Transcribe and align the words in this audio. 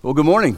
Well, 0.00 0.14
good 0.14 0.26
morning. 0.26 0.56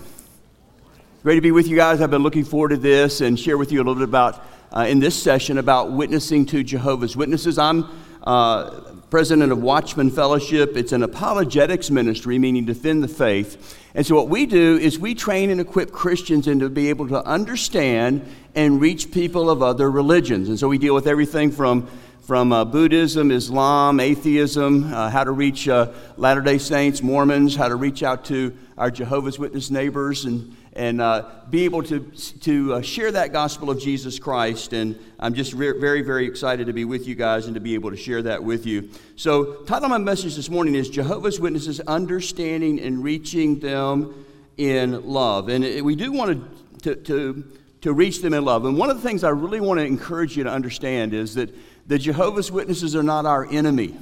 Great 1.23 1.37
to 1.37 1.41
be 1.41 1.51
with 1.51 1.67
you 1.67 1.75
guys. 1.75 2.03
I've 2.03 2.11
been 2.11 2.23
looking 2.23 2.45
forward 2.45 2.69
to 2.71 2.77
this 2.77 3.23
and 3.23 3.41
share 3.41 3.57
with 3.57 3.73
you 3.73 3.79
a 3.79 3.83
little 3.83 3.95
bit 3.95 4.05
about, 4.05 4.45
uh, 4.71 4.81
in 4.81 5.01
this 5.01 5.21
session, 5.21 5.57
about 5.57 5.93
witnessing 5.93 6.45
to 6.47 6.63
Jehovah's 6.63 7.17
Witnesses. 7.17 7.57
I'm 7.57 7.87
uh, 8.23 8.83
president 9.09 9.51
of 9.51 9.63
Watchman 9.63 10.11
Fellowship. 10.11 10.77
It's 10.77 10.93
an 10.93 11.03
apologetics 11.03 11.91
ministry, 11.91 12.39
meaning 12.39 12.67
defend 12.67 13.03
the 13.03 13.09
faith. 13.09 13.79
And 13.95 14.05
so, 14.05 14.15
what 14.15 14.29
we 14.29 14.45
do 14.45 14.77
is 14.77 14.99
we 14.99 15.15
train 15.15 15.49
and 15.49 15.59
equip 15.59 15.91
Christians 15.91 16.47
into 16.47 16.69
be 16.69 16.91
able 16.91 17.09
to 17.09 17.25
understand 17.25 18.31
and 18.55 18.79
reach 18.79 19.11
people 19.11 19.49
of 19.49 19.63
other 19.63 19.91
religions. 19.91 20.51
And 20.51 20.59
so, 20.59 20.69
we 20.69 20.77
deal 20.77 20.95
with 20.95 21.07
everything 21.07 21.51
from 21.51 21.89
from 22.31 22.53
uh, 22.53 22.65
Buddhism, 22.65 23.33
Islam, 23.33 23.99
atheism, 23.99 24.95
uh, 24.95 25.11
how 25.11 25.25
to 25.25 25.33
reach 25.33 25.67
uh, 25.67 25.91
Latter 26.17 26.41
day 26.41 26.59
Saints, 26.59 27.03
Mormons, 27.03 27.57
how 27.57 27.67
to 27.67 27.75
reach 27.75 28.05
out 28.05 28.25
to 28.27 28.57
our 28.81 28.91
Jehovah's 28.91 29.39
Witness 29.39 29.71
neighbors 29.71 30.25
and, 30.25 30.57
and 30.73 31.03
uh, 31.03 31.29
be 31.51 31.67
able 31.67 31.83
to, 31.83 32.01
to 32.41 32.75
uh, 32.75 32.81
share 32.81 33.13
that 33.13 33.31
gospel 33.31 33.69
of 33.69 33.79
Jesus 33.79 34.19
Christ. 34.19 34.73
And 34.73 34.99
I'm 35.19 35.35
just 35.35 35.53
re- 35.53 35.79
very, 35.79 36.01
very 36.01 36.27
excited 36.27 36.67
to 36.67 36.73
be 36.73 36.87
with 36.87 37.07
you 37.07 37.15
guys 37.15 37.45
and 37.45 37.55
to 37.57 37.61
be 37.61 37.75
able 37.75 37.91
to 37.91 37.97
share 37.99 38.23
that 38.23 38.43
with 38.43 38.65
you. 38.65 38.89
So, 39.17 39.57
title 39.65 39.85
of 39.85 39.91
my 39.91 39.99
message 39.99 40.35
this 40.35 40.49
morning 40.49 40.75
is 40.75 40.89
Jehovah's 40.89 41.39
Witnesses 41.39 41.79
Understanding 41.81 42.81
and 42.81 43.05
Reaching 43.05 43.59
Them 43.59 44.25
in 44.57 45.07
Love. 45.07 45.51
And 45.51 45.63
it, 45.63 45.85
we 45.85 45.95
do 45.95 46.11
want 46.11 46.81
to, 46.83 46.97
to, 46.97 47.45
to 47.83 47.93
reach 47.93 48.23
them 48.23 48.33
in 48.33 48.47
love. 48.47 48.65
And 48.65 48.79
one 48.79 48.89
of 48.89 48.97
the 48.97 49.03
things 49.07 49.25
I 49.25 49.29
really 49.29 49.61
want 49.61 49.79
to 49.79 49.85
encourage 49.85 50.39
you 50.39 50.45
to 50.45 50.51
understand 50.51 51.13
is 51.13 51.35
that 51.35 51.55
the 51.87 51.99
Jehovah's 51.99 52.51
Witnesses 52.51 52.97
are 52.97 53.03
not 53.03 53.27
our 53.27 53.45
enemy. 53.45 53.95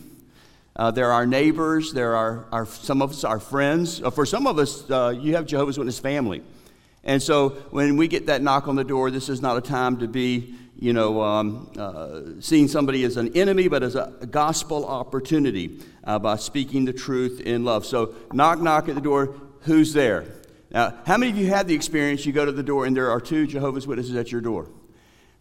Uh, 0.78 0.92
they're 0.92 1.12
our 1.12 1.26
neighbors. 1.26 1.92
They're 1.92 2.14
our, 2.14 2.46
our, 2.52 2.66
some 2.66 3.02
of 3.02 3.10
us 3.10 3.24
our 3.24 3.40
friends. 3.40 4.00
Uh, 4.00 4.10
for 4.10 4.24
some 4.24 4.46
of 4.46 4.58
us, 4.58 4.88
uh, 4.88 5.12
you 5.18 5.34
have 5.34 5.44
Jehovah's 5.44 5.76
Witness 5.76 5.98
family. 5.98 6.42
And 7.02 7.20
so 7.20 7.50
when 7.70 7.96
we 7.96 8.06
get 8.06 8.26
that 8.26 8.42
knock 8.42 8.68
on 8.68 8.76
the 8.76 8.84
door, 8.84 9.10
this 9.10 9.28
is 9.28 9.42
not 9.42 9.56
a 9.56 9.60
time 9.60 9.98
to 9.98 10.06
be, 10.06 10.54
you 10.78 10.92
know, 10.92 11.20
um, 11.20 11.72
uh, 11.76 12.20
seeing 12.40 12.68
somebody 12.68 13.02
as 13.02 13.16
an 13.16 13.36
enemy, 13.36 13.66
but 13.66 13.82
as 13.82 13.96
a, 13.96 14.12
gospel 14.30 14.86
opportunity 14.86 15.80
uh, 16.04 16.18
by 16.18 16.36
speaking 16.36 16.84
the 16.84 16.92
truth 16.92 17.40
in 17.40 17.64
love. 17.64 17.84
So 17.84 18.14
knock, 18.32 18.60
knock 18.60 18.88
at 18.88 18.94
the 18.94 19.00
door. 19.00 19.34
Who's 19.62 19.92
there? 19.92 20.26
Now, 20.70 20.94
how 21.06 21.16
many 21.16 21.32
of 21.32 21.38
you 21.38 21.46
had 21.46 21.66
the 21.66 21.74
experience 21.74 22.24
you 22.24 22.32
go 22.32 22.44
to 22.44 22.52
the 22.52 22.62
door 22.62 22.86
and 22.86 22.96
there 22.96 23.10
are 23.10 23.20
two 23.20 23.46
Jehovah's 23.46 23.86
Witnesses 23.86 24.14
at 24.14 24.30
your 24.30 24.42
door? 24.42 24.68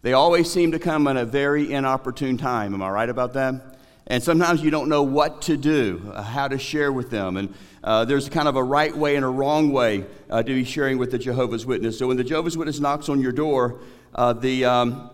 They 0.02 0.14
always 0.14 0.50
seem 0.50 0.72
to 0.72 0.78
come 0.78 1.06
at 1.06 1.16
a 1.16 1.24
very 1.24 1.72
inopportune 1.72 2.38
time. 2.38 2.74
Am 2.74 2.82
I 2.82 2.88
right 2.88 3.08
about 3.08 3.34
that? 3.34 3.77
And 4.10 4.22
sometimes 4.22 4.62
you 4.62 4.70
don't 4.70 4.88
know 4.88 5.02
what 5.02 5.42
to 5.42 5.56
do, 5.58 6.10
uh, 6.14 6.22
how 6.22 6.48
to 6.48 6.58
share 6.58 6.90
with 6.90 7.10
them. 7.10 7.36
And 7.36 7.54
uh, 7.84 8.06
there's 8.06 8.30
kind 8.30 8.48
of 8.48 8.56
a 8.56 8.62
right 8.62 8.96
way 8.96 9.16
and 9.16 9.24
a 9.24 9.28
wrong 9.28 9.70
way 9.70 10.06
uh, 10.30 10.42
to 10.42 10.54
be 10.54 10.64
sharing 10.64 10.96
with 10.96 11.10
the 11.10 11.18
Jehovah's 11.18 11.66
Witness. 11.66 11.98
So 11.98 12.08
when 12.08 12.16
the 12.16 12.24
Jehovah's 12.24 12.56
Witness 12.56 12.80
knocks 12.80 13.10
on 13.10 13.20
your 13.20 13.32
door, 13.32 13.80
uh, 14.14 14.32
the, 14.32 14.64
um, 14.64 15.10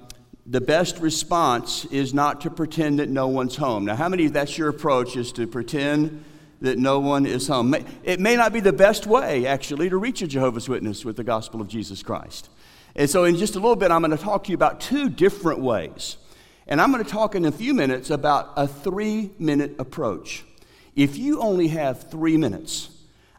the 0.47 0.61
best 0.61 0.99
response 0.99 1.87
is 1.87 2.15
not 2.15 2.43
to 2.43 2.51
pretend 2.51 3.01
that 3.01 3.09
no 3.09 3.27
one's 3.27 3.57
home. 3.57 3.85
Now, 3.85 3.97
how 3.97 4.09
many 4.09 4.27
of 4.27 4.33
that's 4.33 4.57
your 4.57 4.69
approach 4.69 5.17
is 5.17 5.33
to 5.33 5.49
pretend 5.49 6.25
that 6.61 6.79
no 6.79 7.01
one 7.01 7.27
is 7.27 7.49
home? 7.49 7.75
It 8.05 8.21
may 8.21 8.37
not 8.37 8.53
be 8.53 8.61
the 8.61 8.73
best 8.73 9.09
way, 9.09 9.45
actually, 9.45 9.89
to 9.89 9.97
reach 9.97 10.23
a 10.23 10.29
Jehovah's 10.29 10.69
Witness 10.69 11.05
with 11.05 11.17
the 11.17 11.25
gospel 11.25 11.61
of 11.61 11.67
Jesus 11.67 12.01
Christ. 12.05 12.49
And 12.95 13.11
so, 13.11 13.25
in 13.25 13.35
just 13.35 13.57
a 13.57 13.59
little 13.59 13.75
bit, 13.75 13.91
I'm 13.91 14.03
going 14.03 14.17
to 14.17 14.23
talk 14.23 14.45
to 14.45 14.51
you 14.51 14.55
about 14.55 14.81
two 14.81 15.09
different 15.09 15.59
ways 15.59 16.17
and 16.67 16.81
I'm 16.81 16.93
going 16.93 17.05
to 17.05 17.11
talk 17.11 17.35
in 17.35 17.45
a 17.45 17.53
few 17.53 17.75
minutes 17.75 18.11
about 18.11 18.53
a 18.57 18.67
three 18.67 19.31
minute 19.39 19.77
approach. 19.79 20.45
If 20.97 21.19
you 21.19 21.41
only 21.41 21.69
have 21.69 22.11
three 22.11 22.37
minutes, 22.37 22.89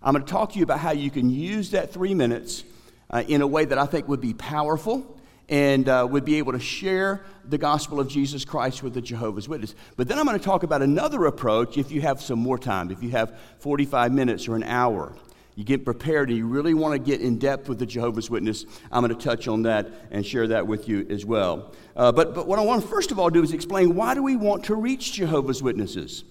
I'm 0.03 0.13
going 0.13 0.25
to 0.25 0.31
talk 0.31 0.53
to 0.53 0.59
you 0.59 0.63
about 0.63 0.79
how 0.79 0.91
you 0.91 1.09
can 1.09 1.29
use 1.29 1.71
that 1.71 1.91
three 1.91 2.13
minutes 2.13 2.63
uh, 3.09 3.23
in 3.27 3.41
a 3.41 3.47
way 3.47 3.65
that 3.65 3.77
I 3.77 3.85
think 3.85 4.07
would 4.07 4.21
be 4.21 4.33
powerful 4.33 5.19
and 5.47 5.87
uh, 5.87 6.07
would 6.09 6.25
be 6.25 6.35
able 6.35 6.53
to 6.53 6.59
share 6.59 7.23
the 7.43 7.57
gospel 7.57 7.99
of 7.99 8.07
Jesus 8.07 8.45
Christ 8.45 8.83
with 8.83 8.93
the 8.93 9.01
Jehovah's 9.01 9.47
Witness. 9.47 9.75
But 9.95 10.07
then 10.07 10.17
I'm 10.17 10.25
going 10.25 10.37
to 10.37 10.43
talk 10.43 10.63
about 10.63 10.81
another 10.81 11.25
approach 11.25 11.77
if 11.77 11.91
you 11.91 12.01
have 12.01 12.21
some 12.21 12.39
more 12.39 12.57
time, 12.57 12.91
if 12.91 13.01
you 13.03 13.11
have 13.11 13.39
45 13.59 14.11
minutes 14.11 14.47
or 14.47 14.55
an 14.55 14.63
hour 14.63 15.15
you 15.55 15.63
get 15.63 15.85
prepared 15.85 16.29
and 16.29 16.37
you 16.37 16.47
really 16.47 16.73
want 16.73 16.93
to 16.93 16.99
get 16.99 17.21
in 17.21 17.39
depth 17.39 17.69
with 17.69 17.79
the 17.79 17.85
Jehovah's 17.85 18.29
Witness, 18.29 18.65
I'm 18.91 19.05
going 19.05 19.17
to 19.17 19.23
touch 19.23 19.47
on 19.47 19.63
that 19.63 19.89
and 20.11 20.25
share 20.25 20.47
that 20.47 20.67
with 20.67 20.89
you 20.89 21.07
as 21.09 21.25
well. 21.25 21.71
Uh, 21.95 22.11
but, 22.11 22.35
but 22.35 22.45
what 22.45 22.59
I 22.59 22.61
want 22.61 22.81
to 22.81 22.87
first 22.87 23.11
of 23.11 23.19
all 23.19 23.29
do 23.29 23.41
is 23.41 23.53
explain 23.53 23.95
why 23.95 24.13
do 24.13 24.21
we 24.21 24.35
want 24.35 24.65
to 24.65 24.75
reach 24.75 25.13
Jehovah's 25.13 25.63
Witnesses? 25.63 26.25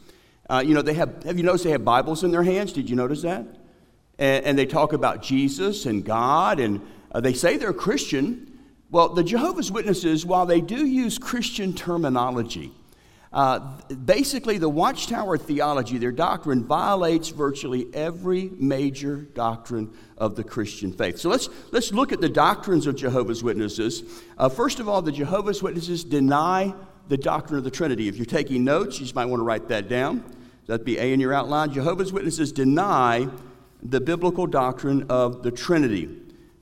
Uh, 0.49 0.63
you 0.65 0.75
know, 0.75 0.83
they 0.83 0.95
have, 0.95 1.23
have 1.25 1.39
you 1.39 1.43
noticed 1.43 1.65
they 1.65 1.71
have 1.71 1.85
Bibles 1.85 2.23
in 2.23 2.31
their 2.31 2.43
hands? 2.43 2.73
Did 2.73 2.91
you 2.91 2.97
notice 2.97 3.23
that? 3.23 3.47
And, 4.19 4.45
and 4.45 4.59
they 4.59 4.67
talk 4.67 4.93
about 4.93 5.23
Jesus 5.23 5.87
and 5.87 6.05
God, 6.05 6.61
and 6.61 6.83
uh, 7.13 7.21
they 7.21 7.33
say 7.33 7.57
they're 7.57 7.73
Christian. 7.73 8.59
Well, 8.91 9.09
the 9.09 9.25
Jehovah's 9.25 9.73
Witnesses, 9.73 10.27
while 10.27 10.45
they 10.45 10.61
do 10.61 10.85
use 10.85 11.19
Christian 11.19 11.73
terminology, 11.73 12.73
uh, 13.35 13.59
basically, 14.07 14.59
the 14.59 14.69
Watchtower 14.69 15.37
theology, 15.37 15.99
their 15.99 16.13
doctrine, 16.13 16.65
violates 16.65 17.31
virtually 17.31 17.89
every 17.93 18.53
major 18.59 19.17
doctrine 19.17 19.93
of 20.17 20.37
the 20.37 20.45
Christian 20.45 20.93
faith. 20.93 21.19
So 21.19 21.31
let's, 21.31 21.49
let's 21.73 21.93
look 21.93 22.13
at 22.13 22.21
the 22.21 22.29
doctrines 22.29 22.87
of 22.87 22.95
Jehovah's 22.95 23.43
Witnesses. 23.43 24.05
Uh, 24.39 24.49
first 24.49 24.79
of 24.79 24.89
all, 24.89 25.03
the 25.03 25.11
Jehovah's 25.11 25.65
Witnesses 25.65 26.05
deny 26.05 26.73
the 27.09 27.17
doctrine 27.17 27.59
of 27.59 27.65
the 27.65 27.73
Trinity. 27.73 28.07
If 28.07 28.17
you're 28.17 28.25
taking 28.25 28.63
notes, 28.63 29.01
you 29.01 29.13
might 29.17 29.27
want 29.27 29.41
to 29.41 29.45
write 29.45 29.67
that 29.67 29.89
down. 29.89 30.23
That'd 30.69 30.87
be 30.87 30.99
A 30.99 31.13
in 31.13 31.19
your 31.19 31.35
outline. 31.35 31.73
Jehovah's 31.73 32.13
Witnesses 32.13 32.53
deny 32.53 33.29
the 33.83 34.01
biblical 34.01 34.47
doctrine 34.47 35.07
of 35.11 35.43
the 35.43 35.51
Trinity. 35.51 36.09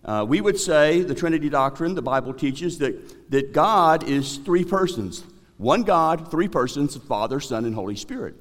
Uh, 0.07 0.25
we 0.27 0.41
would 0.41 0.59
say 0.59 1.03
the 1.03 1.15
Trinity 1.15 1.51
doctrine, 1.51 1.95
the 1.95 2.01
Bible 2.01 2.33
teaches 2.33 2.79
that, 2.79 3.31
that 3.31 3.53
God 3.53 4.05
is 4.05 4.39
three 4.39 4.65
persons 4.65 5.25
one 5.63 5.85
God, 5.85 6.31
three 6.31 6.49
persons, 6.49 6.97
Father, 6.97 7.41
Son, 7.41 7.65
and 7.65 7.75
Holy 7.75 7.97
Spirit. 7.97 8.35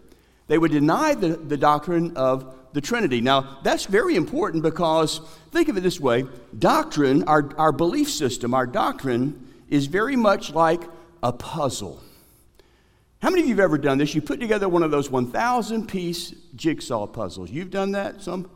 They 0.47 0.57
would 0.57 0.71
deny 0.71 1.13
the, 1.13 1.29
the 1.29 1.55
doctrine 1.55 2.17
of 2.17 2.55
the 2.73 2.81
Trinity. 2.81 3.21
Now, 3.21 3.59
that's 3.63 3.85
very 3.85 4.15
important 4.15 4.63
because 4.63 5.21
think 5.51 5.69
of 5.69 5.77
it 5.77 5.81
this 5.81 5.99
way 5.99 6.25
doctrine, 6.57 7.23
our, 7.23 7.49
our 7.57 7.71
belief 7.71 8.09
system, 8.09 8.53
our 8.53 8.67
doctrine 8.67 9.47
is 9.69 9.85
very 9.85 10.15
much 10.15 10.53
like 10.53 10.81
a 11.23 11.31
puzzle. 11.31 12.01
How 13.21 13.29
many 13.29 13.43
of 13.43 13.47
you 13.47 13.53
have 13.53 13.63
ever 13.63 13.77
done 13.77 13.99
this? 13.99 14.15
You 14.15 14.21
put 14.21 14.39
together 14.39 14.67
one 14.67 14.81
of 14.81 14.89
those 14.89 15.11
1,000 15.11 15.87
piece 15.87 16.33
jigsaw 16.55 17.05
puzzles. 17.05 17.51
You've 17.51 17.69
done 17.69 17.91
that? 17.91 18.21
Some? 18.21 18.49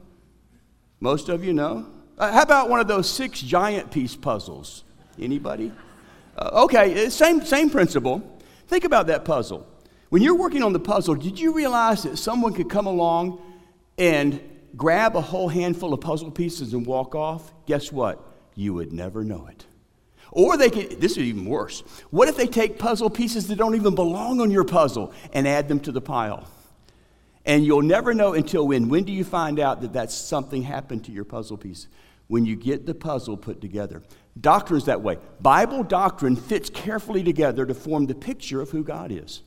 Most 0.99 1.29
of 1.29 1.45
you 1.45 1.53
know? 1.53 1.85
Uh, 2.17 2.31
how 2.31 2.41
about 2.41 2.69
one 2.69 2.79
of 2.79 2.87
those 2.87 3.07
six 3.07 3.41
giant 3.41 3.91
piece 3.91 4.15
puzzles? 4.15 4.83
Anybody? 5.19 5.71
Uh, 6.35 6.63
okay, 6.63 7.09
same, 7.09 7.45
same 7.45 7.69
principle. 7.69 8.34
Think 8.67 8.83
about 8.83 9.07
that 9.07 9.25
puzzle. 9.25 9.67
When 10.09 10.21
you're 10.21 10.35
working 10.35 10.63
on 10.63 10.73
the 10.73 10.79
puzzle, 10.79 11.15
did 11.15 11.39
you 11.39 11.53
realize 11.53 12.03
that 12.03 12.17
someone 12.17 12.53
could 12.53 12.69
come 12.69 12.85
along 12.85 13.41
and 13.97 14.41
grab 14.75 15.15
a 15.15 15.21
whole 15.21 15.49
handful 15.49 15.93
of 15.93 16.01
puzzle 16.01 16.31
pieces 16.31 16.73
and 16.73 16.85
walk 16.85 17.15
off? 17.15 17.53
Guess 17.65 17.91
what? 17.91 18.21
You 18.55 18.73
would 18.73 18.93
never 18.93 19.23
know 19.23 19.47
it. 19.47 19.65
Or 20.31 20.57
they 20.57 20.69
could, 20.69 20.99
this 20.99 21.13
is 21.13 21.19
even 21.19 21.45
worse. 21.45 21.81
What 22.09 22.27
if 22.27 22.35
they 22.35 22.47
take 22.47 22.77
puzzle 22.77 23.09
pieces 23.09 23.47
that 23.47 23.55
don't 23.55 23.75
even 23.75 23.95
belong 23.95 24.41
on 24.41 24.51
your 24.51 24.63
puzzle 24.63 25.13
and 25.33 25.47
add 25.47 25.67
them 25.67 25.79
to 25.81 25.91
the 25.91 26.01
pile? 26.01 26.47
And 27.45 27.65
you'll 27.65 27.83
never 27.83 28.13
know 28.13 28.33
until 28.33 28.67
when. 28.67 28.89
When 28.89 29.03
do 29.03 29.13
you 29.13 29.23
find 29.23 29.59
out 29.59 29.81
that 29.81 29.93
that's 29.93 30.15
something 30.15 30.63
happened 30.63 31.05
to 31.05 31.11
your 31.11 31.25
puzzle 31.25 31.57
piece? 31.57 31.87
When 32.27 32.45
you 32.45 32.55
get 32.55 32.85
the 32.85 32.95
puzzle 32.95 33.37
put 33.37 33.61
together. 33.61 34.01
Doctrine's 34.39 34.85
that 34.85 35.01
way. 35.01 35.17
Bible 35.39 35.83
doctrine 35.83 36.35
fits 36.35 36.69
carefully 36.69 37.23
together 37.23 37.65
to 37.65 37.73
form 37.73 38.05
the 38.05 38.15
picture 38.15 38.61
of 38.61 38.69
who 38.69 38.83
God 38.83 39.11
is. 39.11 39.41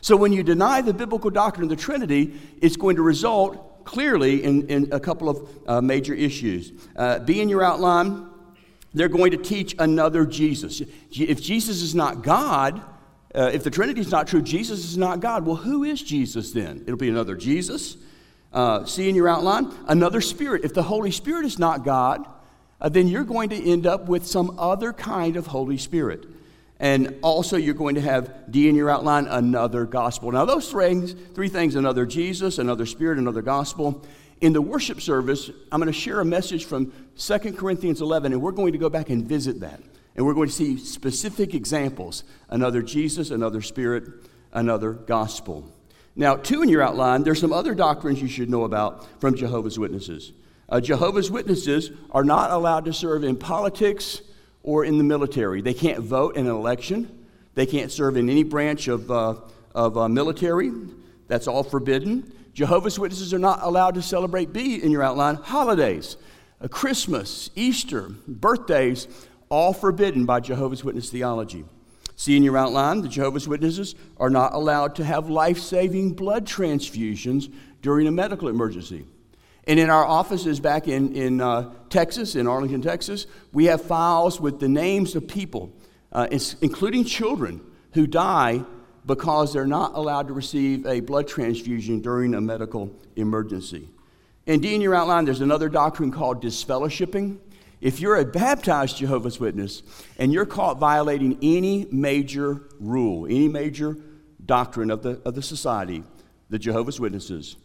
So 0.00 0.16
when 0.16 0.32
you 0.32 0.42
deny 0.42 0.82
the 0.82 0.92
biblical 0.92 1.30
doctrine 1.30 1.64
of 1.64 1.70
the 1.70 1.82
Trinity, 1.82 2.38
it's 2.60 2.76
going 2.76 2.96
to 2.96 3.02
result 3.02 3.86
clearly 3.86 4.44
in, 4.44 4.68
in 4.68 4.92
a 4.92 5.00
couple 5.00 5.28
of 5.28 5.48
uh, 5.66 5.80
major 5.80 6.12
issues. 6.12 6.72
Uh, 6.94 7.20
be 7.20 7.40
in 7.40 7.48
your 7.48 7.62
outline, 7.62 8.28
they're 8.92 9.08
going 9.08 9.30
to 9.30 9.38
teach 9.38 9.74
another 9.78 10.26
Jesus. 10.26 10.82
If 11.10 11.42
Jesus 11.42 11.82
is 11.82 11.94
not 11.94 12.22
God, 12.22 12.82
uh, 13.34 13.50
if 13.52 13.64
the 13.64 13.70
Trinity 13.70 14.00
is 14.00 14.10
not 14.10 14.28
true, 14.28 14.42
Jesus 14.42 14.84
is 14.84 14.98
not 14.98 15.20
God. 15.20 15.44
Well, 15.46 15.56
who 15.56 15.84
is 15.84 16.02
Jesus 16.02 16.52
then? 16.52 16.82
It'll 16.82 16.96
be 16.96 17.08
another 17.08 17.34
Jesus. 17.34 17.96
Uh, 18.52 18.84
see 18.84 19.08
in 19.08 19.16
your 19.16 19.28
outline, 19.28 19.72
another 19.88 20.20
Spirit. 20.20 20.64
If 20.64 20.74
the 20.74 20.82
Holy 20.82 21.10
Spirit 21.10 21.44
is 21.44 21.58
not 21.58 21.84
God, 21.84 22.24
uh, 22.84 22.88
then 22.90 23.08
you're 23.08 23.24
going 23.24 23.48
to 23.48 23.70
end 23.70 23.86
up 23.86 24.08
with 24.08 24.26
some 24.26 24.58
other 24.58 24.92
kind 24.92 25.36
of 25.36 25.46
Holy 25.46 25.78
Spirit. 25.78 26.26
And 26.78 27.18
also, 27.22 27.56
you're 27.56 27.72
going 27.72 27.94
to 27.94 28.02
have 28.02 28.50
D 28.50 28.68
in 28.68 28.74
your 28.74 28.90
outline, 28.90 29.26
another 29.26 29.86
gospel. 29.86 30.30
Now, 30.30 30.44
those 30.44 30.70
things, 30.70 31.14
three 31.34 31.48
things 31.48 31.76
another 31.76 32.04
Jesus, 32.04 32.58
another 32.58 32.84
Spirit, 32.84 33.16
another 33.16 33.40
gospel. 33.40 34.04
In 34.42 34.52
the 34.52 34.60
worship 34.60 35.00
service, 35.00 35.48
I'm 35.72 35.80
going 35.80 35.90
to 35.90 35.98
share 35.98 36.20
a 36.20 36.26
message 36.26 36.66
from 36.66 36.92
2 37.16 37.38
Corinthians 37.54 38.02
11, 38.02 38.34
and 38.34 38.42
we're 38.42 38.52
going 38.52 38.72
to 38.72 38.78
go 38.78 38.90
back 38.90 39.08
and 39.08 39.24
visit 39.24 39.60
that. 39.60 39.80
And 40.14 40.26
we're 40.26 40.34
going 40.34 40.48
to 40.48 40.54
see 40.54 40.76
specific 40.76 41.54
examples 41.54 42.22
another 42.50 42.82
Jesus, 42.82 43.30
another 43.30 43.62
Spirit, 43.62 44.04
another 44.52 44.92
gospel. 44.92 45.72
Now, 46.16 46.36
two 46.36 46.62
in 46.62 46.68
your 46.68 46.82
outline, 46.82 47.22
there's 47.22 47.40
some 47.40 47.52
other 47.52 47.74
doctrines 47.74 48.20
you 48.20 48.28
should 48.28 48.50
know 48.50 48.64
about 48.64 49.06
from 49.22 49.36
Jehovah's 49.36 49.78
Witnesses. 49.78 50.32
Uh, 50.68 50.80
Jehovah's 50.80 51.30
Witnesses 51.30 51.90
are 52.10 52.24
not 52.24 52.50
allowed 52.50 52.86
to 52.86 52.92
serve 52.92 53.24
in 53.24 53.36
politics 53.36 54.22
or 54.62 54.84
in 54.84 54.98
the 54.98 55.04
military. 55.04 55.60
They 55.60 55.74
can't 55.74 56.00
vote 56.00 56.36
in 56.36 56.46
an 56.46 56.52
election. 56.52 57.26
They 57.54 57.66
can't 57.66 57.92
serve 57.92 58.16
in 58.16 58.30
any 58.30 58.42
branch 58.42 58.88
of, 58.88 59.10
uh, 59.10 59.36
of 59.74 59.96
uh, 59.96 60.08
military. 60.08 60.72
That's 61.28 61.46
all 61.46 61.62
forbidden. 61.62 62.32
Jehovah's 62.54 62.98
Witnesses 62.98 63.34
are 63.34 63.38
not 63.38 63.60
allowed 63.62 63.94
to 63.94 64.02
celebrate, 64.02 64.52
B 64.52 64.76
in 64.76 64.90
your 64.90 65.02
outline, 65.02 65.36
holidays. 65.36 66.16
Uh, 66.60 66.68
Christmas, 66.68 67.50
Easter, 67.54 68.08
birthdays, 68.26 69.08
all 69.50 69.72
forbidden 69.72 70.24
by 70.24 70.40
Jehovah's 70.40 70.82
Witness 70.82 71.10
theology. 71.10 71.64
See 72.16 72.36
in 72.36 72.42
your 72.42 72.56
outline, 72.56 73.02
the 73.02 73.08
Jehovah's 73.08 73.48
Witnesses 73.48 73.94
are 74.18 74.30
not 74.30 74.54
allowed 74.54 74.94
to 74.96 75.04
have 75.04 75.28
life 75.28 75.58
saving 75.58 76.12
blood 76.12 76.46
transfusions 76.46 77.52
during 77.82 78.06
a 78.06 78.12
medical 78.12 78.48
emergency. 78.48 79.04
And 79.66 79.80
in 79.80 79.88
our 79.88 80.04
offices 80.04 80.60
back 80.60 80.88
in, 80.88 81.14
in 81.14 81.40
uh, 81.40 81.72
Texas, 81.88 82.36
in 82.36 82.46
Arlington, 82.46 82.82
Texas, 82.82 83.26
we 83.52 83.64
have 83.66 83.82
files 83.82 84.40
with 84.40 84.60
the 84.60 84.68
names 84.68 85.14
of 85.16 85.26
people, 85.26 85.72
uh, 86.12 86.26
including 86.60 87.04
children, 87.04 87.60
who 87.92 88.06
die 88.06 88.64
because 89.06 89.52
they're 89.52 89.66
not 89.66 89.94
allowed 89.94 90.28
to 90.28 90.34
receive 90.34 90.86
a 90.86 91.00
blood 91.00 91.28
transfusion 91.28 92.00
during 92.00 92.34
a 92.34 92.40
medical 92.40 92.94
emergency. 93.16 93.88
And 94.46 94.64
in 94.64 94.80
your 94.80 94.94
outline, 94.94 95.24
there's 95.24 95.40
another 95.40 95.68
doctrine 95.68 96.10
called 96.10 96.42
disfellowshipping. 96.42 97.38
If 97.80 98.00
you're 98.00 98.16
a 98.16 98.24
baptized 98.24 98.96
Jehovah's 98.96 99.40
Witness 99.40 99.82
and 100.18 100.32
you're 100.32 100.46
caught 100.46 100.78
violating 100.78 101.38
any 101.42 101.86
major 101.90 102.62
rule, 102.80 103.26
any 103.26 103.48
major 103.48 103.96
doctrine 104.44 104.90
of 104.90 105.02
the, 105.02 105.20
of 105.24 105.34
the 105.34 105.42
society, 105.42 106.02
the 106.50 106.58
Jehovah's 106.58 107.00
Witnesses, 107.00 107.56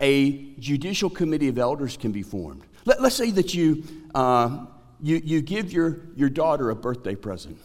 a 0.00 0.54
judicial 0.58 1.10
committee 1.10 1.48
of 1.48 1.58
elders 1.58 1.96
can 1.96 2.12
be 2.12 2.22
formed. 2.22 2.62
Let, 2.84 3.00
us 3.00 3.14
say 3.14 3.30
that 3.32 3.54
you, 3.54 3.84
uh, 4.14 4.66
you, 5.00 5.20
you 5.24 5.40
give 5.40 5.72
your, 5.72 6.00
your 6.16 6.28
daughter 6.28 6.70
a 6.70 6.76
birthday 6.76 7.14
present, 7.14 7.58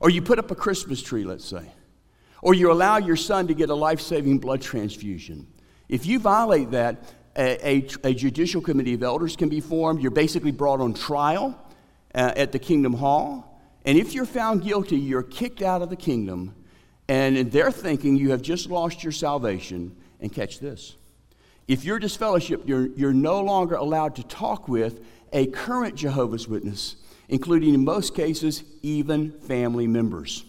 or 0.00 0.10
you 0.10 0.22
put 0.22 0.38
up 0.38 0.50
a 0.50 0.54
Christmas 0.54 1.02
tree, 1.02 1.24
let's 1.24 1.44
say, 1.44 1.64
or 2.42 2.54
you 2.54 2.70
allow 2.70 2.98
your 2.98 3.16
son 3.16 3.46
to 3.48 3.54
get 3.54 3.70
a 3.70 3.74
life 3.74 4.00
saving 4.00 4.38
blood 4.38 4.60
transfusion. 4.60 5.46
If 5.88 6.06
you 6.06 6.18
violate 6.18 6.70
that, 6.72 7.02
a, 7.36 7.68
a, 7.68 7.88
a, 8.02 8.14
judicial 8.14 8.60
committee 8.60 8.94
of 8.94 9.02
elders 9.02 9.36
can 9.36 9.48
be 9.48 9.60
formed. 9.60 10.02
You're 10.02 10.10
basically 10.10 10.50
brought 10.50 10.80
on 10.80 10.92
trial 10.92 11.56
uh, 12.12 12.32
at 12.34 12.50
the 12.50 12.58
kingdom 12.58 12.94
hall. 12.94 13.62
And 13.84 13.96
if 13.96 14.12
you're 14.12 14.26
found 14.26 14.64
guilty, 14.64 14.96
you're 14.96 15.22
kicked 15.22 15.62
out 15.62 15.80
of 15.80 15.88
the 15.88 15.96
kingdom. 15.96 16.54
And 17.06 17.38
in 17.38 17.50
their 17.50 17.70
thinking, 17.70 18.16
you 18.16 18.32
have 18.32 18.42
just 18.42 18.68
lost 18.68 19.04
your 19.04 19.12
salvation. 19.12 19.96
And 20.20 20.32
catch 20.32 20.58
this 20.58 20.96
if 21.68 21.84
you're 21.84 22.00
disfellowshipped, 22.00 22.66
you're, 22.66 22.86
you're 22.86 23.12
no 23.12 23.40
longer 23.40 23.74
allowed 23.76 24.16
to 24.16 24.24
talk 24.24 24.66
with 24.66 25.04
a 25.32 25.46
current 25.46 25.94
Jehovah's 25.94 26.48
Witness, 26.48 26.96
including 27.28 27.74
in 27.74 27.84
most 27.84 28.14
cases, 28.14 28.64
even 28.82 29.32
family 29.32 29.86
members. 29.86 30.44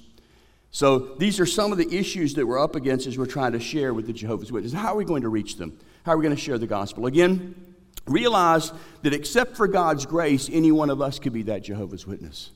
So 0.71 1.00
these 1.00 1.39
are 1.39 1.45
some 1.45 1.71
of 1.71 1.77
the 1.77 1.94
issues 1.94 2.36
that 2.36 2.45
we're 2.45 2.62
up 2.62 2.75
against 2.75 3.06
as 3.06 3.18
we're 3.18 3.25
trying 3.25 3.51
to 3.51 3.60
share 3.60 3.94
with 3.94 4.07
the 4.07 4.13
Jehovah's 4.13 4.51
Witnesses. 4.51 4.80
How 4.80 4.94
are 4.94 4.98
we 4.98 5.06
going 5.06 5.24
to 5.24 5.30
reach 5.30 5.57
them? 5.57 5.77
How 6.06 6.13
are 6.13 6.18
we 6.18 6.24
going 6.24 6.36
to 6.36 6.42
share 6.42 6.57
the 6.57 6.68
gospel? 6.68 7.06
Again, 7.06 7.75
realize 8.07 8.72
that 9.01 9.13
except 9.13 9.57
for 9.57 9.68
God's 9.68 10.06
grace, 10.06 10.50
any 10.51 10.72
one 10.72 10.89
of 10.89 11.01
us 11.01 11.19
could 11.19 11.33
be 11.33 11.44
that 11.44 11.63
Jehovah's 11.63 12.07
Witness. 12.07 12.51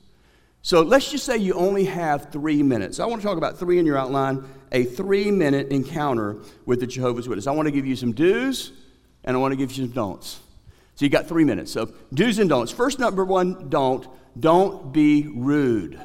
So 0.64 0.80
let's 0.80 1.10
just 1.10 1.26
say 1.26 1.36
you 1.36 1.52
only 1.52 1.84
have 1.84 2.32
three 2.32 2.62
minutes. 2.62 2.98
I 2.98 3.04
want 3.04 3.20
to 3.20 3.28
talk 3.28 3.36
about 3.36 3.58
three 3.58 3.78
in 3.78 3.84
your 3.84 3.98
outline 3.98 4.48
a 4.72 4.84
three 4.84 5.30
minute 5.30 5.68
encounter 5.68 6.38
with 6.64 6.80
the 6.80 6.86
Jehovah's 6.86 7.28
Witness. 7.28 7.46
I 7.46 7.50
want 7.50 7.66
to 7.66 7.70
give 7.70 7.84
you 7.84 7.94
some 7.94 8.12
do's 8.12 8.72
and 9.24 9.36
I 9.36 9.40
want 9.40 9.52
to 9.52 9.56
give 9.56 9.70
you 9.70 9.84
some 9.84 9.92
don'ts. 9.92 10.40
So 10.94 11.04
you 11.04 11.10
got 11.10 11.28
three 11.28 11.44
minutes. 11.44 11.70
So 11.70 11.92
do's 12.14 12.38
and 12.38 12.48
don'ts. 12.48 12.72
First, 12.72 12.98
number 12.98 13.26
one, 13.26 13.68
don't. 13.68 14.08
Don't 14.40 14.90
be 14.90 15.28
rude. 15.34 16.00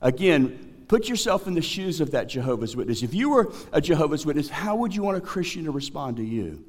Again, 0.00 0.84
put 0.88 1.06
yourself 1.06 1.46
in 1.46 1.52
the 1.52 1.60
shoes 1.60 2.00
of 2.00 2.12
that 2.12 2.30
Jehovah's 2.30 2.74
Witness. 2.74 3.02
If 3.02 3.12
you 3.12 3.28
were 3.28 3.52
a 3.74 3.80
Jehovah's 3.82 4.24
Witness, 4.24 4.48
how 4.48 4.76
would 4.76 4.94
you 4.94 5.02
want 5.02 5.18
a 5.18 5.20
Christian 5.20 5.64
to 5.64 5.70
respond 5.70 6.16
to 6.16 6.24
you? 6.24 6.64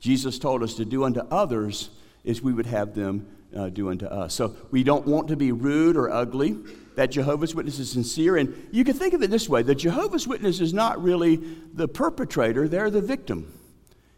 Jesus 0.00 0.40
told 0.40 0.64
us 0.64 0.74
to 0.74 0.84
do 0.84 1.04
unto 1.04 1.20
others 1.20 1.90
as 2.26 2.42
we 2.42 2.52
would 2.52 2.66
have 2.66 2.96
them 2.96 3.28
uh, 3.56 3.68
do 3.68 3.90
unto 3.90 4.06
us. 4.06 4.34
So 4.34 4.56
we 4.70 4.82
don't 4.82 5.06
want 5.06 5.28
to 5.28 5.36
be 5.36 5.52
rude 5.52 5.96
or 5.96 6.10
ugly. 6.10 6.56
That 6.96 7.10
Jehovah's 7.10 7.54
Witness 7.54 7.78
is 7.78 7.90
sincere. 7.90 8.36
And 8.36 8.68
you 8.72 8.84
can 8.84 8.94
think 8.94 9.14
of 9.14 9.22
it 9.22 9.30
this 9.30 9.48
way 9.48 9.62
the 9.62 9.74
Jehovah's 9.74 10.26
Witness 10.26 10.60
is 10.60 10.74
not 10.74 11.02
really 11.02 11.36
the 11.72 11.88
perpetrator, 11.88 12.68
they're 12.68 12.90
the 12.90 13.00
victim. 13.00 13.52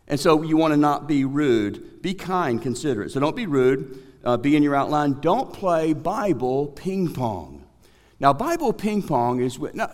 And 0.09 0.19
so 0.19 0.43
you 0.43 0.57
want 0.57 0.73
to 0.73 0.77
not 0.77 1.07
be 1.07 1.25
rude. 1.25 2.03
Be 2.03 2.15
kind, 2.15 2.61
considerate. 2.61 3.13
So 3.13 3.21
don't 3.21 3.37
be 3.37 3.47
rude. 3.47 4.03
Uh, 4.25 4.37
be 4.37 4.57
in 4.57 4.63
your 4.63 4.75
outline. 4.75 5.21
Don't 5.21 5.53
play 5.53 5.93
Bible 5.93 6.69
ping 6.69 7.13
pong. 7.13 7.65
Now, 8.21 8.33
Bible 8.33 8.73
ping 8.73 9.03
pong 9.03 9.41
is. 9.41 9.59
Now, 9.59 9.91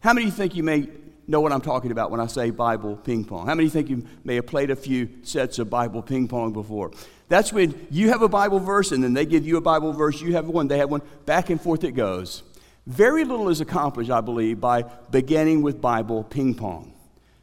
how 0.00 0.12
many 0.12 0.26
of 0.26 0.32
you 0.32 0.36
think 0.36 0.54
you 0.54 0.62
may 0.62 0.88
know 1.26 1.40
what 1.40 1.52
I'm 1.52 1.60
talking 1.60 1.90
about 1.90 2.10
when 2.10 2.20
I 2.20 2.26
say 2.26 2.50
Bible 2.50 2.96
ping 2.96 3.24
pong? 3.24 3.46
How 3.46 3.54
many 3.54 3.68
think 3.68 3.88
you 3.88 4.04
may 4.24 4.36
have 4.36 4.46
played 4.46 4.70
a 4.70 4.76
few 4.76 5.08
sets 5.22 5.58
of 5.58 5.70
Bible 5.70 6.02
ping 6.02 6.28
pong 6.28 6.52
before? 6.52 6.90
That's 7.28 7.52
when 7.52 7.86
you 7.90 8.10
have 8.10 8.22
a 8.22 8.28
Bible 8.28 8.60
verse 8.60 8.92
and 8.92 9.02
then 9.02 9.14
they 9.14 9.26
give 9.26 9.46
you 9.46 9.56
a 9.56 9.60
Bible 9.60 9.92
verse, 9.92 10.20
you 10.20 10.34
have 10.34 10.46
one, 10.46 10.68
they 10.68 10.78
have 10.78 10.90
one, 10.90 11.02
back 11.26 11.50
and 11.50 11.60
forth 11.60 11.84
it 11.84 11.92
goes. 11.92 12.42
Very 12.86 13.24
little 13.24 13.48
is 13.48 13.60
accomplished, 13.60 14.10
I 14.10 14.20
believe, 14.20 14.60
by 14.60 14.82
beginning 15.10 15.62
with 15.62 15.80
Bible 15.80 16.22
ping 16.22 16.54
pong. 16.54 16.92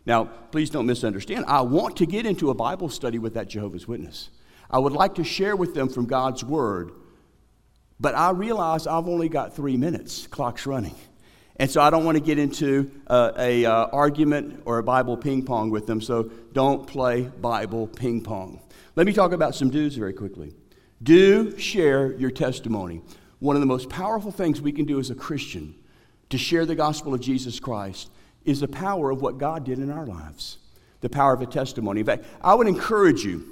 Now, 0.05 0.25
please 0.25 0.69
don't 0.69 0.85
misunderstand. 0.85 1.45
I 1.47 1.61
want 1.61 1.97
to 1.97 2.05
get 2.05 2.25
into 2.25 2.49
a 2.49 2.53
Bible 2.53 2.89
study 2.89 3.19
with 3.19 3.33
that 3.35 3.47
Jehovah's 3.47 3.87
Witness. 3.87 4.29
I 4.69 4.79
would 4.79 4.93
like 4.93 5.15
to 5.15 5.23
share 5.23 5.55
with 5.55 5.73
them 5.73 5.89
from 5.89 6.05
God's 6.05 6.43
Word, 6.43 6.91
but 7.99 8.15
I 8.15 8.31
realize 8.31 8.87
I've 8.87 9.07
only 9.07 9.29
got 9.29 9.55
three 9.55 9.77
minutes, 9.77 10.27
clock's 10.27 10.65
running. 10.65 10.95
And 11.61 11.69
so 11.69 11.79
I 11.79 11.91
don't 11.91 12.03
want 12.03 12.17
to 12.17 12.23
get 12.23 12.39
into 12.39 12.89
uh, 13.05 13.33
a 13.37 13.65
uh, 13.65 13.85
argument 13.93 14.63
or 14.65 14.79
a 14.79 14.83
Bible 14.83 15.15
ping 15.15 15.45
pong 15.45 15.69
with 15.69 15.85
them, 15.85 16.01
so 16.01 16.23
don't 16.53 16.87
play 16.87 17.21
Bible 17.21 17.85
ping 17.85 18.19
pong. 18.19 18.59
Let 18.95 19.05
me 19.05 19.13
talk 19.13 19.31
about 19.31 19.53
some 19.53 19.69
do's 19.69 19.95
very 19.95 20.11
quickly. 20.11 20.55
Do 21.03 21.55
share 21.59 22.13
your 22.13 22.31
testimony. 22.31 23.03
One 23.37 23.55
of 23.55 23.59
the 23.59 23.67
most 23.67 23.91
powerful 23.91 24.31
things 24.31 24.59
we 24.59 24.71
can 24.71 24.85
do 24.85 24.99
as 24.99 25.11
a 25.11 25.15
Christian 25.15 25.75
to 26.31 26.37
share 26.39 26.65
the 26.65 26.73
gospel 26.73 27.13
of 27.13 27.21
Jesus 27.21 27.59
Christ 27.59 28.09
is 28.43 28.61
the 28.61 28.67
power 28.67 29.11
of 29.11 29.21
what 29.21 29.37
God 29.37 29.63
did 29.63 29.77
in 29.77 29.91
our 29.91 30.07
lives, 30.07 30.57
the 31.01 31.09
power 31.09 31.31
of 31.31 31.43
a 31.43 31.45
testimony. 31.45 31.99
In 31.99 32.07
fact, 32.07 32.25
I 32.41 32.55
would 32.55 32.67
encourage 32.67 33.23
you, 33.23 33.45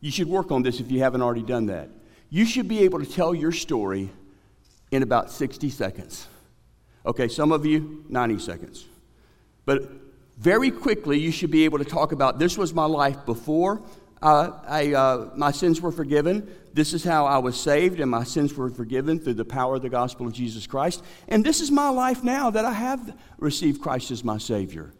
you 0.00 0.10
should 0.10 0.28
work 0.28 0.50
on 0.50 0.62
this 0.62 0.80
if 0.80 0.90
you 0.90 1.00
haven't 1.00 1.20
already 1.20 1.42
done 1.42 1.66
that. 1.66 1.90
You 2.30 2.46
should 2.46 2.68
be 2.68 2.84
able 2.84 3.00
to 3.00 3.06
tell 3.06 3.34
your 3.34 3.52
story 3.52 4.08
in 4.90 5.02
about 5.02 5.30
60 5.30 5.68
seconds. 5.68 6.26
Okay, 7.04 7.28
some 7.28 7.52
of 7.52 7.66
you, 7.66 8.04
90 8.08 8.38
seconds. 8.38 8.86
But 9.64 9.90
very 10.38 10.70
quickly, 10.70 11.18
you 11.18 11.30
should 11.30 11.50
be 11.50 11.64
able 11.64 11.78
to 11.78 11.84
talk 11.84 12.12
about 12.12 12.38
this 12.38 12.56
was 12.56 12.72
my 12.72 12.84
life 12.84 13.26
before, 13.26 13.82
uh, 14.22 14.52
I, 14.68 14.94
uh, 14.94 15.30
my 15.34 15.50
sins 15.50 15.80
were 15.80 15.90
forgiven. 15.90 16.48
This 16.72 16.94
is 16.94 17.02
how 17.02 17.26
I 17.26 17.38
was 17.38 17.60
saved, 17.60 17.98
and 17.98 18.10
my 18.10 18.22
sins 18.22 18.54
were 18.54 18.70
forgiven 18.70 19.18
through 19.18 19.34
the 19.34 19.44
power 19.44 19.74
of 19.74 19.82
the 19.82 19.88
gospel 19.88 20.26
of 20.26 20.32
Jesus 20.32 20.66
Christ. 20.66 21.02
And 21.28 21.44
this 21.44 21.60
is 21.60 21.70
my 21.70 21.88
life 21.88 22.22
now 22.22 22.48
that 22.50 22.64
I 22.64 22.72
have 22.72 23.16
received 23.38 23.82
Christ 23.82 24.10
as 24.12 24.22
my 24.22 24.38
Savior. 24.38 24.92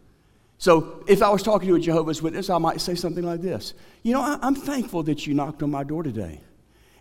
So, 0.57 1.03
if 1.07 1.21
I 1.21 1.29
was 1.29 1.41
talking 1.41 1.69
to 1.69 1.75
a 1.75 1.79
Jehovah's 1.79 2.21
Witness, 2.21 2.49
I 2.49 2.57
might 2.57 2.79
say 2.79 2.95
something 2.95 3.23
like 3.23 3.41
this 3.41 3.73
You 4.03 4.13
know, 4.13 4.21
I, 4.21 4.45
am 4.45 4.55
thankful 4.55 5.03
that 5.03 5.25
you 5.25 5.33
knocked 5.33 5.63
on 5.63 5.71
my 5.71 5.83
door 5.83 6.03
today. 6.03 6.41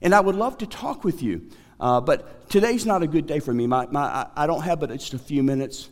And 0.00 0.14
I 0.14 0.20
would 0.20 0.36
love 0.36 0.58
to 0.58 0.66
talk 0.66 1.04
with 1.04 1.22
you. 1.22 1.48
Uh, 1.82 2.00
but 2.00 2.48
today's 2.48 2.86
not 2.86 3.02
a 3.02 3.08
good 3.08 3.26
day 3.26 3.40
for 3.40 3.52
me. 3.52 3.66
My, 3.66 3.86
my, 3.90 4.28
I, 4.36 4.46
don't 4.46 4.62
have 4.62 4.78
but 4.78 4.90
just 4.92 5.14
a 5.14 5.18
few 5.18 5.42
minutes. 5.42 5.90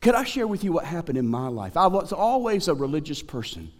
Could 0.00 0.16
I 0.16 0.24
share 0.24 0.48
with 0.48 0.64
you 0.64 0.72
what 0.72 0.84
happened 0.84 1.16
in 1.16 1.28
my 1.28 1.46
life? 1.46 1.76
I 1.76 1.86
was 1.86 2.12
always 2.12 2.66
a 2.66 2.74
religious 2.74 3.22
person. 3.22 3.70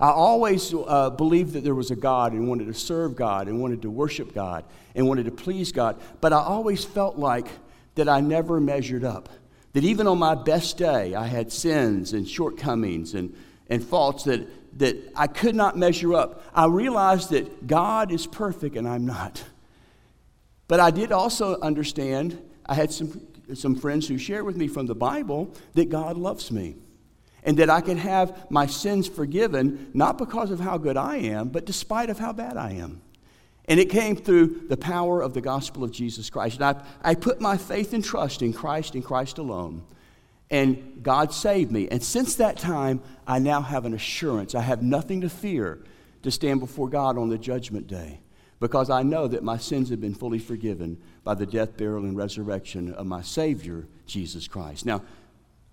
I 0.00 0.08
always 0.08 0.72
uh, 0.74 1.10
believed 1.10 1.52
that 1.52 1.64
there 1.64 1.74
was 1.74 1.90
a 1.90 1.96
God 1.96 2.32
and 2.32 2.48
wanted 2.48 2.66
to 2.68 2.74
serve 2.74 3.14
God 3.14 3.46
and 3.46 3.60
wanted 3.60 3.82
to 3.82 3.90
worship 3.90 4.32
God 4.32 4.64
and 4.94 5.06
wanted 5.06 5.26
to 5.26 5.32
please 5.32 5.70
God, 5.70 6.00
but 6.22 6.32
I 6.32 6.38
always 6.38 6.82
felt 6.82 7.18
like 7.18 7.46
that 7.94 8.08
I 8.08 8.20
never 8.22 8.58
measured 8.58 9.04
up. 9.04 9.28
That 9.74 9.84
even 9.84 10.06
on 10.06 10.18
my 10.18 10.34
best 10.34 10.78
day, 10.78 11.14
I 11.14 11.26
had 11.26 11.52
sins 11.52 12.14
and 12.14 12.26
shortcomings 12.26 13.12
and, 13.12 13.36
and 13.68 13.84
faults 13.84 14.24
that, 14.24 14.48
that 14.78 15.12
I 15.14 15.26
could 15.26 15.54
not 15.54 15.76
measure 15.76 16.14
up. 16.14 16.42
I 16.54 16.66
realized 16.66 17.30
that 17.30 17.66
God 17.66 18.10
is 18.10 18.26
perfect 18.26 18.76
and 18.76 18.88
I'm 18.88 19.04
not. 19.04 19.44
But 20.72 20.80
I 20.80 20.90
did 20.90 21.12
also 21.12 21.60
understand, 21.60 22.40
I 22.64 22.72
had 22.72 22.90
some, 22.90 23.20
some 23.52 23.76
friends 23.76 24.08
who 24.08 24.16
shared 24.16 24.46
with 24.46 24.56
me 24.56 24.68
from 24.68 24.86
the 24.86 24.94
Bible 24.94 25.54
that 25.74 25.90
God 25.90 26.16
loves 26.16 26.50
me 26.50 26.76
and 27.42 27.58
that 27.58 27.68
I 27.68 27.82
can 27.82 27.98
have 27.98 28.50
my 28.50 28.64
sins 28.64 29.06
forgiven, 29.06 29.90
not 29.92 30.16
because 30.16 30.50
of 30.50 30.60
how 30.60 30.78
good 30.78 30.96
I 30.96 31.16
am, 31.16 31.50
but 31.50 31.66
despite 31.66 32.08
of 32.08 32.18
how 32.18 32.32
bad 32.32 32.56
I 32.56 32.70
am. 32.70 33.02
And 33.66 33.78
it 33.78 33.90
came 33.90 34.16
through 34.16 34.62
the 34.70 34.78
power 34.78 35.20
of 35.20 35.34
the 35.34 35.42
gospel 35.42 35.84
of 35.84 35.92
Jesus 35.92 36.30
Christ. 36.30 36.56
And 36.56 36.64
I, 36.64 36.82
I 37.02 37.16
put 37.16 37.38
my 37.38 37.58
faith 37.58 37.92
and 37.92 38.02
trust 38.02 38.40
in 38.40 38.54
Christ 38.54 38.94
and 38.94 39.04
Christ 39.04 39.36
alone. 39.36 39.84
And 40.50 41.00
God 41.02 41.34
saved 41.34 41.70
me. 41.70 41.88
And 41.90 42.02
since 42.02 42.36
that 42.36 42.56
time, 42.56 43.02
I 43.26 43.40
now 43.40 43.60
have 43.60 43.84
an 43.84 43.92
assurance. 43.92 44.54
I 44.54 44.62
have 44.62 44.82
nothing 44.82 45.20
to 45.20 45.28
fear 45.28 45.84
to 46.22 46.30
stand 46.30 46.60
before 46.60 46.88
God 46.88 47.18
on 47.18 47.28
the 47.28 47.36
judgment 47.36 47.88
day 47.88 48.20
because 48.62 48.90
I 48.90 49.02
know 49.02 49.26
that 49.26 49.42
my 49.42 49.58
sins 49.58 49.90
have 49.90 50.00
been 50.00 50.14
fully 50.14 50.38
forgiven 50.38 50.96
by 51.24 51.34
the 51.34 51.44
death, 51.44 51.76
burial, 51.76 52.04
and 52.04 52.16
resurrection 52.16 52.94
of 52.94 53.06
my 53.06 53.20
Savior, 53.20 53.88
Jesus 54.06 54.46
Christ. 54.46 54.86
Now, 54.86 55.02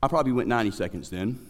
I 0.01 0.07
probably 0.07 0.31
went 0.31 0.47
90 0.47 0.71
seconds 0.71 1.11
then, 1.11 1.47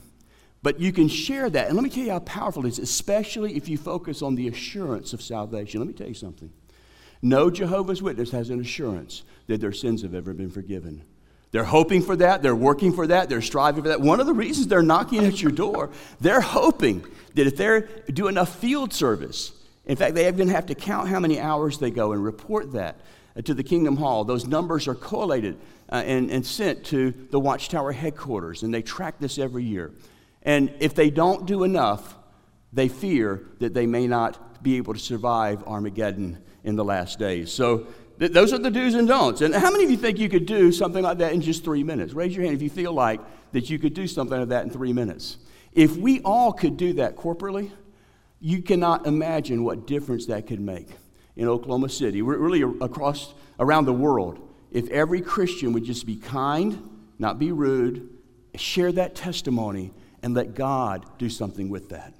but 0.61 0.81
you 0.81 0.91
can 0.91 1.07
share 1.07 1.49
that. 1.49 1.67
And 1.67 1.77
let 1.77 1.83
me 1.83 1.89
tell 1.89 2.03
you 2.03 2.11
how 2.11 2.19
powerful 2.19 2.65
it 2.65 2.69
is, 2.69 2.79
especially 2.79 3.55
if 3.55 3.69
you 3.69 3.77
focus 3.77 4.21
on 4.21 4.35
the 4.35 4.49
assurance 4.49 5.13
of 5.13 5.21
salvation. 5.21 5.79
Let 5.79 5.87
me 5.87 5.93
tell 5.93 6.09
you 6.09 6.13
something. 6.13 6.51
No 7.21 7.49
Jehovah's 7.49 8.01
Witness 8.03 8.31
has 8.31 8.49
an 8.49 8.59
assurance 8.59 9.23
that 9.47 9.61
their 9.61 9.71
sins 9.71 10.01
have 10.01 10.13
ever 10.13 10.33
been 10.33 10.49
forgiven. 10.49 11.03
They're 11.51 11.63
hoping 11.63 12.01
for 12.01 12.17
that, 12.17 12.41
they're 12.41 12.53
working 12.53 12.91
for 12.91 13.07
that, 13.07 13.29
they're 13.29 13.41
striving 13.41 13.83
for 13.83 13.87
that. 13.87 14.01
One 14.01 14.19
of 14.19 14.25
the 14.25 14.33
reasons 14.33 14.67
they're 14.67 14.83
knocking 14.83 15.23
at 15.23 15.41
your 15.41 15.53
door, 15.53 15.89
they're 16.19 16.41
hoping 16.41 17.05
that 17.35 17.47
if 17.47 17.55
they 17.55 17.81
do 18.11 18.27
enough 18.27 18.53
field 18.57 18.91
service, 18.91 19.53
in 19.89 19.95
fact, 19.95 20.13
they 20.13 20.27
even 20.27 20.49
have 20.49 20.67
to 20.67 20.75
count 20.75 21.09
how 21.09 21.19
many 21.19 21.39
hours 21.39 21.79
they 21.79 21.89
go 21.89 22.11
and 22.11 22.23
report 22.23 22.73
that 22.73 23.01
uh, 23.35 23.41
to 23.41 23.55
the 23.55 23.63
Kingdom 23.63 23.97
Hall. 23.97 24.23
Those 24.23 24.45
numbers 24.45 24.87
are 24.87 24.93
collated 24.93 25.57
uh, 25.91 26.03
and, 26.05 26.29
and 26.29 26.45
sent 26.45 26.85
to 26.85 27.09
the 27.31 27.39
Watchtower 27.39 27.91
headquarters, 27.91 28.61
and 28.61 28.71
they 28.71 28.83
track 28.83 29.15
this 29.19 29.39
every 29.39 29.63
year. 29.63 29.91
And 30.43 30.71
if 30.79 30.93
they 30.93 31.09
don't 31.09 31.47
do 31.47 31.63
enough, 31.63 32.15
they 32.71 32.87
fear 32.87 33.41
that 33.57 33.73
they 33.73 33.87
may 33.87 34.05
not 34.05 34.61
be 34.61 34.77
able 34.77 34.93
to 34.93 34.99
survive 34.99 35.63
Armageddon 35.63 36.37
in 36.63 36.75
the 36.75 36.85
last 36.85 37.17
days. 37.17 37.51
So 37.51 37.87
th- 38.19 38.31
those 38.31 38.53
are 38.53 38.59
the 38.59 38.69
do's 38.69 38.93
and 38.93 39.07
don'ts. 39.07 39.41
And 39.41 39.55
how 39.55 39.71
many 39.71 39.85
of 39.85 39.89
you 39.89 39.97
think 39.97 40.19
you 40.19 40.29
could 40.29 40.45
do 40.45 40.71
something 40.71 41.01
like 41.01 41.17
that 41.17 41.33
in 41.33 41.41
just 41.41 41.63
three 41.63 41.83
minutes? 41.83 42.13
Raise 42.13 42.35
your 42.35 42.45
hand 42.45 42.55
if 42.55 42.61
you 42.61 42.69
feel 42.69 42.93
like 42.93 43.21
that 43.53 43.71
you 43.71 43.79
could 43.79 43.95
do 43.95 44.05
something 44.05 44.37
like 44.37 44.49
that 44.49 44.65
in 44.65 44.69
three 44.69 44.93
minutes. 44.93 45.37
If 45.73 45.97
we 45.97 46.21
all 46.21 46.53
could 46.53 46.77
do 46.77 46.93
that 46.93 47.15
corporately, 47.15 47.71
you 48.39 48.61
cannot 48.61 49.05
imagine 49.05 49.63
what 49.63 49.85
difference 49.85 50.27
that 50.27 50.47
could 50.47 50.59
make 50.59 50.89
in 51.35 51.47
Oklahoma 51.47 51.89
City, 51.89 52.21
really 52.21 52.61
across 52.81 53.33
around 53.59 53.85
the 53.85 53.93
world. 53.93 54.39
If 54.71 54.89
every 54.89 55.21
Christian 55.21 55.73
would 55.73 55.83
just 55.83 56.05
be 56.05 56.15
kind, 56.15 56.89
not 57.17 57.39
be 57.39 57.51
rude, 57.51 58.09
share 58.55 58.91
that 58.93 59.15
testimony, 59.15 59.91
and 60.21 60.33
let 60.33 60.53
God 60.53 61.05
do 61.17 61.29
something 61.29 61.69
with 61.69 61.89
that. 61.89 62.13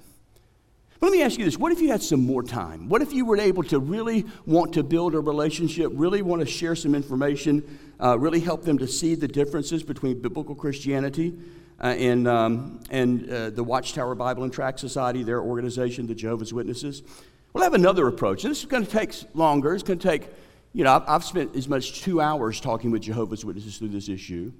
But 0.98 1.06
let 1.06 1.12
me 1.12 1.22
ask 1.22 1.38
you 1.38 1.44
this 1.44 1.56
what 1.56 1.72
if 1.72 1.80
you 1.80 1.88
had 1.88 2.02
some 2.02 2.26
more 2.26 2.42
time? 2.42 2.88
What 2.88 3.00
if 3.00 3.12
you 3.12 3.24
were 3.24 3.38
able 3.38 3.62
to 3.64 3.78
really 3.78 4.26
want 4.44 4.74
to 4.74 4.82
build 4.82 5.14
a 5.14 5.20
relationship, 5.20 5.90
really 5.94 6.20
want 6.20 6.40
to 6.40 6.46
share 6.46 6.74
some 6.74 6.94
information, 6.94 7.78
uh, 8.02 8.18
really 8.18 8.40
help 8.40 8.64
them 8.64 8.76
to 8.78 8.86
see 8.86 9.14
the 9.14 9.28
differences 9.28 9.82
between 9.82 10.20
biblical 10.20 10.54
Christianity 10.54 11.38
uh, 11.80 11.86
and, 11.86 12.28
um, 12.28 12.80
and 12.90 13.30
uh, 13.30 13.50
the 13.50 13.64
Watchtower 13.64 14.14
Bible 14.14 14.44
and 14.44 14.52
Tract 14.52 14.80
Society, 14.80 15.22
their 15.22 15.40
organization, 15.40 16.06
the 16.06 16.14
Jehovah's 16.14 16.52
Witnesses? 16.52 17.02
We'll 17.52 17.64
have 17.64 17.74
another 17.74 18.06
approach. 18.06 18.42
This 18.42 18.60
is 18.60 18.64
going 18.66 18.84
to 18.84 18.90
take 18.90 19.14
longer. 19.34 19.74
It's 19.74 19.82
going 19.82 19.98
to 19.98 20.08
take, 20.08 20.28
you 20.72 20.84
know, 20.84 20.94
I've, 20.94 21.02
I've 21.08 21.24
spent 21.24 21.56
as 21.56 21.68
much 21.68 22.02
two 22.02 22.20
hours 22.20 22.60
talking 22.60 22.90
with 22.90 23.02
Jehovah's 23.02 23.44
Witnesses 23.44 23.78
through 23.78 23.88
this 23.88 24.08
issue. 24.08 24.52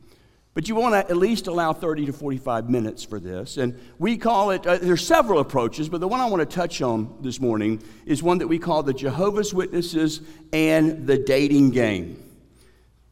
But 0.52 0.68
you 0.68 0.74
want 0.74 0.94
to 0.94 0.98
at 0.98 1.16
least 1.16 1.46
allow 1.46 1.72
30 1.72 2.06
to 2.06 2.12
45 2.12 2.68
minutes 2.68 3.04
for 3.04 3.20
this. 3.20 3.56
And 3.56 3.78
we 3.98 4.16
call 4.16 4.50
it, 4.50 4.66
uh, 4.66 4.78
there's 4.78 5.06
several 5.06 5.38
approaches, 5.38 5.88
but 5.88 6.00
the 6.00 6.08
one 6.08 6.20
I 6.20 6.26
want 6.26 6.40
to 6.40 6.56
touch 6.56 6.82
on 6.82 7.18
this 7.20 7.40
morning 7.40 7.82
is 8.04 8.22
one 8.22 8.38
that 8.38 8.48
we 8.48 8.58
call 8.58 8.82
the 8.82 8.92
Jehovah's 8.92 9.54
Witnesses 9.54 10.22
and 10.52 11.06
the 11.06 11.18
dating 11.18 11.70
game. 11.70 12.20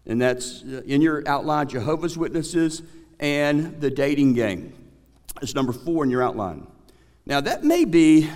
And 0.04 0.20
that's 0.20 0.64
uh, 0.64 0.82
in 0.84 1.00
your 1.00 1.22
outline 1.28 1.68
Jehovah's 1.68 2.18
Witnesses 2.18 2.82
and 3.20 3.80
the 3.80 3.90
dating 3.90 4.34
game. 4.34 4.72
It's 5.42 5.54
number 5.54 5.72
four 5.72 6.04
in 6.04 6.10
your 6.10 6.22
outline. 6.22 6.66
Now, 7.26 7.40
that 7.40 7.64
may 7.64 7.84
be 7.84 8.28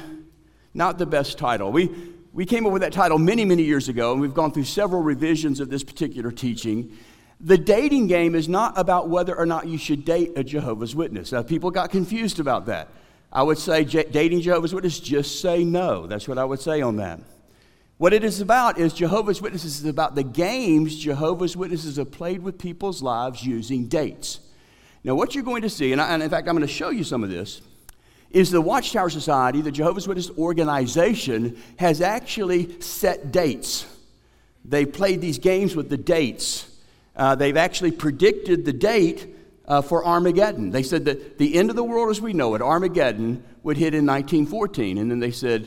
not 0.74 0.98
the 0.98 1.06
best 1.06 1.38
title. 1.38 1.72
We, 1.72 1.90
we 2.32 2.46
came 2.46 2.66
up 2.66 2.72
with 2.72 2.82
that 2.82 2.92
title 2.92 3.18
many, 3.18 3.44
many 3.44 3.62
years 3.62 3.88
ago, 3.88 4.12
and 4.12 4.20
we've 4.20 4.34
gone 4.34 4.52
through 4.52 4.64
several 4.64 5.02
revisions 5.02 5.60
of 5.60 5.70
this 5.70 5.82
particular 5.82 6.30
teaching. 6.30 6.96
The 7.40 7.58
dating 7.58 8.06
game 8.06 8.34
is 8.34 8.48
not 8.48 8.78
about 8.78 9.08
whether 9.08 9.36
or 9.36 9.46
not 9.46 9.66
you 9.66 9.78
should 9.78 10.04
date 10.04 10.32
a 10.36 10.44
Jehovah's 10.44 10.94
Witness. 10.94 11.32
Now, 11.32 11.42
people 11.42 11.70
got 11.70 11.90
confused 11.90 12.38
about 12.38 12.66
that. 12.66 12.88
I 13.32 13.42
would 13.42 13.58
say 13.58 13.84
J- 13.84 14.04
dating 14.10 14.42
Jehovah's 14.42 14.74
Witness, 14.74 15.00
just 15.00 15.40
say 15.40 15.64
no. 15.64 16.06
That's 16.06 16.28
what 16.28 16.38
I 16.38 16.44
would 16.44 16.60
say 16.60 16.82
on 16.82 16.96
that. 16.96 17.20
What 17.98 18.12
it 18.12 18.24
is 18.24 18.40
about 18.40 18.78
is 18.78 18.92
Jehovah's 18.92 19.40
Witnesses 19.40 19.80
is 19.80 19.86
about 19.86 20.14
the 20.14 20.22
games 20.22 20.98
Jehovah's 20.98 21.56
Witnesses 21.56 21.96
have 21.96 22.10
played 22.10 22.42
with 22.42 22.58
people's 22.58 23.02
lives 23.02 23.44
using 23.44 23.86
dates. 23.86 24.40
Now, 25.04 25.14
what 25.14 25.34
you're 25.34 25.44
going 25.44 25.62
to 25.62 25.70
see, 25.70 25.92
and, 25.92 26.00
I, 26.00 26.14
and 26.14 26.22
in 26.22 26.30
fact, 26.30 26.48
I'm 26.48 26.54
going 26.54 26.66
to 26.66 26.72
show 26.72 26.90
you 26.90 27.04
some 27.04 27.24
of 27.24 27.30
this, 27.30 27.60
is 28.30 28.50
the 28.50 28.60
Watchtower 28.60 29.10
Society, 29.10 29.60
the 29.60 29.72
Jehovah's 29.72 30.08
Witness 30.08 30.30
organization, 30.38 31.60
has 31.78 32.00
actually 32.00 32.80
set 32.80 33.32
dates. 33.32 33.86
They've 34.64 34.90
played 34.90 35.20
these 35.20 35.38
games 35.38 35.76
with 35.76 35.90
the 35.90 35.96
dates. 35.96 36.68
Uh, 37.14 37.34
they've 37.34 37.56
actually 37.56 37.92
predicted 37.92 38.64
the 38.64 38.72
date 38.72 39.34
uh, 39.66 39.82
for 39.82 40.04
Armageddon. 40.04 40.70
They 40.70 40.82
said 40.82 41.04
that 41.06 41.38
the 41.38 41.56
end 41.56 41.68
of 41.68 41.76
the 41.76 41.84
world 41.84 42.10
as 42.10 42.20
we 42.20 42.32
know 42.32 42.54
it, 42.54 42.62
Armageddon, 42.62 43.44
would 43.62 43.76
hit 43.76 43.94
in 43.94 44.06
1914. 44.06 44.98
And 44.98 45.10
then 45.10 45.18
they 45.18 45.30
said 45.30 45.62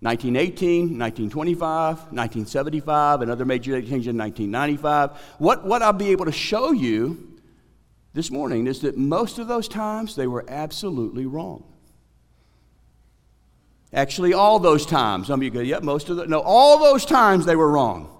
1918, 0.00 0.98
1925, 0.98 1.96
1975, 2.12 3.22
another 3.22 3.44
major 3.44 3.72
change 3.80 4.06
in 4.06 4.18
1995. 4.18 5.10
What, 5.38 5.64
what 5.64 5.82
I'll 5.82 5.92
be 5.92 6.10
able 6.10 6.26
to 6.26 6.32
show 6.32 6.72
you 6.72 7.33
this 8.14 8.30
morning 8.30 8.68
is 8.68 8.80
that 8.80 8.96
most 8.96 9.38
of 9.38 9.48
those 9.48 9.68
times 9.68 10.14
they 10.14 10.28
were 10.28 10.44
absolutely 10.48 11.26
wrong. 11.26 11.64
Actually, 13.92 14.32
all 14.32 14.58
those 14.58 14.86
times. 14.86 15.26
Some 15.26 15.40
of 15.40 15.44
you 15.44 15.50
go, 15.50 15.60
yep, 15.60 15.82
most 15.82 16.08
of 16.08 16.16
the, 16.16 16.26
no, 16.26 16.40
all 16.40 16.78
those 16.78 17.04
times 17.04 17.44
they 17.44 17.56
were 17.56 17.70
wrong. 17.70 18.10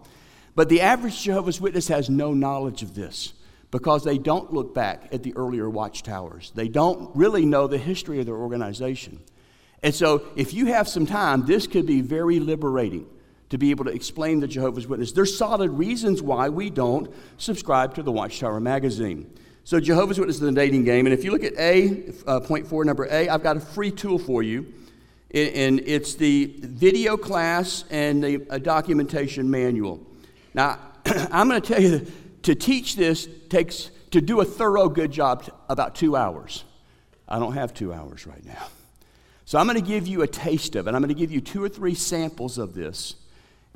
But 0.55 0.69
the 0.69 0.83
average 0.83 1.23
Jehovah's 1.23 1.61
Witness 1.61 1.89
has 1.89 2.11
no 2.11 2.33
knowledge 2.33 2.83
of 2.83 2.95
this 2.95 3.33
because 3.71 4.05
they 4.05 4.19
don't 4.19 4.53
look 4.53 4.73
back 4.75 5.09
at 5.13 5.25
the 5.25 5.35
earlier 5.37 5.69
watchtowers. 5.69 6.53
They 6.55 6.69
don't 6.69 7.15
really 7.17 7.45
know 7.45 7.67
the 7.67 7.79
history 7.79 8.21
of 8.21 8.27
their 8.27 8.37
organization. 8.37 9.21
And 9.83 9.93
so, 9.93 10.27
if 10.37 10.55
you 10.55 10.67
have 10.67 10.89
some 10.89 11.07
time, 11.07 11.45
this 11.45 11.67
could 11.67 11.87
be 11.87 12.01
very 12.01 12.39
liberating 12.39 13.07
to 13.51 13.59
be 13.59 13.71
able 13.71 13.85
to 13.85 13.91
explain 13.91 14.41
the 14.41 14.49
Jehovah's 14.49 14.87
Witness. 14.87 15.13
There's 15.13 15.37
solid 15.37 15.71
reasons 15.73 16.23
why 16.23 16.49
we 16.49 16.71
don't 16.71 17.13
subscribe 17.37 17.95
to 17.97 18.03
the 18.03 18.13
Watchtower 18.13 18.61
magazine. 18.61 19.31
So, 19.67 19.81
Jehovah's 19.81 20.19
Witness 20.19 20.37
is 20.37 20.43
the 20.43 20.53
dating 20.53 20.85
game. 20.85 21.07
And 21.07 21.15
if 21.15 21.25
you 21.25 21.31
look 21.31 21.43
at 21.43 21.55
A, 21.55 22.13
uh, 22.27 22.41
point 22.41 22.67
four, 22.67 22.85
number 22.85 23.07
A, 23.11 23.31
I've 23.31 23.43
got 23.43 23.57
a 23.57 23.61
free 23.61 23.91
tool 23.91 24.19
for 24.19 24.43
you. 24.43 24.67
And 25.33 25.81
it's 25.81 26.17
the 26.17 26.55
video 26.59 27.17
class 27.17 27.85
and 27.91 28.23
the 28.23 28.61
documentation 28.61 29.51
manual. 29.51 30.07
Now, 30.53 30.79
I'm 31.07 31.49
going 31.49 31.63
to 31.63 31.67
tell 31.67 31.83
you 31.83 32.07
to 32.43 32.55
teach 32.55 32.95
this 32.95 33.27
takes, 33.49 33.91
to 34.11 34.21
do 34.21 34.43
a 34.43 34.45
thorough 34.45 34.91
good 34.91 35.11
job, 35.11 35.51
about 35.71 35.95
two 35.95 36.15
hours. 36.15 36.65
I 37.27 37.39
don't 37.39 37.55
have 37.55 37.73
two 37.73 37.91
hours 37.91 38.27
right 38.27 38.45
now. 38.45 38.69
So 39.47 39.59
I'm 39.59 39.67
going 39.67 39.81
to 39.81 39.87
give 39.87 40.07
you 40.07 40.21
a 40.21 40.29
taste 40.29 40.77
of 40.77 40.87
it. 40.89 40.95
I'm 40.95 41.01
going 41.01 41.09
to 41.09 41.19
give 41.19 41.33
you 41.33 41.41
two 41.41 41.65
or 41.65 41.71
three 41.71 41.95
samples 41.95 42.59
of 42.59 42.75
this. 42.75 43.15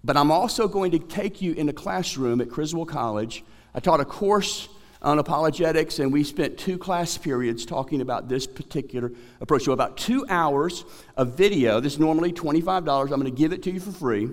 But 0.05 0.19
I'm 0.19 0.31
also 0.31 0.69
going 0.69 0.91
to 0.91 0.99
take 0.99 1.41
you 1.41 1.55
in 1.55 1.71
a 1.71 1.73
classroom 1.73 2.43
at 2.43 2.51
Criswell 2.51 2.85
College. 2.85 3.43
I 3.75 3.81
taught 3.81 4.01
a 4.01 4.05
course 4.05 4.69
on 5.01 5.19
apologetics, 5.19 5.99
and 5.99 6.13
we 6.13 6.25
spent 6.25 6.59
two 6.59 6.77
class 6.79 7.17
periods 7.17 7.65
talking 7.65 8.01
about 8.01 8.29
this 8.29 8.47
particular 8.47 9.13
approach. 9.41 9.65
So, 9.65 9.73
about 9.73 9.97
two 9.97 10.27
hours 10.29 10.85
of 11.17 11.35
video. 11.35 11.81
This 11.81 11.95
is 11.95 11.99
normally 11.99 12.33
$25. 12.33 13.03
I'm 13.03 13.09
going 13.09 13.25
to 13.25 13.31
give 13.31 13.53
it 13.53 13.63
to 13.65 13.71
you 13.71 13.81
for 13.81 13.93
free. 13.93 14.29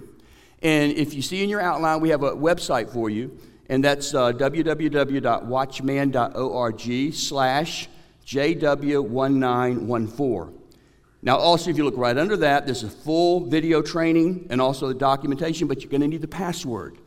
And 0.62 0.94
if 0.94 1.14
you 1.14 1.22
see 1.22 1.44
in 1.44 1.50
your 1.50 1.62
outline, 1.62 2.00
we 2.02 2.10
have 2.10 2.24
a 2.24 2.32
website 2.32 2.92
for 2.92 3.10
you, 3.10 3.38
and 3.70 3.84
that's 3.84 4.16
uh, 4.16 4.32
www.watchman.org 4.32 7.14
slash 7.14 7.90
JW1914. 8.26 10.54
Now, 11.22 11.38
also, 11.38 11.70
if 11.72 11.78
you 11.78 11.84
look 11.84 11.98
right 11.98 12.18
under 12.18 12.38
that, 12.38 12.66
there's 12.66 12.84
a 12.84 12.90
full 12.90 13.48
video 13.48 13.82
training 13.82 14.48
and 14.50 14.62
also 14.62 14.88
the 14.88 14.94
documentation, 14.94 15.68
but 15.68 15.82
you're 15.82 15.90
going 15.90 16.00
to 16.02 16.08
need 16.08 16.22
the 16.22 16.28
password. 16.28 16.98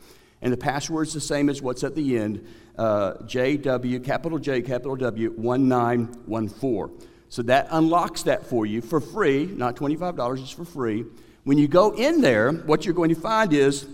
And 0.41 0.53
the 0.53 0.57
password's 0.57 1.13
the 1.13 1.21
same 1.21 1.49
as 1.49 1.61
what's 1.61 1.83
at 1.83 1.95
the 1.95 2.17
end 2.17 2.47
uh, 2.79 3.15
JW, 3.23 4.03
capital 4.03 4.39
J, 4.39 4.61
capital 4.61 4.95
W, 4.95 5.31
1914. 5.31 7.07
So 7.27 7.41
that 7.43 7.67
unlocks 7.71 8.23
that 8.23 8.45
for 8.45 8.65
you 8.65 8.81
for 8.81 9.01
free, 9.01 9.45
not 9.45 9.75
$25, 9.75 10.41
it's 10.41 10.49
for 10.49 10.63
free. 10.63 11.05
When 11.43 11.57
you 11.57 11.67
go 11.67 11.93
in 11.93 12.21
there, 12.21 12.51
what 12.51 12.85
you're 12.85 12.95
going 12.95 13.13
to 13.13 13.19
find 13.19 13.51
is 13.53 13.85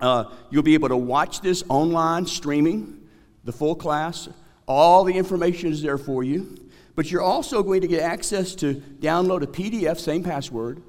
uh, 0.00 0.24
you'll 0.50 0.64
be 0.64 0.74
able 0.74 0.88
to 0.88 0.96
watch 0.96 1.40
this 1.42 1.62
online 1.68 2.26
streaming, 2.26 3.08
the 3.44 3.52
full 3.52 3.76
class. 3.76 4.28
All 4.66 5.04
the 5.04 5.14
information 5.14 5.70
is 5.70 5.80
there 5.80 5.96
for 5.96 6.24
you. 6.24 6.58
But 6.96 7.12
you're 7.12 7.22
also 7.22 7.62
going 7.62 7.82
to 7.82 7.86
get 7.86 8.02
access 8.02 8.56
to 8.56 8.74
download 8.74 9.42
a 9.42 9.46
PDF, 9.46 9.98
same 10.00 10.24
password, 10.24 10.82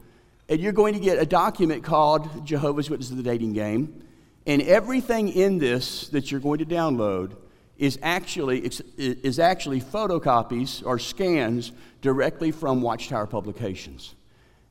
and 0.49 0.59
you're 0.59 0.71
going 0.71 0.95
to 0.95 0.99
get 0.99 1.19
a 1.19 1.25
document 1.25 1.83
called 1.83 2.43
Jehovah's 2.43 2.89
Witnesses 2.89 3.11
of 3.11 3.17
the 3.17 3.23
Dating 3.23 3.53
Game. 3.53 4.03
And 4.45 4.61
everything 4.61 5.29
in 5.29 5.59
this 5.59 6.07
that 6.09 6.31
you're 6.31 6.39
going 6.39 6.59
to 6.59 6.65
download 6.65 7.35
is 7.77 7.97
actually, 8.01 8.69
is 8.97 9.39
actually 9.39 9.79
photocopies 9.79 10.85
or 10.85 10.99
scans 10.99 11.71
directly 12.01 12.51
from 12.51 12.81
Watchtower 12.81 13.25
Publications. 13.25 14.15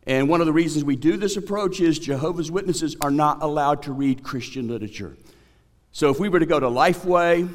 And 0.07 0.29
one 0.29 0.41
of 0.41 0.47
the 0.47 0.53
reasons 0.53 0.85
we 0.85 0.97
do 0.97 1.17
this 1.17 1.37
approach 1.37 1.81
is 1.81 1.99
Jehovah's 1.99 2.51
Witnesses 2.51 2.97
are 3.01 3.11
not 3.11 3.43
allowed 3.43 3.83
to 3.85 3.93
read 3.93 4.23
Christian 4.23 4.69
literature. 4.69 5.17
So 5.93 6.11
if 6.11 6.19
we 6.19 6.29
were 6.29 6.39
to 6.39 6.47
go 6.47 6.61
to 6.61 6.67
Lifeway, 6.67 7.49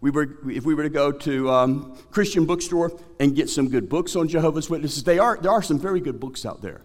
we 0.00 0.10
were, 0.10 0.36
if 0.48 0.64
we 0.64 0.74
were 0.74 0.82
to 0.82 0.88
go 0.88 1.12
to 1.12 1.50
um, 1.50 1.96
Christian 2.10 2.44
bookstore 2.44 2.92
and 3.20 3.36
get 3.36 3.48
some 3.48 3.68
good 3.68 3.88
books 3.88 4.16
on 4.16 4.26
Jehovah's 4.26 4.68
Witnesses, 4.68 5.04
they 5.04 5.18
are, 5.18 5.38
there 5.40 5.52
are 5.52 5.62
some 5.62 5.78
very 5.78 6.00
good 6.00 6.18
books 6.18 6.44
out 6.44 6.60
there. 6.60 6.80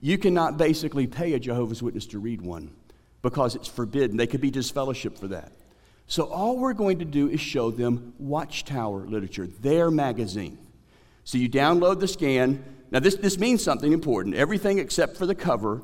You 0.00 0.16
cannot 0.16 0.56
basically 0.56 1.06
pay 1.06 1.34
a 1.34 1.38
Jehovah's 1.38 1.82
Witness 1.82 2.06
to 2.06 2.18
read 2.18 2.40
one 2.40 2.70
because 3.22 3.54
it's 3.54 3.68
forbidden. 3.68 4.16
They 4.16 4.26
could 4.26 4.40
be 4.40 4.50
disfellowshipped 4.50 5.18
for 5.18 5.28
that. 5.28 5.52
So 6.06 6.24
all 6.24 6.56
we're 6.56 6.72
going 6.72 7.00
to 7.00 7.04
do 7.04 7.28
is 7.28 7.40
show 7.40 7.70
them 7.70 8.14
Watchtower 8.18 9.06
literature, 9.06 9.46
their 9.46 9.90
magazine. 9.90 10.58
So 11.24 11.36
you 11.36 11.50
download 11.50 12.00
the 12.00 12.08
scan. 12.08 12.64
Now, 12.90 13.00
this, 13.00 13.16
this 13.16 13.38
means 13.38 13.62
something 13.62 13.92
important. 13.92 14.34
Everything 14.34 14.78
except 14.78 15.18
for 15.18 15.26
the 15.26 15.34
cover, 15.34 15.82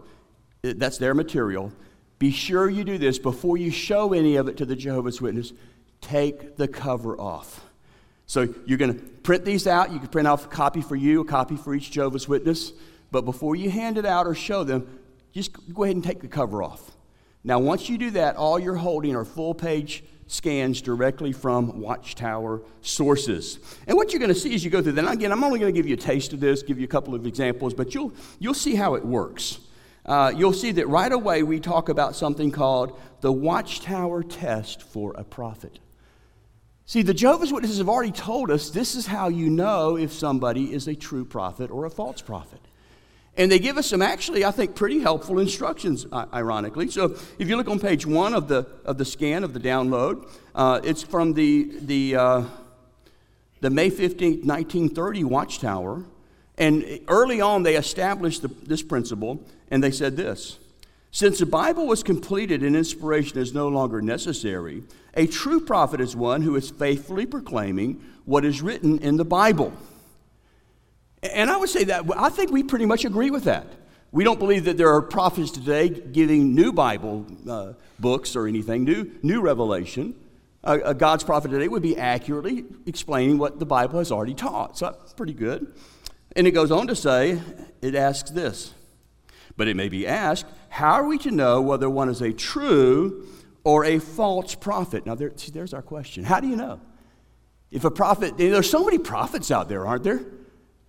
eh, 0.64 0.72
that's 0.76 0.96
their 0.96 1.14
material. 1.14 1.70
Be 2.18 2.30
sure 2.30 2.70
you 2.70 2.84
do 2.84 2.96
this 2.96 3.18
before 3.18 3.58
you 3.58 3.70
show 3.70 4.14
any 4.14 4.36
of 4.36 4.48
it 4.48 4.56
to 4.56 4.64
the 4.64 4.74
Jehovah's 4.74 5.20
Witness. 5.20 5.52
Take 6.00 6.56
the 6.56 6.68
cover 6.68 7.20
off. 7.20 7.62
So 8.26 8.54
you're 8.64 8.78
going 8.78 8.94
to 8.94 9.02
print 9.02 9.44
these 9.44 9.66
out. 9.66 9.92
You 9.92 9.98
can 9.98 10.08
print 10.08 10.26
off 10.26 10.46
a 10.46 10.48
copy 10.48 10.80
for 10.80 10.96
you, 10.96 11.20
a 11.20 11.24
copy 11.26 11.56
for 11.56 11.74
each 11.74 11.90
Jehovah's 11.90 12.26
Witness. 12.26 12.72
But 13.10 13.26
before 13.26 13.56
you 13.56 13.68
hand 13.68 13.98
it 13.98 14.06
out 14.06 14.26
or 14.26 14.34
show 14.34 14.64
them, 14.64 15.00
just 15.32 15.52
go 15.74 15.84
ahead 15.84 15.96
and 15.96 16.04
take 16.04 16.22
the 16.22 16.28
cover 16.28 16.62
off. 16.62 16.93
Now, 17.44 17.58
once 17.58 17.88
you 17.90 17.98
do 17.98 18.10
that, 18.12 18.36
all 18.36 18.58
you're 18.58 18.74
holding 18.74 19.14
are 19.14 19.24
full 19.24 19.54
page 19.54 20.02
scans 20.26 20.80
directly 20.80 21.32
from 21.32 21.78
Watchtower 21.80 22.62
sources. 22.80 23.58
And 23.86 23.96
what 23.96 24.12
you're 24.12 24.20
going 24.20 24.32
to 24.32 24.38
see 24.38 24.54
as 24.54 24.64
you 24.64 24.70
go 24.70 24.82
through 24.82 24.92
that, 24.92 25.12
again, 25.12 25.30
I'm 25.30 25.44
only 25.44 25.58
going 25.58 25.72
to 25.72 25.78
give 25.78 25.86
you 25.86 25.94
a 25.94 25.98
taste 25.98 26.32
of 26.32 26.40
this, 26.40 26.62
give 26.62 26.78
you 26.78 26.84
a 26.84 26.88
couple 26.88 27.14
of 27.14 27.26
examples, 27.26 27.74
but 27.74 27.94
you'll, 27.94 28.12
you'll 28.38 28.54
see 28.54 28.74
how 28.74 28.94
it 28.94 29.04
works. 29.04 29.58
Uh, 30.06 30.32
you'll 30.34 30.52
see 30.54 30.72
that 30.72 30.88
right 30.88 31.12
away 31.12 31.42
we 31.42 31.60
talk 31.60 31.88
about 31.90 32.16
something 32.16 32.50
called 32.50 32.98
the 33.20 33.32
Watchtower 33.32 34.22
test 34.22 34.82
for 34.82 35.14
a 35.16 35.24
prophet. 35.24 35.78
See, 36.86 37.02
the 37.02 37.14
Jehovah's 37.14 37.52
Witnesses 37.52 37.78
have 37.78 37.88
already 37.88 38.12
told 38.12 38.50
us 38.50 38.70
this 38.70 38.94
is 38.94 39.06
how 39.06 39.28
you 39.28 39.48
know 39.48 39.96
if 39.96 40.12
somebody 40.12 40.72
is 40.72 40.86
a 40.86 40.94
true 40.94 41.24
prophet 41.24 41.70
or 41.70 41.86
a 41.86 41.90
false 41.90 42.20
prophet. 42.20 42.60
And 43.36 43.50
they 43.50 43.58
give 43.58 43.76
us 43.76 43.88
some 43.88 44.00
actually, 44.00 44.44
I 44.44 44.52
think, 44.52 44.76
pretty 44.76 45.00
helpful 45.00 45.40
instructions, 45.40 46.06
ironically. 46.12 46.88
So 46.88 47.16
if 47.38 47.48
you 47.48 47.56
look 47.56 47.68
on 47.68 47.80
page 47.80 48.06
one 48.06 48.32
of 48.32 48.46
the, 48.46 48.66
of 48.84 48.96
the 48.96 49.04
scan 49.04 49.42
of 49.42 49.52
the 49.52 49.60
download, 49.60 50.28
uh, 50.54 50.80
it's 50.84 51.02
from 51.02 51.34
the, 51.34 51.70
the, 51.80 52.16
uh, 52.16 52.44
the 53.60 53.70
May 53.70 53.90
15, 53.90 54.46
1930 54.46 55.24
Watchtower. 55.24 56.04
And 56.56 57.00
early 57.08 57.40
on, 57.40 57.64
they 57.64 57.74
established 57.74 58.42
the, 58.42 58.48
this 58.48 58.82
principle, 58.82 59.42
and 59.68 59.82
they 59.82 59.90
said 59.90 60.16
this 60.16 60.58
Since 61.10 61.40
the 61.40 61.46
Bible 61.46 61.88
was 61.88 62.04
completed 62.04 62.62
and 62.62 62.76
inspiration 62.76 63.38
is 63.38 63.52
no 63.52 63.66
longer 63.66 64.00
necessary, 64.00 64.84
a 65.14 65.26
true 65.26 65.60
prophet 65.60 66.00
is 66.00 66.14
one 66.14 66.42
who 66.42 66.54
is 66.54 66.70
faithfully 66.70 67.26
proclaiming 67.26 68.00
what 68.24 68.44
is 68.44 68.62
written 68.62 69.00
in 69.00 69.16
the 69.16 69.24
Bible. 69.24 69.72
And 71.32 71.50
I 71.50 71.56
would 71.56 71.70
say 71.70 71.84
that 71.84 72.04
I 72.16 72.28
think 72.28 72.50
we 72.50 72.62
pretty 72.62 72.86
much 72.86 73.04
agree 73.04 73.30
with 73.30 73.44
that. 73.44 73.66
We 74.12 74.22
don't 74.22 74.38
believe 74.38 74.64
that 74.66 74.76
there 74.76 74.92
are 74.94 75.02
prophets 75.02 75.50
today 75.50 75.88
giving 75.88 76.54
new 76.54 76.72
Bible 76.72 77.26
uh, 77.48 77.72
books 77.98 78.36
or 78.36 78.46
anything, 78.46 78.84
new, 78.84 79.10
new 79.22 79.40
revelation. 79.40 80.14
A 80.62 80.94
God's 80.94 81.24
prophet 81.24 81.50
today 81.50 81.68
would 81.68 81.82
be 81.82 81.96
accurately 81.96 82.64
explaining 82.86 83.36
what 83.36 83.58
the 83.58 83.66
Bible 83.66 83.98
has 83.98 84.10
already 84.10 84.32
taught. 84.32 84.78
So 84.78 84.96
that's 84.98 85.12
pretty 85.12 85.34
good. 85.34 85.74
And 86.36 86.46
it 86.46 86.52
goes 86.52 86.70
on 86.70 86.86
to 86.86 86.96
say, 86.96 87.40
it 87.82 87.94
asks 87.94 88.30
this. 88.30 88.72
But 89.56 89.68
it 89.68 89.76
may 89.76 89.88
be 89.88 90.06
asked, 90.06 90.46
how 90.70 90.92
are 90.92 91.06
we 91.06 91.18
to 91.18 91.30
know 91.30 91.60
whether 91.60 91.90
one 91.90 92.08
is 92.08 92.22
a 92.22 92.32
true 92.32 93.28
or 93.62 93.84
a 93.84 93.98
false 93.98 94.54
prophet? 94.54 95.04
Now, 95.04 95.14
there, 95.14 95.32
see, 95.36 95.50
there's 95.50 95.74
our 95.74 95.82
question. 95.82 96.24
How 96.24 96.40
do 96.40 96.48
you 96.48 96.56
know? 96.56 96.80
If 97.70 97.84
a 97.84 97.90
prophet, 97.90 98.38
there's 98.38 98.70
so 98.70 98.84
many 98.84 98.98
prophets 98.98 99.50
out 99.50 99.68
there, 99.68 99.86
aren't 99.86 100.04
there? 100.04 100.24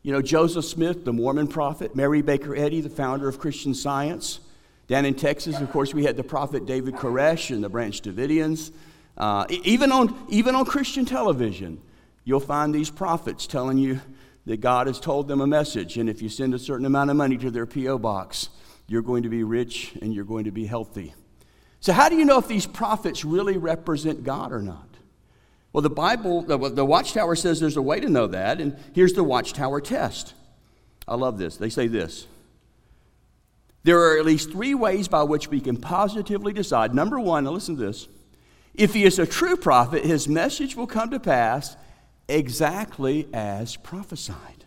You 0.06 0.12
know, 0.12 0.22
Joseph 0.22 0.66
Smith, 0.66 1.04
the 1.04 1.12
Mormon 1.12 1.48
prophet, 1.48 1.96
Mary 1.96 2.22
Baker 2.22 2.56
Eddy, 2.56 2.80
the 2.80 2.92
founder 2.92 3.28
of 3.28 3.40
Christian 3.40 3.74
Science. 3.74 4.40
Down 4.86 5.04
in 5.04 5.16
Texas, 5.16 5.60
of 5.60 5.72
course, 5.72 5.96
we 5.96 6.04
had 6.04 6.16
the 6.16 6.24
prophet 6.24 6.68
David 6.68 6.94
Koresh 6.94 7.50
and 7.50 7.64
the 7.64 7.70
Branch 7.70 8.00
Davidians. 8.00 8.72
Uh, 9.18 9.48
even, 9.50 9.92
on, 9.92 10.16
even 10.30 10.54
on 10.54 10.64
Christian 10.64 11.06
television, 11.06 11.82
you'll 12.24 12.40
find 12.40 12.72
these 12.72 12.92
prophets 12.92 13.48
telling 13.48 13.80
you 13.80 14.00
that 14.46 14.58
God 14.58 14.86
has 14.86 15.00
told 15.00 15.28
them 15.28 15.42
a 15.42 15.48
message, 15.48 15.98
and 15.98 16.08
if 16.08 16.22
you 16.22 16.30
send 16.30 16.54
a 16.54 16.60
certain 16.60 16.86
amount 16.86 17.10
of 17.10 17.16
money 17.16 17.40
to 17.40 17.50
their 17.50 17.66
P.O. 17.66 17.98
box, 17.98 18.50
you're 18.86 19.02
going 19.02 19.24
to 19.24 19.30
be 19.30 19.44
rich 19.44 19.94
and 20.04 20.14
you're 20.14 20.24
going 20.24 20.44
to 20.44 20.52
be 20.52 20.68
healthy. 20.68 21.16
So, 21.80 21.94
how 21.94 22.10
do 22.10 22.16
you 22.16 22.26
know 22.26 22.38
if 22.38 22.48
these 22.48 22.68
prophets 22.68 23.26
really 23.26 23.58
represent 23.58 24.24
God 24.24 24.52
or 24.52 24.62
not? 24.62 24.88
Well, 25.76 25.82
the 25.82 25.90
Bible, 25.90 26.42
the, 26.42 26.86
Watchtower 26.86 27.36
says 27.36 27.60
there's 27.60 27.76
a 27.76 27.82
way 27.82 28.00
to 28.00 28.08
know 28.08 28.28
that, 28.28 28.62
and 28.62 28.78
here's 28.94 29.12
the 29.12 29.26
Watchtower 29.26 29.82
test. 29.82 30.34
I 31.06 31.16
love 31.16 31.38
this. 31.38 31.58
They 31.58 31.68
say 31.68 31.88
this 31.88 32.28
There 33.84 34.00
are 34.00 34.18
at 34.18 34.24
least 34.24 34.54
three 34.54 34.74
ways 34.74 35.10
by 35.10 35.24
which 35.24 35.50
we 35.50 35.60
can 35.60 35.76
positively 35.76 36.54
decide. 36.54 36.96
Number 36.96 37.20
one, 37.20 37.44
now 37.44 37.52
listen 37.52 37.76
to 37.76 37.86
this. 37.88 38.08
If 38.74 38.94
he 38.94 39.04
is 39.04 39.20
a 39.20 39.26
true 39.26 39.58
prophet, 39.58 40.06
his 40.06 40.30
message 40.30 40.78
will 40.78 40.88
come 40.88 41.10
to 41.10 41.20
pass 41.20 41.76
exactly 42.30 43.28
as 43.34 43.76
prophesied. 43.76 44.64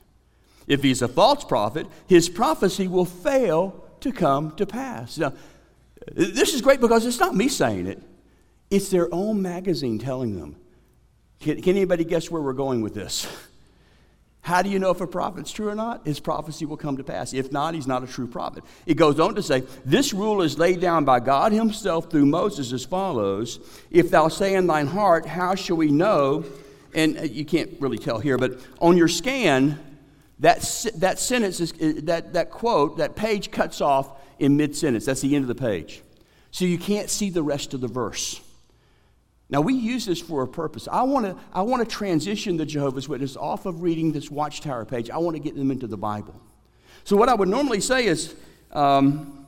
If 0.66 0.83
he's 0.83 1.01
a 1.01 1.09
false 1.09 1.42
prophet, 1.42 1.87
his 2.07 2.29
prophecy 2.29 2.87
will 2.87 3.07
fail 3.07 3.83
to 4.01 4.12
come 4.12 4.55
to 4.57 4.66
pass. 4.66 5.16
Now, 5.16 5.33
this 6.12 6.53
is 6.53 6.61
great 6.61 6.83
because 6.83 7.07
it's 7.07 7.18
not 7.18 7.35
me 7.35 7.49
saying 7.49 7.87
it, 7.87 8.03
it's 8.68 8.90
their 8.90 9.09
own 9.11 9.40
magazine 9.40 9.99
telling 9.99 10.38
them 10.38 10.57
can, 11.40 11.61
can 11.62 11.77
anybody 11.77 12.05
guess 12.05 12.31
where 12.31 12.42
we're 12.42 12.53
going 12.53 12.81
with 12.81 12.94
this? 12.94 13.27
How 14.40 14.62
do 14.62 14.70
you 14.70 14.79
know 14.79 14.90
if 14.90 15.01
a 15.01 15.07
prophet's 15.07 15.53
true 15.53 15.68
or 15.68 15.74
not? 15.74 16.07
His 16.07 16.20
prophecy 16.20 16.64
will 16.64 16.79
come 16.79 16.96
to 16.96 17.05
pass. 17.05 17.35
If 17.35 17.53
not, 17.53 17.74
he's 17.74 17.87
not 17.87 18.03
a 18.03 18.07
true 18.07 18.27
prophet. 18.27 18.64
It 18.87 18.94
goes 18.94 19.20
on 19.20 19.35
to 19.35 19.42
say, 19.42 19.64
This 19.85 20.14
rule 20.14 20.40
is 20.40 20.59
laid 20.59 20.81
down 20.81 21.05
by 21.05 21.20
God 21.20 21.53
Himself 21.53 22.11
through 22.11 22.24
Moses 22.24 22.72
as 22.72 22.85
follows 22.85 23.61
If 23.90 24.11
thou 24.11 24.29
say 24.29 24.55
in 24.55 24.66
thine 24.66 24.87
heart, 24.87 25.27
How 25.27 25.55
shall 25.55 25.77
we 25.77 25.90
know? 25.90 26.44
And 26.94 27.18
uh, 27.18 27.22
you 27.24 27.44
can't 27.44 27.79
really 27.79 27.98
tell 27.98 28.18
here, 28.18 28.38
but 28.38 28.59
on 28.81 28.96
your 28.96 29.09
scan, 29.09 29.79
that, 30.38 30.61
that 30.94 31.18
sentence, 31.18 31.61
is, 31.61 31.72
uh, 31.74 32.01
that, 32.05 32.33
that 32.33 32.51
quote, 32.51 32.96
that 32.96 33.16
page 33.16 33.51
cuts 33.51 33.83
off 33.83 34.18
in 34.38 34.57
mid 34.57 34.74
sentence. 34.74 35.05
That's 35.05 35.20
the 35.20 35.35
end 35.37 35.44
of 35.44 35.48
the 35.48 35.62
page. 35.62 36.03
So 36.53 36.64
you 36.64 36.79
can't 36.79 37.11
see 37.11 37.29
the 37.29 37.42
rest 37.42 37.74
of 37.74 37.83
the 37.83 37.88
verse. 37.88 38.40
Now, 39.50 39.62
we 39.62 39.74
use 39.74 40.04
this 40.04 40.20
for 40.20 40.42
a 40.42 40.48
purpose. 40.48 40.88
I 40.90 41.02
want 41.02 41.24
to 41.26 41.37
I 41.52 41.62
wanna 41.62 41.87
transition 41.87 42.56
the 42.56 42.66
Jehovah's 42.66 43.08
Witness 43.08 43.37
off 43.37 43.64
of 43.64 43.82
reading 43.82 44.12
this 44.12 44.30
Watchtower 44.30 44.84
page. 44.84 45.08
I 45.08 45.18
want 45.18 45.37
to 45.37 45.42
get 45.42 45.56
them 45.56 45.70
into 45.70 45.87
the 45.87 45.96
Bible. 45.96 46.38
So, 47.04 47.16
what 47.16 47.28
I 47.28 47.34
would 47.34 47.48
normally 47.48 47.80
say 47.80 48.06
is, 48.06 48.34
um, 48.72 49.46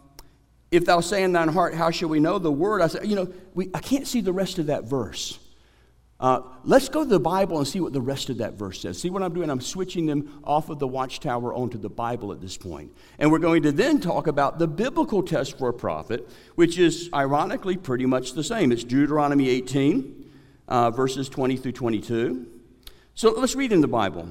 if 0.71 0.87
thou 0.87 1.01
say 1.01 1.23
in 1.23 1.33
thine 1.33 1.49
heart, 1.49 1.75
How 1.75 1.91
shall 1.91 2.09
we 2.09 2.21
know 2.21 2.39
the 2.39 2.53
word? 2.53 2.81
I 2.81 2.87
say, 2.87 3.01
You 3.05 3.17
know, 3.17 3.33
we, 3.55 3.69
I 3.75 3.81
can't 3.81 4.07
see 4.07 4.21
the 4.21 4.33
rest 4.33 4.59
of 4.59 4.67
that 4.67 4.85
verse. 4.85 5.39
Uh, 6.21 6.43
let's 6.65 6.91
go 6.91 7.03
to 7.03 7.09
the 7.09 7.19
Bible 7.19 7.57
and 7.57 7.67
see 7.67 7.81
what 7.81 7.95
the 7.95 8.01
rest 8.01 8.29
of 8.29 8.39
that 8.39 8.53
verse 8.53 8.83
says. 8.83 9.01
See 9.01 9.09
what 9.09 9.23
I'm 9.23 9.33
doing? 9.33 9.49
I'm 9.49 9.63
switching 9.63 10.05
them 10.05 10.41
off 10.45 10.69
of 10.69 10.79
the 10.79 10.87
watchtower 10.87 11.55
onto 11.55 11.79
the 11.79 11.89
Bible 11.89 12.31
at 12.31 12.43
this 12.43 12.59
point. 12.59 12.93
And 13.19 13.33
we're 13.33 13.39
going 13.39 13.63
to 13.63 13.73
then 13.73 14.01
talk 14.01 14.27
about 14.27 14.59
the 14.59 14.69
biblical 14.69 15.23
test 15.23 15.57
for 15.57 15.71
a 15.71 15.73
prophet, 15.73 16.29
which 16.57 16.79
is 16.79 17.09
ironically 17.15 17.79
pretty 17.79 18.05
much 18.05 18.35
the 18.35 18.45
same. 18.45 18.71
It's 18.71 18.85
Deuteronomy 18.85 19.49
18, 19.49 20.31
uh, 20.69 20.91
verses 20.91 21.31
20 21.31 21.57
through 21.57 21.73
22. 21.73 22.47
So 23.15 23.33
let's 23.33 23.55
read 23.55 23.73
in 23.73 23.81
the 23.81 23.89
Bible. 23.89 24.29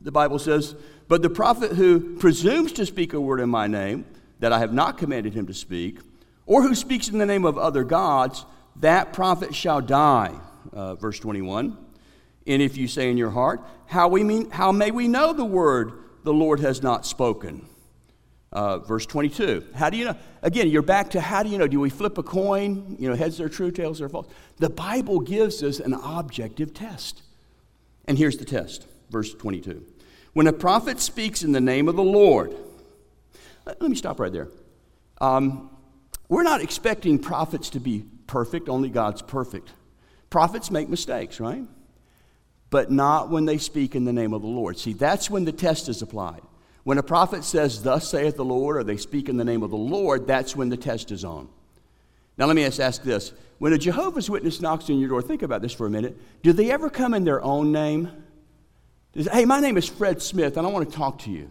The 0.00 0.12
Bible 0.12 0.38
says, 0.38 0.76
But 1.08 1.22
the 1.22 1.30
prophet 1.30 1.72
who 1.72 2.16
presumes 2.18 2.70
to 2.74 2.86
speak 2.86 3.12
a 3.12 3.20
word 3.20 3.40
in 3.40 3.50
my 3.50 3.66
name 3.66 4.04
that 4.38 4.52
I 4.52 4.60
have 4.60 4.72
not 4.72 4.98
commanded 4.98 5.34
him 5.34 5.48
to 5.48 5.54
speak, 5.54 5.98
or 6.46 6.62
who 6.62 6.76
speaks 6.76 7.08
in 7.08 7.18
the 7.18 7.26
name 7.26 7.44
of 7.44 7.58
other 7.58 7.82
gods, 7.82 8.46
that 8.76 9.12
prophet 9.12 9.52
shall 9.52 9.80
die 9.80 10.38
uh, 10.72 10.94
verse 10.94 11.18
21. 11.18 11.76
And 12.46 12.62
if 12.62 12.76
you 12.76 12.88
say 12.88 13.10
in 13.10 13.18
your 13.18 13.30
heart, 13.30 13.60
how, 13.86 14.08
we 14.08 14.24
mean, 14.24 14.50
how 14.50 14.72
may 14.72 14.90
we 14.90 15.06
know 15.06 15.32
the 15.32 15.44
word 15.44 15.92
the 16.24 16.32
Lord 16.32 16.60
has 16.60 16.82
not 16.82 17.04
spoken? 17.04 17.66
Uh, 18.50 18.78
verse 18.78 19.04
22. 19.04 19.66
How 19.74 19.90
do 19.90 19.98
you 19.98 20.06
know? 20.06 20.16
Again, 20.40 20.68
you're 20.68 20.80
back 20.80 21.10
to 21.10 21.20
how 21.20 21.42
do 21.42 21.50
you 21.50 21.58
know? 21.58 21.66
Do 21.66 21.80
we 21.80 21.90
flip 21.90 22.16
a 22.16 22.22
coin? 22.22 22.96
You 22.98 23.10
know, 23.10 23.14
heads 23.14 23.40
are 23.40 23.48
true, 23.48 23.70
tails 23.70 24.00
are 24.00 24.08
false. 24.08 24.26
The 24.56 24.70
Bible 24.70 25.20
gives 25.20 25.62
us 25.62 25.80
an 25.80 25.92
objective 25.92 26.72
test. 26.72 27.22
And 28.06 28.16
here's 28.16 28.38
the 28.38 28.46
test, 28.46 28.86
verse 29.10 29.34
22. 29.34 29.84
When 30.32 30.46
a 30.46 30.52
prophet 30.52 31.00
speaks 31.00 31.42
in 31.42 31.52
the 31.52 31.60
name 31.60 31.88
of 31.88 31.96
the 31.96 32.02
Lord, 32.02 32.54
let 33.66 33.82
me 33.82 33.94
stop 33.94 34.18
right 34.18 34.32
there. 34.32 34.48
Um, 35.20 35.70
we're 36.30 36.42
not 36.42 36.62
expecting 36.62 37.18
prophets 37.18 37.70
to 37.70 37.80
be 37.80 38.04
perfect, 38.26 38.70
only 38.70 38.88
God's 38.88 39.20
perfect. 39.20 39.72
Prophets 40.30 40.70
make 40.70 40.88
mistakes, 40.88 41.40
right? 41.40 41.64
But 42.70 42.90
not 42.90 43.30
when 43.30 43.46
they 43.46 43.58
speak 43.58 43.94
in 43.94 44.04
the 44.04 44.12
name 44.12 44.34
of 44.34 44.42
the 44.42 44.48
Lord. 44.48 44.78
See, 44.78 44.92
that's 44.92 45.30
when 45.30 45.44
the 45.44 45.52
test 45.52 45.88
is 45.88 46.02
applied. 46.02 46.42
When 46.84 46.98
a 46.98 47.02
prophet 47.02 47.44
says, 47.44 47.82
Thus 47.82 48.08
saith 48.08 48.36
the 48.36 48.44
Lord, 48.44 48.76
or 48.76 48.84
they 48.84 48.96
speak 48.96 49.28
in 49.28 49.36
the 49.36 49.44
name 49.44 49.62
of 49.62 49.70
the 49.70 49.76
Lord, 49.76 50.26
that's 50.26 50.54
when 50.54 50.68
the 50.68 50.76
test 50.76 51.10
is 51.10 51.24
on. 51.24 51.48
Now, 52.36 52.46
let 52.46 52.56
me 52.56 52.64
ask, 52.64 52.78
ask 52.78 53.02
this. 53.02 53.32
When 53.58 53.72
a 53.72 53.78
Jehovah's 53.78 54.30
Witness 54.30 54.60
knocks 54.60 54.88
on 54.88 54.98
your 54.98 55.08
door, 55.08 55.22
think 55.22 55.42
about 55.42 55.60
this 55.60 55.72
for 55.72 55.86
a 55.86 55.90
minute. 55.90 56.16
Do 56.42 56.52
they 56.52 56.70
ever 56.70 56.88
come 56.88 57.14
in 57.14 57.24
their 57.24 57.42
own 57.42 57.72
name? 57.72 58.10
hey, 59.14 59.44
my 59.44 59.58
name 59.58 59.76
is 59.76 59.88
Fred 59.88 60.22
Smith, 60.22 60.56
and 60.56 60.66
I 60.66 60.70
want 60.70 60.88
to 60.88 60.96
talk 60.96 61.18
to 61.20 61.30
you. 61.30 61.50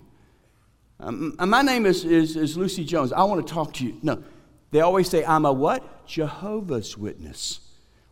Um, 0.99 1.35
my 1.39 1.61
name 1.61 1.85
is, 1.85 2.05
is, 2.05 2.37
is 2.37 2.57
Lucy 2.57 2.85
Jones. 2.85 3.11
I 3.11 3.23
want 3.23 3.45
to 3.45 3.53
talk 3.53 3.73
to 3.73 3.85
you. 3.85 3.97
No, 4.01 4.23
they 4.71 4.79
always 4.79 5.09
say, 5.09 5.25
I'm 5.25 5.45
a 5.45 5.51
what? 5.51 6.07
Jehovah's 6.07 6.97
Witness. 6.97 7.59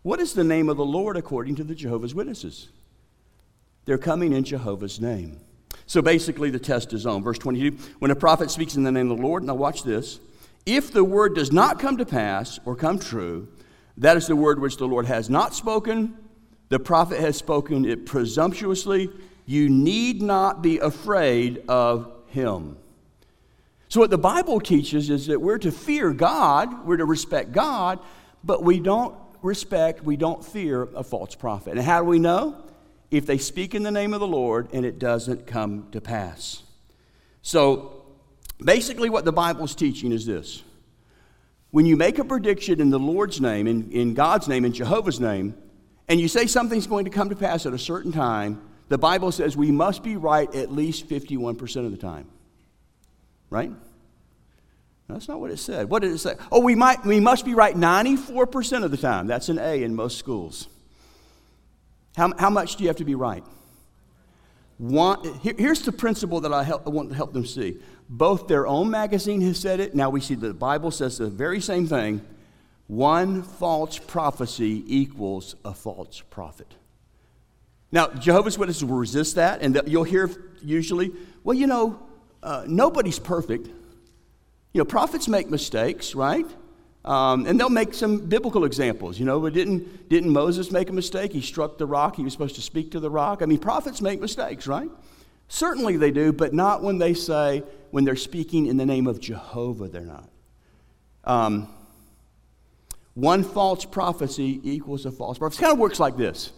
What 0.06 0.20
is 0.20 0.34
the 0.34 0.44
name 0.44 0.70
of 0.70 0.78
the 0.78 0.86
Lord 0.86 1.18
according 1.18 1.56
to 1.56 1.64
the 1.64 1.74
Jehovah's 1.74 2.14
Witnesses? 2.14 2.68
They're 3.86 3.98
coming 3.98 4.34
in 4.34 4.44
Jehovah's 4.44 5.02
name. 5.02 5.40
So 5.88 6.00
basically, 6.00 6.52
the 6.52 6.60
test 6.60 6.94
is 6.94 7.08
on. 7.08 7.24
Verse 7.24 7.40
22 7.40 7.76
When 7.98 8.12
a 8.12 8.16
prophet 8.16 8.52
speaks 8.52 8.76
in 8.76 8.84
the 8.84 8.92
name 8.92 9.10
of 9.10 9.18
the 9.18 9.24
Lord, 9.24 9.44
now 9.44 9.56
watch 9.56 9.82
this. 9.82 10.20
If 10.64 10.92
the 10.92 11.04
word 11.04 11.34
does 11.34 11.52
not 11.52 11.80
come 11.80 11.98
to 11.98 12.06
pass 12.06 12.60
or 12.66 12.76
come 12.76 13.00
true, 13.00 13.48
that 13.98 14.16
is 14.16 14.28
the 14.28 14.36
word 14.36 14.62
which 14.62 14.78
the 14.78 14.88
Lord 14.88 15.08
has 15.08 15.28
not 15.28 15.56
spoken. 15.56 16.16
The 16.70 16.78
prophet 16.78 17.20
has 17.20 17.36
spoken 17.36 17.84
it 17.84 18.06
presumptuously. 18.06 19.10
You 19.48 19.70
need 19.70 20.22
not 20.22 20.62
be 20.62 20.78
afraid 20.78 21.64
of 21.68 22.14
him. 22.28 22.78
So, 23.90 24.02
what 24.02 24.12
the 24.12 24.20
Bible 24.20 24.60
teaches 24.60 25.10
is 25.10 25.26
that 25.26 25.42
we're 25.42 25.58
to 25.58 25.72
fear 25.72 26.14
God, 26.14 26.86
we're 26.86 26.98
to 26.98 27.06
respect 27.06 27.54
God, 27.54 27.98
but 28.44 28.62
we 28.62 28.80
don't 28.80 29.16
respect, 29.46 30.04
we 30.04 30.18
don't 30.18 30.44
fear 30.44 30.84
a 30.96 31.04
false 31.04 31.36
prophet. 31.36 31.78
And 31.78 31.82
how 31.82 32.02
do 32.02 32.06
we 32.06 32.20
know? 32.20 32.62
If 33.12 33.26
they 33.26 33.38
speak 33.38 33.76
in 33.76 33.84
the 33.84 33.92
name 33.92 34.14
of 34.14 34.20
the 34.20 34.28
Lord 34.28 34.70
and 34.74 34.86
it 34.86 35.00
doesn't 35.00 35.48
come 35.48 35.88
to 35.92 36.02
pass. 36.02 36.64
So, 37.42 38.04
basically, 38.64 39.10
what 39.10 39.24
the 39.24 39.32
Bible's 39.32 39.76
teaching 39.76 40.12
is 40.12 40.26
this 40.26 40.64
when 41.72 41.86
you 41.86 41.98
make 41.98 42.20
a 42.20 42.24
prediction 42.24 42.80
in 42.80 42.90
the 42.90 43.00
Lord's 43.00 43.42
name, 43.42 43.68
in, 43.68 43.92
in 43.92 44.14
God's 44.14 44.48
name, 44.48 44.66
in 44.66 44.74
Jehovah's 44.74 45.20
name, 45.20 45.56
and 46.08 46.20
you 46.20 46.28
say 46.28 46.48
something's 46.48 46.88
going 46.88 47.06
to 47.06 47.12
come 47.12 47.30
to 47.30 47.36
pass 47.36 47.66
at 47.66 47.74
a 47.74 47.78
certain 47.78 48.12
time, 48.12 48.62
the 48.88 48.98
Bible 48.98 49.32
says 49.32 49.58
we 49.58 49.72
must 49.72 50.04
be 50.04 50.16
right 50.16 50.54
at 50.56 50.72
least 50.72 51.10
51% 51.10 51.86
of 51.86 51.92
the 51.92 51.98
time. 51.98 52.28
Right? 53.50 53.72
That's 55.08 55.28
not 55.28 55.40
what 55.40 55.52
it 55.52 55.58
said. 55.58 55.90
What 55.90 56.02
did 56.02 56.12
it 56.12 56.18
say? 56.18 56.36
Oh, 56.52 56.62
we, 56.62 56.74
might, 56.74 57.06
we 57.06 57.20
must 57.20 57.46
be 57.46 57.54
right 57.54 57.76
94% 57.76 58.84
of 58.84 58.92
the 58.92 58.98
time. 58.98 59.28
That's 59.28 59.50
an 59.50 59.60
A 59.60 59.84
in 59.84 59.94
most 59.96 60.18
schools. 60.18 60.68
How, 62.16 62.34
how 62.38 62.50
much 62.50 62.76
do 62.76 62.84
you 62.84 62.90
have 62.90 62.98
to 62.98 63.06
be 63.06 63.16
right? 63.16 63.44
One, 64.78 65.40
here, 65.40 65.54
here's 65.58 65.82
the 65.82 65.92
principle 65.92 66.42
that 66.42 66.52
I, 66.52 66.64
help, 66.64 66.88
I 66.88 66.90
want 66.90 67.10
to 67.10 67.16
help 67.16 67.34
them 67.34 67.46
see. 67.46 67.80
Both 68.10 68.48
their 68.48 68.68
own 68.68 68.90
magazine 68.90 69.42
has 69.42 69.60
said 69.60 69.80
it. 69.80 69.96
Now 69.96 70.10
we 70.10 70.22
see 70.22 70.36
the 70.36 70.54
Bible 70.54 70.92
says 70.92 71.18
the 71.18 71.28
very 71.28 71.62
same 71.62 71.88
thing. 71.88 72.22
One 72.88 73.42
false 73.42 73.98
prophecy 73.98 74.84
equals 74.88 75.56
a 75.64 75.74
false 75.74 76.22
prophet. 76.30 76.74
Now, 77.92 78.08
Jehovah's 78.08 78.58
Witnesses 78.58 78.84
will 78.84 78.98
resist 78.98 79.36
that, 79.36 79.62
and 79.62 79.82
you'll 79.88 80.04
hear 80.04 80.30
usually, 80.62 81.14
well, 81.44 81.56
you 81.56 81.68
know, 81.68 82.00
uh, 82.44 82.66
nobody's 82.68 83.20
perfect. 83.20 83.70
You 84.76 84.80
know, 84.80 84.86
prophets 84.86 85.30
make 85.30 85.50
mistakes, 85.50 86.16
right? 86.16 86.46
Um, 87.06 87.46
and 87.46 87.58
they'll 87.58 87.70
make 87.70 87.94
some 87.94 88.18
biblical 88.18 88.66
examples. 88.66 89.18
You 89.18 89.24
know, 89.24 89.40
but 89.40 89.54
didn't, 89.54 90.10
didn't 90.10 90.30
Moses 90.30 90.70
make 90.70 90.90
a 90.90 90.92
mistake? 90.92 91.32
He 91.32 91.40
struck 91.40 91.78
the 91.78 91.86
rock. 91.86 92.18
He 92.18 92.24
was 92.24 92.34
supposed 92.34 92.56
to 92.56 92.62
speak 92.62 92.92
to 92.92 93.00
the 93.00 93.10
rock. 93.10 93.42
I 93.42 93.46
mean, 93.46 93.60
prophets 93.60 94.02
make 94.02 94.20
mistakes, 94.20 94.68
right? 94.68 94.90
Certainly 95.48 95.96
they 95.96 96.12
do, 96.12 96.34
but 96.34 96.54
not 96.54 96.84
when 96.84 96.98
they 96.98 97.14
say, 97.14 97.64
when 97.92 98.04
they're 98.04 98.18
speaking 98.18 98.66
in 98.66 98.76
the 98.76 98.86
name 98.86 99.08
of 99.08 99.22
Jehovah, 99.22 99.88
they're 99.88 100.02
not. 100.02 100.30
Um, 101.24 101.70
one 103.14 103.46
false 103.46 103.86
prophecy 103.86 104.60
equals 104.62 105.06
a 105.06 105.12
false 105.12 105.38
prophecy. 105.38 105.60
It 105.60 105.62
kind 105.62 105.74
of 105.74 105.80
works 105.80 106.02
like 106.02 106.18
this. 106.18 106.52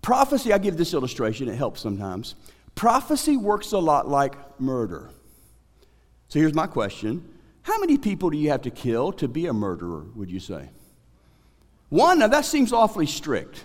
Prophecy, 0.00 0.54
I 0.54 0.58
give 0.58 0.78
this 0.78 0.94
illustration, 0.94 1.50
it 1.50 1.56
helps 1.56 1.82
sometimes. 1.82 2.34
Prophecy 2.74 3.36
works 3.36 3.72
a 3.72 3.78
lot 3.78 4.08
like 4.08 4.58
murder. 4.58 5.10
So 6.30 6.38
here's 6.38 6.54
my 6.54 6.68
question 6.68 7.28
How 7.62 7.78
many 7.78 7.98
people 7.98 8.30
do 8.30 8.38
you 8.38 8.50
have 8.50 8.62
to 8.62 8.70
kill 8.70 9.12
to 9.14 9.28
be 9.28 9.46
a 9.46 9.52
murderer, 9.52 10.06
would 10.14 10.30
you 10.30 10.40
say? 10.40 10.70
One, 11.90 12.20
now 12.20 12.28
that 12.28 12.46
seems 12.46 12.72
awfully 12.72 13.06
strict. 13.06 13.64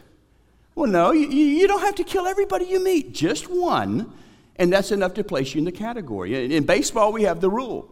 Well, 0.74 0.90
no, 0.92 1.12
you, 1.12 1.28
you 1.28 1.68
don't 1.68 1.82
have 1.82 1.96
to 1.96 2.04
kill 2.04 2.28
everybody 2.28 2.66
you 2.66 2.84
meet, 2.84 3.14
just 3.14 3.48
one, 3.48 4.12
and 4.58 4.74
that's 4.74 4.92
enough 4.92 5.14
to 5.14 5.24
place 5.24 5.54
you 5.54 5.60
in 5.60 5.66
the 5.66 5.72
category. 5.72 6.54
In 6.54 6.66
baseball, 6.66 7.14
we 7.14 7.24
have 7.24 7.40
the 7.40 7.50
rule 7.50 7.90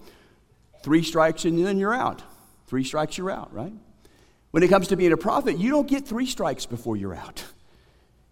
three 0.82 1.04
strikes 1.04 1.46
and 1.46 1.66
then 1.66 1.78
you're 1.78 1.94
out. 1.94 2.22
Three 2.68 2.84
strikes, 2.84 3.18
you're 3.18 3.32
out, 3.32 3.54
right? 3.54 3.72
When 4.52 4.64
it 4.64 4.68
comes 4.68 4.90
to 4.90 4.98
being 4.98 5.14
a 5.14 5.18
prophet, 5.18 5.58
you 5.58 5.70
don't 5.70 5.88
get 5.88 6.06
three 6.06 6.26
strikes 6.26 6.66
before 6.66 6.98
you're 6.98 7.16
out. 7.16 7.46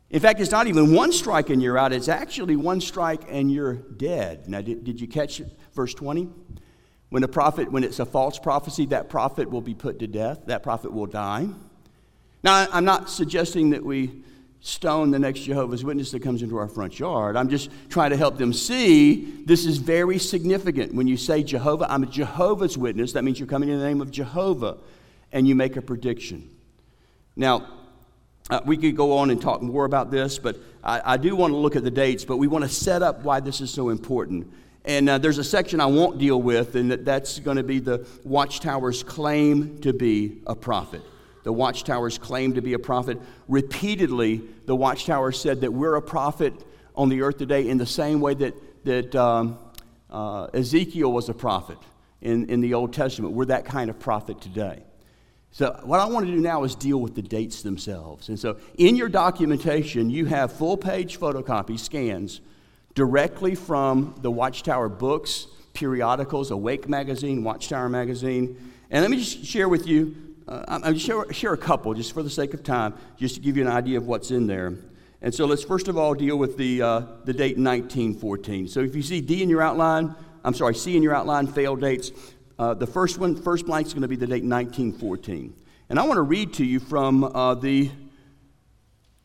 In 0.10 0.20
fact, 0.20 0.42
it's 0.42 0.52
not 0.52 0.68
even 0.68 0.94
one 0.94 1.14
strike 1.14 1.50
and 1.50 1.62
you're 1.62 1.78
out, 1.78 1.94
it's 1.94 2.10
actually 2.10 2.58
one 2.58 2.82
strike 2.82 3.22
and 3.30 3.50
you're 3.50 3.76
dead. 3.76 4.50
Now, 4.50 4.60
did, 4.60 4.84
did 4.84 5.00
you 5.00 5.08
catch 5.08 5.42
verse 5.74 5.94
20? 5.94 6.30
When 7.10 7.24
a 7.24 7.28
prophet, 7.28 7.72
when 7.72 7.84
it's 7.84 8.00
a 8.00 8.06
false 8.06 8.40
prophecy, 8.40 8.86
that 8.88 9.10
prophet 9.10 9.50
will 9.50 9.62
be 9.62 9.74
put 9.74 10.00
to 10.00 10.08
death, 10.08 10.46
that 10.46 10.64
prophet 10.64 10.94
will 10.94 11.08
die. 11.08 11.48
Now, 12.44 12.68
I'm 12.72 12.86
not 12.86 13.10
suggesting 13.10 13.72
that 13.72 13.84
we 13.84 14.24
stone 14.62 15.12
the 15.12 15.20
next 15.20 15.42
Jehovah's 15.42 15.84
Witness 15.84 16.12
that 16.12 16.22
comes 16.22 16.44
into 16.44 16.58
our 16.58 16.68
front 16.68 17.00
yard. 17.00 17.36
I'm 17.36 17.50
just 17.50 17.70
trying 17.90 18.12
to 18.12 18.18
help 18.18 18.38
them 18.38 18.54
see 18.54 19.44
this 19.46 19.66
is 19.66 19.78
very 19.78 20.20
significant. 20.20 20.94
When 20.94 21.08
you 21.08 21.18
say 21.18 21.44
Jehovah, 21.44 21.92
I'm 21.92 22.04
a 22.04 22.08
Jehovah's 22.08 22.78
Witness, 22.78 23.14
that 23.14 23.24
means 23.24 23.40
you're 23.40 23.48
coming 23.48 23.70
in 23.70 23.80
the 23.80 23.86
name 23.86 24.02
of 24.02 24.12
Jehovah 24.12 24.78
and 25.32 25.48
you 25.48 25.56
make 25.56 25.78
a 25.78 25.82
prediction. 25.82 26.50
Now, 27.36 27.68
uh, 28.50 28.62
we 28.66 28.78
could 28.78 28.96
go 28.96 29.18
on 29.18 29.30
and 29.30 29.42
talk 29.42 29.62
more 29.62 29.86
about 29.86 30.12
this, 30.12 30.38
but 30.38 30.58
I, 30.84 31.14
I, 31.14 31.18
do 31.18 31.36
want 31.36 31.54
to 31.54 31.58
look 31.58 31.76
at 31.76 31.84
the 31.84 31.92
dates, 31.92 32.26
but 32.26 32.38
we 32.38 32.48
want 32.48 32.64
to 32.64 32.70
set 32.70 33.02
up 33.02 33.24
why 33.24 33.40
this 33.40 33.62
is 33.62 33.72
so 33.72 33.90
important. 33.90 34.52
And 34.84 35.10
uh, 35.10 35.18
there's 35.20 35.38
a 35.38 35.44
section 35.44 35.80
I 35.80 35.86
won't 35.86 36.18
deal 36.18 36.42
with, 36.42 36.76
and 36.76 36.92
that, 36.92 37.06
that's 37.06 37.40
going 37.40 37.58
to 37.58 37.64
be 37.64 37.80
the 37.80 38.08
Watchtower's 38.24 39.04
claim 39.04 39.80
to 39.82 39.94
be 39.94 40.42
a 40.48 40.56
prophet. 40.56 41.02
The 41.44 41.54
Watchtower's 41.54 42.18
claim 42.18 42.54
to 42.54 42.62
be 42.62 42.74
a 42.74 42.80
prophet. 42.80 43.20
Repeatedly, 43.48 44.42
the 44.66 44.76
Watchtower 44.76 45.32
said 45.32 45.62
that 45.62 45.72
we're 45.72 45.96
a 45.96 46.02
prophet 46.02 46.54
on 46.96 47.10
the 47.10 47.22
earth 47.22 47.38
today 47.38 47.68
in 47.68 47.78
the 47.78 47.86
same 47.86 48.22
way 48.22 48.34
that, 48.36 48.86
that 48.86 49.16
um, 49.16 49.60
uh, 50.10 50.46
Ezekiel 50.54 51.12
was 51.12 51.30
a 51.30 51.34
prophet 51.34 51.78
in, 52.22 52.50
in 52.50 52.62
the 52.62 52.74
Old 52.74 52.94
Testament. 52.94 53.34
We're 53.34 53.46
that 53.46 53.66
kind 53.66 53.90
of 53.90 54.00
prophet 54.00 54.42
today. 54.42 54.84
So, 55.54 55.78
what 55.84 56.00
I 56.00 56.06
want 56.06 56.26
to 56.26 56.32
do 56.32 56.40
now 56.40 56.64
is 56.64 56.76
deal 56.76 57.00
with 57.00 57.14
the 57.14 57.22
dates 57.22 57.62
themselves. 57.62 58.30
And 58.30 58.40
so, 58.40 58.58
in 58.78 58.96
your 58.96 59.10
documentation, 59.10 60.10
you 60.10 60.26
have 60.26 60.54
full 60.54 60.78
page 60.78 61.20
photocopy 61.20 61.78
scans, 61.78 62.40
directly 62.96 63.56
from 63.56 64.16
the 64.22 64.32
Watchtower 64.32 64.90
books, 64.90 65.48
periodicals, 65.74 66.52
Awake 66.52 66.90
magazine, 66.90 67.44
Watchtower 67.44 67.90
magazine. 67.90 68.74
And 68.90 69.02
let 69.02 69.12
me 69.12 69.18
just 69.18 69.46
share 69.46 69.70
with 69.70 69.88
you, 69.88 70.16
uh, 70.48 70.80
I'm 70.84 70.98
share, 70.98 71.32
share 71.32 71.54
a 71.54 71.58
couple 71.58 71.94
just 71.94 72.14
for 72.14 72.24
the 72.24 72.30
sake 72.30 72.54
of 72.54 72.64
time, 72.64 72.94
just 73.18 73.36
to 73.36 73.42
give 73.42 73.56
you 73.56 73.64
an 73.64 73.72
idea 73.72 73.98
of 73.98 74.08
what's 74.08 74.32
in 74.32 74.48
there. 74.48 74.74
And 75.22 75.34
so, 75.34 75.46
let's 75.46 75.64
first 75.64 75.88
of 75.88 75.98
all 75.98 76.14
deal 76.16 76.38
with 76.38 76.58
the, 76.58 76.82
uh, 76.82 77.00
the 77.26 77.34
date 77.34 77.58
1914. 77.58 78.68
So, 78.68 78.80
if 78.80 78.96
you 78.96 79.04
see 79.04 79.22
D 79.22 79.44
in 79.44 79.50
your 79.50 79.62
outline, 79.62 80.16
I'm 80.44 80.56
sorry, 80.56 80.74
C 80.74 80.98
in 80.98 81.04
your 81.04 81.16
outline, 81.16 81.46
failed 81.48 81.80
dates, 81.80 82.12
uh, 82.58 82.74
the 82.74 82.88
first 82.88 83.20
one, 83.20 83.36
first 83.36 83.66
blank 83.66 83.88
is 83.88 83.94
going 83.94 84.02
to 84.02 84.08
be 84.08 84.16
the 84.16 84.28
date 84.28 84.44
1914. 84.44 85.54
And 85.90 86.00
I 86.00 86.04
want 86.04 86.18
to 86.18 86.24
read 86.24 86.54
to 86.54 86.66
you 86.66 86.80
from 86.80 87.24
uh, 87.24 87.54
the 87.56 87.92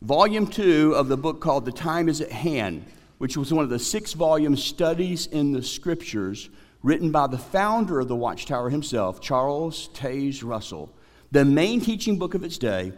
volume 0.02 0.46
two 0.46 0.94
of 0.94 1.08
the 1.08 1.16
book 1.16 1.40
called 1.40 1.64
The 1.64 1.72
Time 1.72 2.08
is 2.08 2.20
at 2.20 2.30
Hand, 2.30 2.84
which 3.18 3.36
was 3.36 3.52
one 3.52 3.64
of 3.64 3.70
the 3.70 3.78
six 3.78 4.12
volume 4.12 4.56
studies 4.56 5.26
in 5.26 5.52
the 5.52 5.62
scriptures 5.62 6.50
written 6.82 7.10
by 7.10 7.26
the 7.26 7.38
founder 7.38 8.00
of 8.00 8.08
the 8.08 8.16
Watchtower 8.16 8.70
himself, 8.70 9.20
Charles 9.20 9.88
Taze 9.94 10.44
Russell. 10.44 10.94
The 11.32 11.44
main 11.44 11.80
teaching 11.80 12.18
book 12.18 12.34
of 12.34 12.44
its 12.44 12.58
day, 12.58 12.92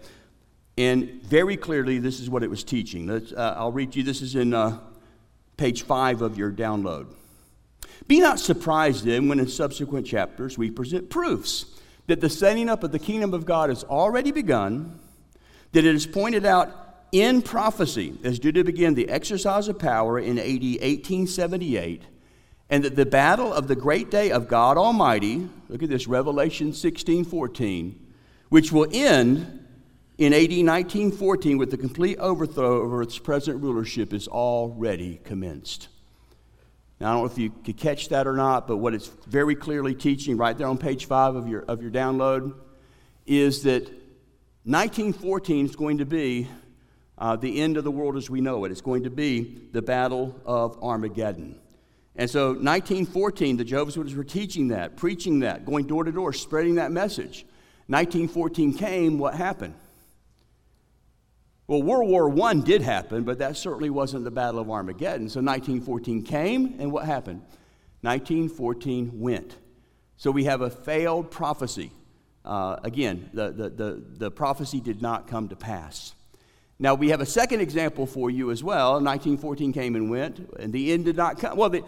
and 0.76 1.22
very 1.22 1.56
clearly, 1.56 1.98
this 1.98 2.20
is 2.20 2.28
what 2.28 2.42
it 2.42 2.50
was 2.50 2.62
teaching. 2.62 3.10
Uh, 3.10 3.54
I'll 3.56 3.72
read 3.72 3.96
you. 3.96 4.02
This 4.02 4.22
is 4.22 4.34
in 4.34 4.54
uh, 4.54 4.78
page 5.56 5.82
five 5.82 6.22
of 6.22 6.36
your 6.36 6.52
download. 6.52 7.06
Be 8.06 8.20
not 8.20 8.38
surprised 8.38 9.04
then 9.04 9.28
when 9.28 9.40
in 9.40 9.48
subsequent 9.48 10.06
chapters 10.06 10.56
we 10.56 10.70
present 10.70 11.10
proofs 11.10 11.66
that 12.06 12.20
the 12.20 12.30
setting 12.30 12.68
up 12.68 12.84
of 12.84 12.92
the 12.92 12.98
kingdom 12.98 13.34
of 13.34 13.44
God 13.44 13.68
has 13.70 13.84
already 13.84 14.32
begun, 14.32 14.98
that 15.72 15.84
it 15.84 15.94
is 15.94 16.06
pointed 16.06 16.46
out 16.46 16.87
in 17.12 17.42
prophecy 17.42 18.18
as 18.24 18.38
due 18.38 18.52
to 18.52 18.64
begin 18.64 18.94
the 18.94 19.08
exercise 19.08 19.68
of 19.68 19.78
power 19.78 20.18
in 20.18 20.38
AD 20.38 20.44
1878, 20.46 22.02
and 22.70 22.84
that 22.84 22.96
the 22.96 23.06
battle 23.06 23.52
of 23.52 23.68
the 23.68 23.76
great 23.76 24.10
day 24.10 24.30
of 24.30 24.48
God 24.48 24.76
Almighty, 24.76 25.48
look 25.68 25.82
at 25.82 25.88
this, 25.88 26.06
Revelation 26.06 26.72
16 26.72 27.24
14, 27.24 28.06
which 28.50 28.72
will 28.72 28.88
end 28.92 29.64
in 30.18 30.32
AD 30.32 30.50
1914 30.50 31.58
with 31.58 31.70
the 31.70 31.76
complete 31.76 32.18
overthrow 32.18 32.82
over 32.82 33.02
its 33.02 33.18
present 33.18 33.62
rulership, 33.62 34.12
is 34.12 34.28
already 34.28 35.20
commenced. 35.24 35.88
Now, 37.00 37.10
I 37.10 37.12
don't 37.12 37.22
know 37.22 37.30
if 37.30 37.38
you 37.38 37.50
could 37.50 37.76
catch 37.76 38.08
that 38.08 38.26
or 38.26 38.34
not, 38.34 38.66
but 38.66 38.78
what 38.78 38.92
it's 38.92 39.06
very 39.06 39.54
clearly 39.54 39.94
teaching 39.94 40.36
right 40.36 40.58
there 40.58 40.66
on 40.66 40.78
page 40.78 41.06
five 41.06 41.36
of 41.36 41.46
your, 41.46 41.62
of 41.62 41.80
your 41.80 41.92
download 41.92 42.54
is 43.24 43.62
that 43.62 43.84
1914 44.64 45.66
is 45.66 45.76
going 45.76 45.98
to 45.98 46.04
be 46.04 46.48
uh, 47.18 47.36
the 47.36 47.60
end 47.60 47.76
of 47.76 47.84
the 47.84 47.90
world 47.90 48.16
as 48.16 48.30
we 48.30 48.40
know 48.40 48.64
it. 48.64 48.72
It's 48.72 48.80
going 48.80 49.04
to 49.04 49.10
be 49.10 49.68
the 49.72 49.82
Battle 49.82 50.40
of 50.46 50.82
Armageddon. 50.82 51.58
And 52.16 52.28
so, 52.28 52.48
1914, 52.48 53.56
the 53.56 53.64
Jehovah's 53.64 53.96
Witnesses 53.96 54.16
were 54.16 54.24
teaching 54.24 54.68
that, 54.68 54.96
preaching 54.96 55.40
that, 55.40 55.64
going 55.64 55.86
door 55.86 56.04
to 56.04 56.12
door, 56.12 56.32
spreading 56.32 56.76
that 56.76 56.90
message. 56.90 57.44
1914 57.86 58.74
came, 58.74 59.18
what 59.18 59.34
happened? 59.34 59.74
Well, 61.68 61.82
World 61.82 62.08
War 62.08 62.48
I 62.48 62.54
did 62.54 62.82
happen, 62.82 63.24
but 63.24 63.38
that 63.38 63.56
certainly 63.56 63.90
wasn't 63.90 64.24
the 64.24 64.30
Battle 64.30 64.58
of 64.60 64.70
Armageddon. 64.70 65.28
So 65.28 65.40
1914 65.40 66.22
came, 66.22 66.76
and 66.78 66.90
what 66.90 67.04
happened? 67.04 67.42
1914 68.00 69.20
went. 69.20 69.56
So 70.16 70.30
we 70.30 70.44
have 70.44 70.60
a 70.60 70.70
failed 70.70 71.30
prophecy. 71.30 71.92
Uh, 72.44 72.76
again, 72.82 73.28
the, 73.34 73.50
the, 73.50 73.68
the, 73.68 74.04
the 74.16 74.30
prophecy 74.30 74.80
did 74.80 75.02
not 75.02 75.28
come 75.28 75.48
to 75.48 75.56
pass. 75.56 76.14
Now, 76.80 76.94
we 76.94 77.08
have 77.08 77.20
a 77.20 77.26
second 77.26 77.60
example 77.60 78.06
for 78.06 78.30
you 78.30 78.50
as 78.50 78.62
well. 78.62 78.92
1914 78.92 79.72
came 79.72 79.96
and 79.96 80.08
went, 80.08 80.38
and 80.60 80.72
the 80.72 80.92
end 80.92 81.06
did 81.06 81.16
not 81.16 81.38
come. 81.40 81.56
Well, 81.56 81.70
the, 81.70 81.82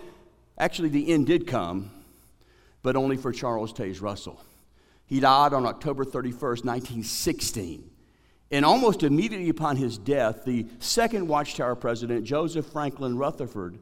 actually, 0.59 0.89
the 0.89 1.13
end 1.13 1.27
did 1.27 1.47
come, 1.47 1.93
but 2.83 2.97
only 2.97 3.17
for 3.17 3.31
Charles 3.31 3.73
Taze 3.73 4.03
Russell. 4.03 4.43
He 5.07 5.21
died 5.21 5.53
on 5.53 5.65
October 5.67 6.05
31st, 6.05 6.65
1916. 6.65 7.89
And 8.53 8.65
almost 8.65 9.05
immediately 9.05 9.49
upon 9.49 9.77
his 9.77 9.97
death, 9.97 10.45
the 10.45 10.67
second 10.81 11.29
Watchtower 11.29 11.77
president, 11.77 12.25
Joseph 12.25 12.67
Franklin 12.67 13.17
Rutherford, 13.17 13.79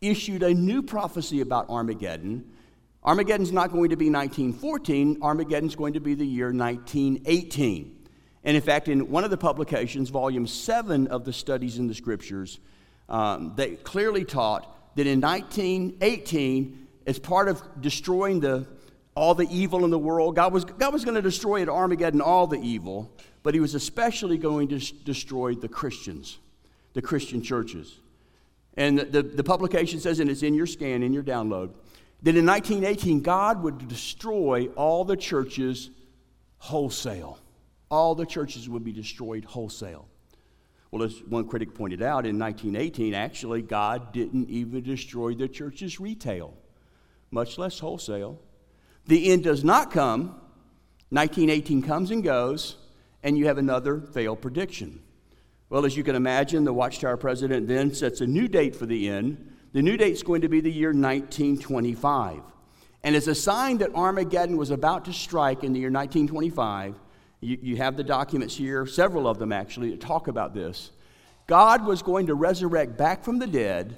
issued 0.00 0.44
a 0.44 0.54
new 0.54 0.82
prophecy 0.82 1.40
about 1.40 1.68
Armageddon. 1.68 2.48
Armageddon's 3.02 3.50
not 3.50 3.72
going 3.72 3.90
to 3.90 3.96
be 3.96 4.08
1914, 4.08 5.18
Armageddon's 5.20 5.74
going 5.74 5.94
to 5.94 6.00
be 6.00 6.14
the 6.14 6.26
year 6.26 6.52
1918. 6.52 8.03
And 8.44 8.56
in 8.56 8.62
fact, 8.62 8.88
in 8.88 9.10
one 9.10 9.24
of 9.24 9.30
the 9.30 9.36
publications, 9.36 10.10
volume 10.10 10.46
seven 10.46 11.06
of 11.08 11.24
the 11.24 11.32
Studies 11.32 11.78
in 11.78 11.86
the 11.86 11.94
Scriptures, 11.94 12.60
um, 13.08 13.54
they 13.56 13.76
clearly 13.76 14.24
taught 14.24 14.70
that 14.96 15.06
in 15.06 15.20
1918, 15.20 16.86
as 17.06 17.18
part 17.18 17.48
of 17.48 17.62
destroying 17.80 18.40
the, 18.40 18.66
all 19.14 19.34
the 19.34 19.48
evil 19.50 19.84
in 19.84 19.90
the 19.90 19.98
world, 19.98 20.36
God 20.36 20.52
was, 20.52 20.64
God 20.64 20.92
was 20.92 21.04
going 21.04 21.16
to 21.16 21.22
destroy 21.22 21.62
at 21.62 21.68
Armageddon 21.68 22.20
all 22.20 22.46
the 22.46 22.60
evil 22.60 23.10
but 23.44 23.54
he 23.54 23.60
was 23.60 23.76
especially 23.76 24.38
going 24.38 24.68
to 24.68 24.78
destroy 25.04 25.54
the 25.54 25.68
Christians, 25.68 26.38
the 26.94 27.02
Christian 27.02 27.42
churches. 27.42 28.00
And 28.76 28.98
the, 28.98 29.04
the, 29.04 29.22
the, 29.22 29.44
publication 29.44 30.00
says, 30.00 30.18
and 30.18 30.28
it's 30.28 30.42
in 30.42 30.54
your 30.54 30.66
scan, 30.66 31.04
in 31.04 31.12
your 31.12 31.22
download, 31.22 31.74
that 32.22 32.36
in 32.36 32.46
1918, 32.46 33.20
God 33.20 33.62
would 33.62 33.86
destroy 33.86 34.68
all 34.74 35.04
the 35.04 35.16
churches 35.16 35.90
wholesale. 36.56 37.38
All 37.94 38.16
the 38.16 38.26
churches 38.26 38.68
would 38.68 38.82
be 38.82 38.92
destroyed 38.92 39.44
wholesale. 39.44 40.08
Well, 40.90 41.04
as 41.04 41.22
one 41.28 41.46
critic 41.46 41.74
pointed 41.74 42.02
out, 42.02 42.26
in 42.26 42.36
1918, 42.36 43.14
actually, 43.14 43.62
God 43.62 44.12
didn't 44.12 44.50
even 44.50 44.82
destroy 44.82 45.34
the 45.34 45.46
churches 45.46 46.00
retail, 46.00 46.54
much 47.30 47.56
less 47.56 47.78
wholesale. 47.78 48.40
The 49.06 49.30
end 49.30 49.44
does 49.44 49.62
not 49.62 49.92
come. 49.92 50.40
1918 51.10 51.82
comes 51.82 52.10
and 52.10 52.24
goes 52.24 52.78
and 53.22 53.38
you 53.38 53.46
have 53.46 53.58
another 53.58 54.00
failed 54.00 54.42
prediction. 54.42 55.00
Well, 55.70 55.86
as 55.86 55.96
you 55.96 56.02
can 56.02 56.16
imagine, 56.16 56.64
the 56.64 56.74
Watchtower 56.74 57.16
president 57.16 57.68
then 57.68 57.94
sets 57.94 58.20
a 58.20 58.26
new 58.26 58.48
date 58.48 58.74
for 58.74 58.86
the 58.86 59.08
end. 59.08 59.52
The 59.72 59.82
new 59.82 59.96
date 59.96 60.14
is 60.14 60.24
going 60.24 60.40
to 60.40 60.48
be 60.48 60.60
the 60.60 60.72
year 60.72 60.88
1925. 60.88 62.42
And 63.04 63.14
as 63.14 63.28
a 63.28 63.36
sign 63.36 63.78
that 63.78 63.94
Armageddon 63.94 64.56
was 64.56 64.72
about 64.72 65.04
to 65.04 65.12
strike 65.12 65.62
in 65.62 65.72
the 65.72 65.78
year 65.78 65.92
1925, 65.92 66.98
you, 67.44 67.58
you 67.60 67.76
have 67.76 67.96
the 67.96 68.04
documents 68.04 68.56
here, 68.56 68.86
several 68.86 69.28
of 69.28 69.38
them 69.38 69.52
actually, 69.52 69.90
to 69.90 69.96
talk 69.96 70.28
about 70.28 70.54
this. 70.54 70.90
God 71.46 71.84
was 71.84 72.02
going 72.02 72.26
to 72.28 72.34
resurrect 72.34 72.96
back 72.96 73.22
from 73.22 73.38
the 73.38 73.46
dead 73.46 73.96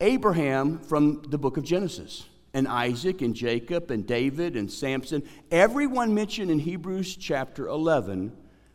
Abraham 0.00 0.78
from 0.78 1.22
the 1.28 1.38
book 1.38 1.56
of 1.56 1.64
Genesis 1.64 2.24
and 2.54 2.68
Isaac 2.68 3.20
and 3.20 3.34
Jacob 3.34 3.90
and 3.90 4.06
David 4.06 4.56
and 4.56 4.70
Samson, 4.70 5.22
everyone 5.50 6.14
mentioned 6.14 6.50
in 6.50 6.58
Hebrews 6.58 7.16
chapter 7.16 7.66
11, 7.66 8.32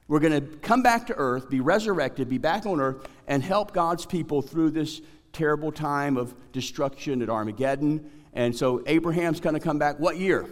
we're 0.07 0.19
going 0.19 0.33
to 0.33 0.57
come 0.57 0.83
back 0.83 1.07
to 1.07 1.15
earth, 1.15 1.49
be 1.49 1.61
resurrected, 1.61 2.29
be 2.29 2.37
back 2.37 2.65
on 2.65 2.81
earth, 2.81 3.07
and 3.27 3.41
help 3.41 3.73
God's 3.73 4.05
people 4.05 4.41
through 4.41 4.71
this 4.71 5.01
terrible 5.31 5.71
time 5.71 6.17
of 6.17 6.35
destruction 6.51 7.21
at 7.21 7.29
Armageddon. 7.29 8.11
And 8.33 8.55
so 8.55 8.83
Abraham's 8.85 9.39
going 9.39 9.55
to 9.55 9.61
come 9.61 9.79
back. 9.79 9.99
What 9.99 10.17
year? 10.17 10.45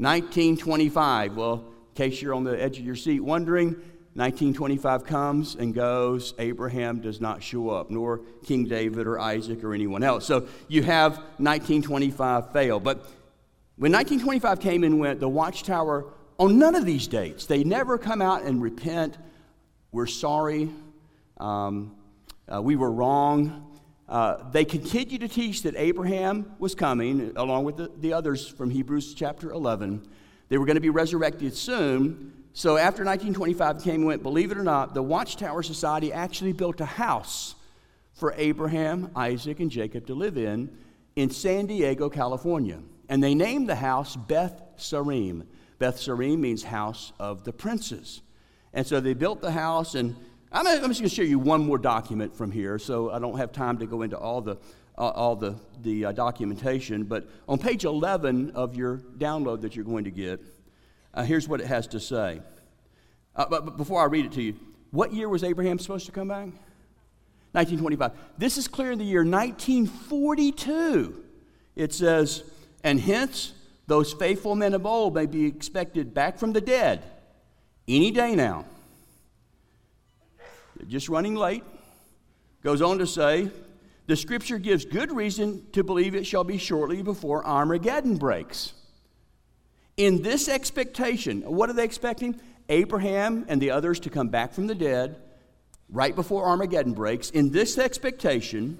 1925. 0.00 1.36
Well, 1.36 1.54
in 1.54 1.94
case 1.94 2.22
you're 2.22 2.34
on 2.34 2.44
the 2.44 2.60
edge 2.60 2.78
of 2.78 2.84
your 2.86 2.96
seat 2.96 3.20
wondering, 3.20 3.72
1925 4.14 5.04
comes 5.04 5.54
and 5.56 5.74
goes. 5.74 6.32
Abraham 6.38 7.00
does 7.00 7.20
not 7.20 7.42
show 7.42 7.68
up, 7.68 7.90
nor 7.90 8.22
King 8.44 8.66
David 8.66 9.06
or 9.06 9.20
Isaac 9.20 9.62
or 9.62 9.74
anyone 9.74 10.02
else. 10.02 10.24
So 10.24 10.48
you 10.68 10.82
have 10.82 11.18
1925 11.36 12.50
fail. 12.52 12.80
But 12.80 12.98
when 13.76 13.92
1925 13.92 14.60
came 14.60 14.84
and 14.84 14.98
went, 14.98 15.20
the 15.20 15.28
Watchtower, 15.28 16.06
on 16.38 16.58
none 16.58 16.74
of 16.74 16.86
these 16.86 17.06
dates, 17.06 17.44
they 17.44 17.62
never 17.62 17.98
come 17.98 18.22
out 18.22 18.42
and 18.42 18.62
repent. 18.62 19.18
We're 19.92 20.06
sorry. 20.06 20.70
Um, 21.36 21.94
uh, 22.52 22.62
we 22.62 22.74
were 22.74 22.90
wrong. 22.90 23.69
Uh, 24.10 24.50
they 24.50 24.64
continue 24.64 25.18
to 25.18 25.28
teach 25.28 25.62
that 25.62 25.76
Abraham 25.76 26.52
was 26.58 26.74
coming, 26.74 27.32
along 27.36 27.62
with 27.62 27.76
the, 27.76 27.92
the 27.98 28.12
others 28.12 28.48
from 28.48 28.68
Hebrews 28.68 29.14
chapter 29.14 29.52
11. 29.52 30.04
They 30.48 30.58
were 30.58 30.66
going 30.66 30.74
to 30.74 30.80
be 30.80 30.90
resurrected 30.90 31.56
soon. 31.56 32.32
So 32.52 32.76
after 32.76 33.04
1925 33.04 33.84
came 33.84 33.94
and 33.94 34.06
went, 34.06 34.24
believe 34.24 34.50
it 34.50 34.58
or 34.58 34.64
not, 34.64 34.94
the 34.94 35.02
Watchtower 35.02 35.62
Society 35.62 36.12
actually 36.12 36.52
built 36.52 36.80
a 36.80 36.86
house 36.86 37.54
for 38.12 38.34
Abraham, 38.36 39.12
Isaac, 39.14 39.60
and 39.60 39.70
Jacob 39.70 40.08
to 40.08 40.14
live 40.14 40.36
in 40.36 40.76
in 41.14 41.30
San 41.30 41.66
Diego, 41.66 42.10
California. 42.10 42.80
And 43.08 43.22
they 43.22 43.36
named 43.36 43.68
the 43.68 43.76
house 43.76 44.16
Beth 44.16 44.60
Sarim. 44.76 45.46
Beth 45.78 45.98
Sarim 45.98 46.40
means 46.40 46.64
house 46.64 47.12
of 47.20 47.44
the 47.44 47.52
princes. 47.52 48.22
And 48.72 48.84
so 48.84 48.98
they 48.98 49.14
built 49.14 49.40
the 49.40 49.52
house, 49.52 49.94
and 49.94 50.16
I'm, 50.52 50.66
I'm 50.66 50.88
just 50.88 51.00
going 51.00 51.08
to 51.08 51.14
show 51.14 51.22
you 51.22 51.38
one 51.38 51.64
more 51.64 51.78
document 51.78 52.36
from 52.36 52.50
here, 52.50 52.78
so 52.78 53.10
I 53.10 53.20
don't 53.20 53.38
have 53.38 53.52
time 53.52 53.78
to 53.78 53.86
go 53.86 54.02
into 54.02 54.18
all 54.18 54.40
the, 54.40 54.56
uh, 54.98 55.10
all 55.10 55.36
the, 55.36 55.54
the 55.82 56.06
uh, 56.06 56.12
documentation. 56.12 57.04
But 57.04 57.28
on 57.48 57.58
page 57.58 57.84
11 57.84 58.52
of 58.52 58.74
your 58.74 58.98
download 58.98 59.60
that 59.60 59.76
you're 59.76 59.84
going 59.84 60.04
to 60.04 60.10
get, 60.10 60.40
uh, 61.14 61.22
here's 61.22 61.48
what 61.48 61.60
it 61.60 61.66
has 61.66 61.86
to 61.88 62.00
say. 62.00 62.40
Uh, 63.36 63.46
but, 63.48 63.64
but 63.64 63.76
before 63.76 64.02
I 64.02 64.06
read 64.06 64.26
it 64.26 64.32
to 64.32 64.42
you, 64.42 64.56
what 64.90 65.12
year 65.12 65.28
was 65.28 65.44
Abraham 65.44 65.78
supposed 65.78 66.06
to 66.06 66.12
come 66.12 66.28
back? 66.28 66.48
1925. 67.52 68.12
This 68.38 68.58
is 68.58 68.66
clear 68.66 68.92
in 68.92 68.98
the 68.98 69.04
year 69.04 69.24
1942. 69.24 71.24
It 71.76 71.92
says, 71.92 72.42
and 72.82 73.00
hence 73.00 73.52
those 73.86 74.12
faithful 74.12 74.56
men 74.56 74.74
of 74.74 74.84
old 74.84 75.14
may 75.14 75.26
be 75.26 75.46
expected 75.46 76.12
back 76.12 76.38
from 76.38 76.52
the 76.52 76.60
dead 76.60 77.04
any 77.86 78.10
day 78.10 78.34
now. 78.34 78.64
Just 80.88 81.08
running 81.08 81.34
late. 81.34 81.64
Goes 82.62 82.82
on 82.82 82.98
to 82.98 83.06
say, 83.06 83.50
the 84.06 84.16
scripture 84.16 84.58
gives 84.58 84.84
good 84.84 85.12
reason 85.14 85.66
to 85.72 85.84
believe 85.84 86.14
it 86.14 86.26
shall 86.26 86.44
be 86.44 86.58
shortly 86.58 87.02
before 87.02 87.46
Armageddon 87.46 88.16
breaks. 88.16 88.72
In 89.96 90.22
this 90.22 90.48
expectation, 90.48 91.42
what 91.42 91.70
are 91.70 91.74
they 91.74 91.84
expecting? 91.84 92.40
Abraham 92.68 93.44
and 93.48 93.60
the 93.60 93.70
others 93.70 94.00
to 94.00 94.10
come 94.10 94.28
back 94.28 94.52
from 94.52 94.66
the 94.66 94.74
dead 94.74 95.20
right 95.88 96.14
before 96.14 96.44
Armageddon 96.44 96.92
breaks. 96.92 97.30
In 97.30 97.50
this 97.50 97.78
expectation, 97.78 98.78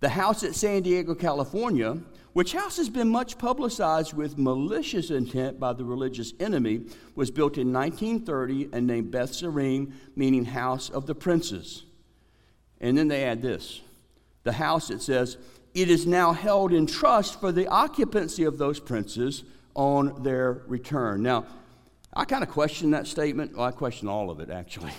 the 0.00 0.08
house 0.08 0.42
at 0.42 0.54
San 0.54 0.82
Diego, 0.82 1.14
California, 1.14 1.98
which 2.32 2.52
house 2.52 2.76
has 2.76 2.88
been 2.88 3.08
much 3.08 3.38
publicized 3.38 4.14
with 4.14 4.38
malicious 4.38 5.10
intent 5.10 5.58
by 5.58 5.72
the 5.72 5.84
religious 5.84 6.32
enemy, 6.40 6.82
was 7.14 7.30
built 7.30 7.58
in 7.58 7.72
1930 7.72 8.70
and 8.72 8.86
named 8.86 9.10
Beth 9.10 9.32
Sarim, 9.32 9.92
meaning 10.16 10.44
house 10.44 10.90
of 10.90 11.06
the 11.06 11.14
princes. 11.14 11.84
And 12.80 12.96
then 12.96 13.08
they 13.08 13.24
add 13.24 13.42
this 13.42 13.82
the 14.42 14.52
house, 14.52 14.90
it 14.90 15.02
says, 15.02 15.36
it 15.74 15.90
is 15.90 16.06
now 16.06 16.32
held 16.32 16.72
in 16.72 16.86
trust 16.86 17.38
for 17.40 17.52
the 17.52 17.68
occupancy 17.68 18.44
of 18.44 18.56
those 18.58 18.80
princes 18.80 19.44
on 19.74 20.22
their 20.22 20.62
return. 20.66 21.22
Now, 21.22 21.44
I 22.14 22.24
kind 22.24 22.42
of 22.42 22.48
question 22.48 22.90
that 22.92 23.06
statement. 23.06 23.56
Well, 23.56 23.66
I 23.66 23.70
question 23.70 24.08
all 24.08 24.30
of 24.30 24.40
it, 24.40 24.50
actually. 24.50 24.92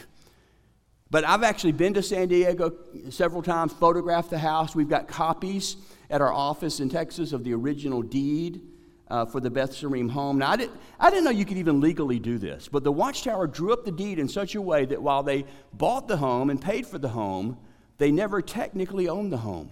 But 1.11 1.25
I've 1.25 1.43
actually 1.43 1.73
been 1.73 1.93
to 1.95 2.01
San 2.01 2.29
Diego 2.29 2.73
several 3.09 3.41
times, 3.41 3.73
photographed 3.73 4.29
the 4.29 4.39
house. 4.39 4.73
We've 4.73 4.89
got 4.89 5.09
copies 5.09 5.75
at 6.09 6.21
our 6.21 6.31
office 6.31 6.79
in 6.79 6.89
Texas 6.89 7.33
of 7.33 7.43
the 7.43 7.53
original 7.53 8.01
deed 8.01 8.61
uh, 9.09 9.25
for 9.25 9.41
the 9.41 9.49
Beth 9.49 9.71
Sarim 9.71 10.09
home. 10.09 10.37
Now, 10.37 10.51
I, 10.51 10.55
did, 10.55 10.69
I 10.97 11.09
didn't 11.09 11.25
know 11.25 11.31
you 11.31 11.43
could 11.43 11.57
even 11.57 11.81
legally 11.81 12.17
do 12.17 12.37
this, 12.37 12.69
but 12.69 12.85
the 12.85 12.93
Watchtower 12.93 13.45
drew 13.47 13.73
up 13.73 13.83
the 13.83 13.91
deed 13.91 14.19
in 14.19 14.29
such 14.29 14.55
a 14.55 14.61
way 14.61 14.85
that 14.85 15.03
while 15.03 15.21
they 15.21 15.43
bought 15.73 16.07
the 16.07 16.15
home 16.15 16.49
and 16.49 16.61
paid 16.61 16.87
for 16.87 16.97
the 16.97 17.09
home, 17.09 17.57
they 17.97 18.09
never 18.09 18.41
technically 18.41 19.09
owned 19.09 19.33
the 19.33 19.37
home. 19.37 19.69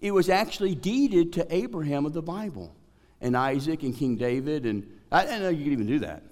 It 0.00 0.12
was 0.12 0.28
actually 0.28 0.76
deeded 0.76 1.32
to 1.32 1.52
Abraham 1.52 2.06
of 2.06 2.12
the 2.12 2.22
Bible 2.22 2.72
and 3.20 3.36
Isaac 3.36 3.82
and 3.82 3.96
King 3.96 4.14
David. 4.16 4.66
And 4.66 4.86
I 5.10 5.24
didn't 5.24 5.42
know 5.42 5.48
you 5.48 5.64
could 5.64 5.72
even 5.72 5.86
do 5.86 5.98
that. 6.00 6.22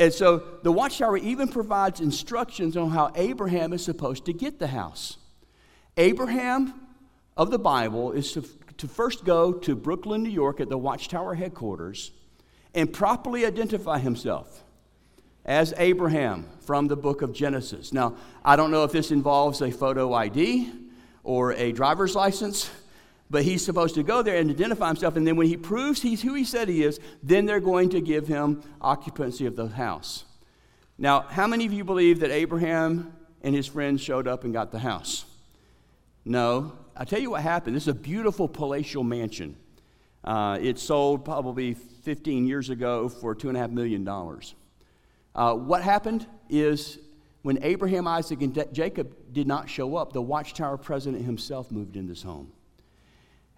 And 0.00 0.14
so 0.14 0.42
the 0.62 0.72
watchtower 0.72 1.18
even 1.18 1.46
provides 1.46 2.00
instructions 2.00 2.74
on 2.74 2.88
how 2.88 3.12
Abraham 3.16 3.74
is 3.74 3.84
supposed 3.84 4.24
to 4.24 4.32
get 4.32 4.58
the 4.58 4.68
house. 4.68 5.18
Abraham 5.98 6.72
of 7.36 7.50
the 7.50 7.58
Bible 7.58 8.12
is 8.12 8.32
to, 8.32 8.42
to 8.78 8.88
first 8.88 9.26
go 9.26 9.52
to 9.52 9.76
Brooklyn, 9.76 10.22
New 10.22 10.30
York 10.30 10.58
at 10.58 10.70
the 10.70 10.78
watchtower 10.78 11.34
headquarters 11.34 12.12
and 12.74 12.90
properly 12.90 13.44
identify 13.44 13.98
himself 13.98 14.64
as 15.44 15.74
Abraham 15.76 16.46
from 16.60 16.88
the 16.88 16.96
book 16.96 17.20
of 17.20 17.34
Genesis. 17.34 17.92
Now, 17.92 18.16
I 18.42 18.56
don't 18.56 18.70
know 18.70 18.84
if 18.84 18.92
this 18.92 19.10
involves 19.10 19.60
a 19.60 19.70
photo 19.70 20.14
ID 20.14 20.72
or 21.24 21.52
a 21.52 21.72
driver's 21.72 22.14
license, 22.14 22.70
but 23.30 23.44
he's 23.44 23.64
supposed 23.64 23.94
to 23.94 24.02
go 24.02 24.22
there 24.22 24.36
and 24.36 24.50
identify 24.50 24.88
himself. 24.88 25.16
And 25.16 25.24
then 25.26 25.36
when 25.36 25.46
he 25.46 25.56
proves 25.56 26.02
he's 26.02 26.20
who 26.20 26.34
he 26.34 26.44
said 26.44 26.68
he 26.68 26.82
is, 26.82 26.98
then 27.22 27.46
they're 27.46 27.60
going 27.60 27.90
to 27.90 28.00
give 28.00 28.26
him 28.26 28.62
occupancy 28.80 29.46
of 29.46 29.54
the 29.54 29.68
house. 29.68 30.24
Now, 30.98 31.20
how 31.22 31.46
many 31.46 31.64
of 31.64 31.72
you 31.72 31.84
believe 31.84 32.20
that 32.20 32.32
Abraham 32.32 33.14
and 33.42 33.54
his 33.54 33.66
friends 33.66 34.00
showed 34.00 34.26
up 34.26 34.44
and 34.44 34.52
got 34.52 34.72
the 34.72 34.80
house? 34.80 35.24
No. 36.24 36.72
I'll 36.96 37.06
tell 37.06 37.20
you 37.20 37.30
what 37.30 37.42
happened. 37.42 37.76
This 37.76 37.84
is 37.84 37.88
a 37.88 37.94
beautiful 37.94 38.48
palatial 38.48 39.04
mansion. 39.04 39.56
Uh, 40.24 40.58
it 40.60 40.78
sold 40.78 41.24
probably 41.24 41.72
15 41.74 42.46
years 42.46 42.68
ago 42.68 43.08
for 43.08 43.34
$2.5 43.34 43.70
million. 43.70 44.06
Uh, 45.34 45.54
what 45.54 45.82
happened 45.82 46.26
is 46.50 46.98
when 47.42 47.62
Abraham, 47.62 48.06
Isaac, 48.06 48.42
and 48.42 48.74
Jacob 48.74 49.16
did 49.32 49.46
not 49.46 49.70
show 49.70 49.96
up, 49.96 50.12
the 50.12 50.20
Watchtower 50.20 50.76
president 50.76 51.24
himself 51.24 51.70
moved 51.70 51.96
in 51.96 52.06
this 52.06 52.22
home. 52.22 52.52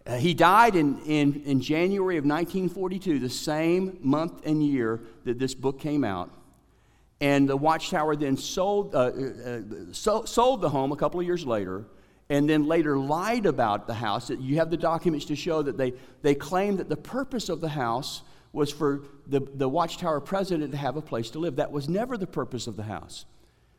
Uh, 0.05 0.17
he 0.17 0.35
died 0.35 0.75
in, 0.75 0.99
in, 1.07 1.43
in 1.45 1.61
January 1.61 2.17
of 2.17 2.25
1942, 2.25 3.21
the 3.21 3.31
same 3.31 3.99
month 4.01 4.45
and 4.45 4.63
year 4.63 5.01
that 5.25 5.39
this 5.39 5.55
book 5.55 5.79
came 5.79 6.03
out. 6.03 6.31
And 7.21 7.49
the 7.49 7.57
Watchtower 7.57 8.17
then 8.17 8.37
sold, 8.37 8.97
uh, 8.97 8.99
uh, 8.99 9.61
so, 9.93 10.25
sold 10.25 10.61
the 10.61 10.69
home 10.69 10.91
a 10.91 10.97
couple 10.97 11.21
of 11.21 11.27
years 11.27 11.47
later, 11.47 11.85
and 12.29 12.51
then 12.51 12.67
later 12.67 12.99
lied 12.99 13.47
about 13.47 13.87
the 13.87 13.95
house. 13.95 14.29
You 14.31 14.57
have 14.57 14.71
the 14.71 14.77
documents 14.77 15.27
to 15.27 15.37
show 15.37 15.63
that 15.63 15.77
they, 15.77 15.93
they 16.23 16.35
claimed 16.35 16.79
that 16.79 16.89
the 16.89 16.97
purpose 16.97 17.49
of 17.49 17.61
the 17.61 17.69
house 17.69 18.23
was 18.53 18.73
for 18.73 19.05
the, 19.29 19.41
the 19.55 19.69
Watchtower 19.69 20.21
president 20.21 20.73
to 20.73 20.79
have 20.79 20.97
a 20.97 21.01
place 21.01 21.31
to 21.31 21.39
live. 21.39 21.57
That 21.57 21.71
was 21.71 21.89
never 21.89 22.17
the 22.17 22.27
purpose 22.27 22.67
of 22.67 22.77
the 22.77 22.83
house. 22.83 23.25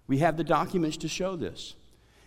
We 0.08 0.20
have 0.20 0.38
the 0.38 0.44
documents 0.46 0.98
to 0.98 1.10
show 1.10 1.36
this. 1.36 1.76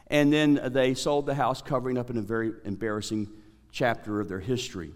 And 0.08 0.30
then 0.32 0.60
they 0.72 0.92
sold 0.92 1.24
the 1.24 1.34
house, 1.34 1.62
covering 1.62 1.96
up 1.96 2.10
in 2.10 2.18
a 2.18 2.22
very 2.22 2.52
embarrassing 2.64 3.28
chapter 3.76 4.20
of 4.20 4.28
their 4.28 4.40
history. 4.40 4.94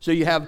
So 0.00 0.10
you 0.10 0.24
have 0.24 0.42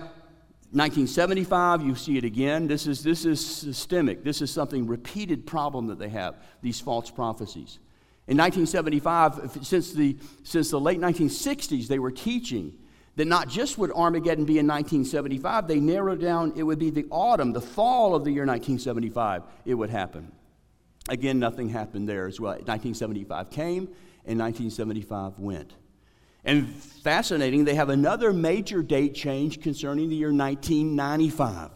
1975, 0.72 1.82
you 1.82 1.94
see 1.94 2.16
it 2.16 2.24
again. 2.24 2.66
This 2.66 2.86
is, 2.86 3.04
this 3.04 3.26
is 3.26 3.44
systemic. 3.44 4.24
This 4.24 4.40
is 4.40 4.50
something 4.50 4.86
repeated 4.86 5.46
problem 5.46 5.86
that 5.88 5.98
they 5.98 6.08
have, 6.08 6.36
these 6.62 6.80
false 6.80 7.10
prophecies. 7.10 7.78
In 8.26 8.38
1975, 8.38 9.58
since 9.62 9.92
the, 9.92 10.16
since 10.42 10.70
the 10.70 10.80
late 10.80 10.98
1960s, 10.98 11.86
they 11.86 11.98
were 11.98 12.10
teaching 12.10 12.72
that 13.16 13.26
not 13.26 13.48
just 13.48 13.76
would 13.76 13.92
Armageddon 13.92 14.46
be 14.46 14.58
in 14.58 14.66
1975, 14.66 15.68
they 15.68 15.78
narrowed 15.78 16.22
down 16.22 16.54
it 16.56 16.62
would 16.62 16.78
be 16.78 16.88
the 16.90 17.06
autumn, 17.10 17.52
the 17.52 17.60
fall 17.60 18.14
of 18.14 18.24
the 18.24 18.30
year 18.30 18.46
1975, 18.46 19.42
it 19.66 19.74
would 19.74 19.90
happen. 19.90 20.32
Again, 21.10 21.38
nothing 21.38 21.68
happened 21.68 22.08
there 22.08 22.26
as 22.26 22.40
well. 22.40 22.52
1975 22.52 23.50
came 23.50 23.88
and 24.24 24.40
1975 24.40 25.38
went. 25.38 25.74
And 26.44 26.74
fascinating, 26.74 27.64
they 27.64 27.74
have 27.74 27.88
another 27.88 28.32
major 28.32 28.82
date 28.82 29.14
change 29.14 29.62
concerning 29.62 30.08
the 30.08 30.16
year 30.16 30.32
1995. 30.32 31.70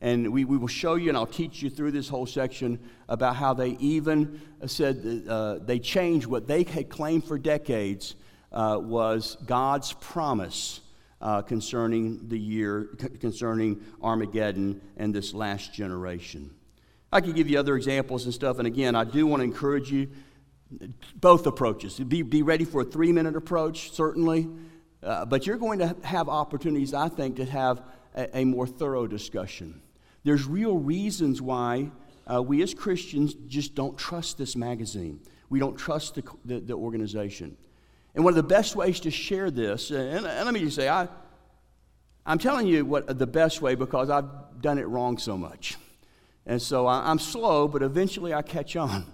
And 0.00 0.32
we, 0.32 0.44
we 0.44 0.56
will 0.56 0.68
show 0.68 0.94
you, 0.94 1.08
and 1.08 1.18
I'll 1.18 1.26
teach 1.26 1.60
you 1.60 1.68
through 1.68 1.90
this 1.90 2.08
whole 2.08 2.26
section 2.26 2.78
about 3.08 3.36
how 3.36 3.52
they 3.52 3.70
even 3.80 4.40
said 4.66 5.24
uh, 5.28 5.58
they 5.60 5.78
changed 5.78 6.26
what 6.26 6.46
they 6.46 6.62
had 6.62 6.88
claimed 6.88 7.24
for 7.24 7.36
decades 7.36 8.14
uh, 8.52 8.78
was 8.80 9.36
God's 9.44 9.92
promise 9.94 10.80
uh, 11.20 11.42
concerning 11.42 12.28
the 12.28 12.38
year, 12.38 12.90
c- 13.00 13.08
concerning 13.08 13.82
Armageddon 14.00 14.80
and 14.96 15.12
this 15.12 15.34
last 15.34 15.74
generation. 15.74 16.50
I 17.12 17.20
could 17.20 17.34
give 17.34 17.48
you 17.48 17.58
other 17.58 17.76
examples 17.76 18.24
and 18.24 18.32
stuff, 18.32 18.58
and 18.58 18.66
again, 18.66 18.94
I 18.94 19.04
do 19.04 19.26
want 19.26 19.40
to 19.40 19.44
encourage 19.44 19.90
you 19.90 20.08
both 21.14 21.46
approaches. 21.46 21.98
Be, 21.98 22.22
be 22.22 22.42
ready 22.42 22.64
for 22.64 22.82
a 22.82 22.84
three 22.84 23.12
minute 23.12 23.36
approach, 23.36 23.92
certainly, 23.92 24.48
uh, 25.02 25.24
but 25.24 25.46
you're 25.46 25.56
going 25.56 25.78
to 25.78 25.96
have 26.02 26.28
opportunities, 26.28 26.94
I 26.94 27.08
think, 27.08 27.36
to 27.36 27.44
have 27.44 27.82
a, 28.14 28.38
a 28.38 28.44
more 28.44 28.66
thorough 28.66 29.06
discussion. 29.06 29.80
There's 30.24 30.46
real 30.46 30.76
reasons 30.76 31.40
why 31.40 31.90
uh, 32.30 32.42
we 32.42 32.62
as 32.62 32.74
Christians 32.74 33.34
just 33.46 33.74
don't 33.74 33.96
trust 33.96 34.36
this 34.36 34.56
magazine. 34.56 35.20
We 35.48 35.58
don't 35.58 35.76
trust 35.76 36.16
the, 36.16 36.24
the, 36.44 36.60
the 36.60 36.74
organization. 36.74 37.56
And 38.14 38.24
one 38.24 38.32
of 38.32 38.36
the 38.36 38.42
best 38.42 38.76
ways 38.76 39.00
to 39.00 39.10
share 39.10 39.50
this, 39.50 39.90
and, 39.90 40.26
and 40.26 40.44
let 40.44 40.52
me 40.52 40.60
just 40.60 40.76
say, 40.76 40.88
I, 40.88 41.08
I'm 42.26 42.38
telling 42.38 42.66
you 42.66 42.84
what 42.84 43.18
the 43.18 43.26
best 43.26 43.62
way 43.62 43.74
because 43.74 44.10
I've 44.10 44.60
done 44.60 44.78
it 44.78 44.86
wrong 44.86 45.16
so 45.16 45.38
much. 45.38 45.76
And 46.44 46.60
so 46.60 46.86
I, 46.86 47.10
I'm 47.10 47.18
slow, 47.18 47.68
but 47.68 47.82
eventually 47.82 48.34
I 48.34 48.42
catch 48.42 48.76
on. 48.76 49.06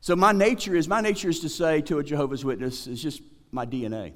So 0.00 0.14
my 0.14 0.32
nature 0.32 0.74
is 0.76 0.88
my 0.88 1.00
nature 1.00 1.28
is 1.28 1.40
to 1.40 1.48
say 1.48 1.80
to 1.82 1.98
a 1.98 2.04
Jehovah's 2.04 2.44
Witness, 2.44 2.86
it's 2.86 3.02
just 3.02 3.20
my 3.50 3.66
DNA. 3.66 4.12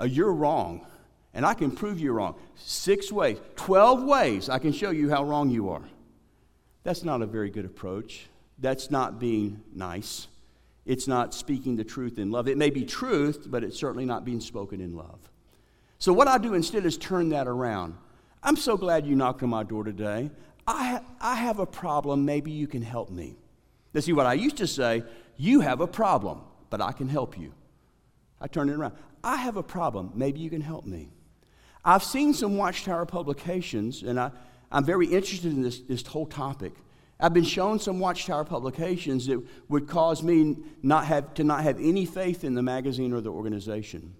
Uh, 0.00 0.04
you're 0.04 0.32
wrong, 0.32 0.86
and 1.34 1.44
I 1.44 1.54
can 1.54 1.70
prove 1.70 2.00
you're 2.00 2.14
wrong. 2.14 2.36
Six 2.56 3.12
ways, 3.12 3.38
12 3.56 4.02
ways 4.02 4.48
I 4.48 4.58
can 4.58 4.72
show 4.72 4.90
you 4.90 5.10
how 5.10 5.24
wrong 5.24 5.50
you 5.50 5.70
are. 5.70 5.82
That's 6.84 7.04
not 7.04 7.20
a 7.20 7.26
very 7.26 7.50
good 7.50 7.64
approach. 7.64 8.28
That's 8.58 8.90
not 8.90 9.18
being 9.18 9.60
nice. 9.74 10.28
It's 10.86 11.06
not 11.06 11.34
speaking 11.34 11.76
the 11.76 11.84
truth 11.84 12.18
in 12.18 12.30
love. 12.30 12.48
It 12.48 12.56
may 12.56 12.70
be 12.70 12.84
truth, 12.84 13.46
but 13.46 13.62
it's 13.62 13.78
certainly 13.78 14.06
not 14.06 14.24
being 14.24 14.40
spoken 14.40 14.80
in 14.80 14.96
love. 14.96 15.18
So, 15.98 16.12
what 16.12 16.28
I 16.28 16.38
do 16.38 16.54
instead 16.54 16.86
is 16.86 16.96
turn 16.96 17.28
that 17.30 17.46
around. 17.46 17.94
I'm 18.42 18.56
so 18.56 18.76
glad 18.76 19.06
you 19.06 19.14
knocked 19.14 19.42
on 19.42 19.50
my 19.50 19.64
door 19.64 19.84
today. 19.84 20.30
I, 20.66 21.00
I 21.20 21.34
have 21.34 21.58
a 21.58 21.66
problem. 21.66 22.24
Maybe 22.24 22.52
you 22.52 22.66
can 22.66 22.82
help 22.82 23.10
me. 23.10 23.36
Now, 23.94 24.00
see, 24.00 24.12
what 24.12 24.26
I 24.26 24.34
used 24.34 24.58
to 24.58 24.66
say, 24.66 25.02
you 25.36 25.60
have 25.60 25.80
a 25.80 25.86
problem, 25.86 26.42
but 26.70 26.80
I 26.80 26.92
can 26.92 27.08
help 27.08 27.38
you. 27.38 27.52
I 28.40 28.46
turn 28.46 28.68
it 28.68 28.74
around. 28.74 28.94
I 29.24 29.36
have 29.36 29.56
a 29.56 29.62
problem. 29.62 30.12
Maybe 30.14 30.40
you 30.40 30.50
can 30.50 30.60
help 30.60 30.84
me. 30.84 31.10
I've 31.84 32.04
seen 32.04 32.34
some 32.34 32.56
Watchtower 32.56 33.06
publications, 33.06 34.02
and 34.02 34.20
I, 34.20 34.30
I'm 34.70 34.84
very 34.84 35.06
interested 35.06 35.52
in 35.52 35.62
this, 35.62 35.80
this 35.80 36.06
whole 36.06 36.26
topic. 36.26 36.72
I've 37.20 37.34
been 37.34 37.44
shown 37.44 37.78
some 37.78 37.98
Watchtower 37.98 38.44
publications 38.44 39.26
that 39.26 39.42
would 39.68 39.88
cause 39.88 40.22
me 40.22 40.56
not 40.82 41.06
have, 41.06 41.34
to 41.34 41.44
not 41.44 41.62
have 41.62 41.78
any 41.80 42.04
faith 42.04 42.44
in 42.44 42.54
the 42.54 42.62
magazine 42.62 43.12
or 43.12 43.20
the 43.20 43.30
organization. 43.30 44.14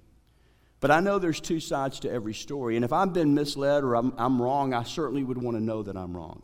But 0.80 0.90
I 0.90 1.00
know 1.00 1.18
there's 1.18 1.40
two 1.40 1.60
sides 1.60 2.00
to 2.00 2.10
every 2.10 2.34
story, 2.34 2.76
and 2.76 2.84
if 2.84 2.92
I've 2.92 3.12
been 3.12 3.34
misled 3.34 3.84
or 3.84 3.94
I'm, 3.94 4.12
I'm 4.16 4.40
wrong, 4.40 4.72
I 4.72 4.84
certainly 4.84 5.24
would 5.24 5.40
want 5.40 5.56
to 5.56 5.62
know 5.62 5.82
that 5.82 5.96
I'm 5.96 6.16
wrong. 6.16 6.42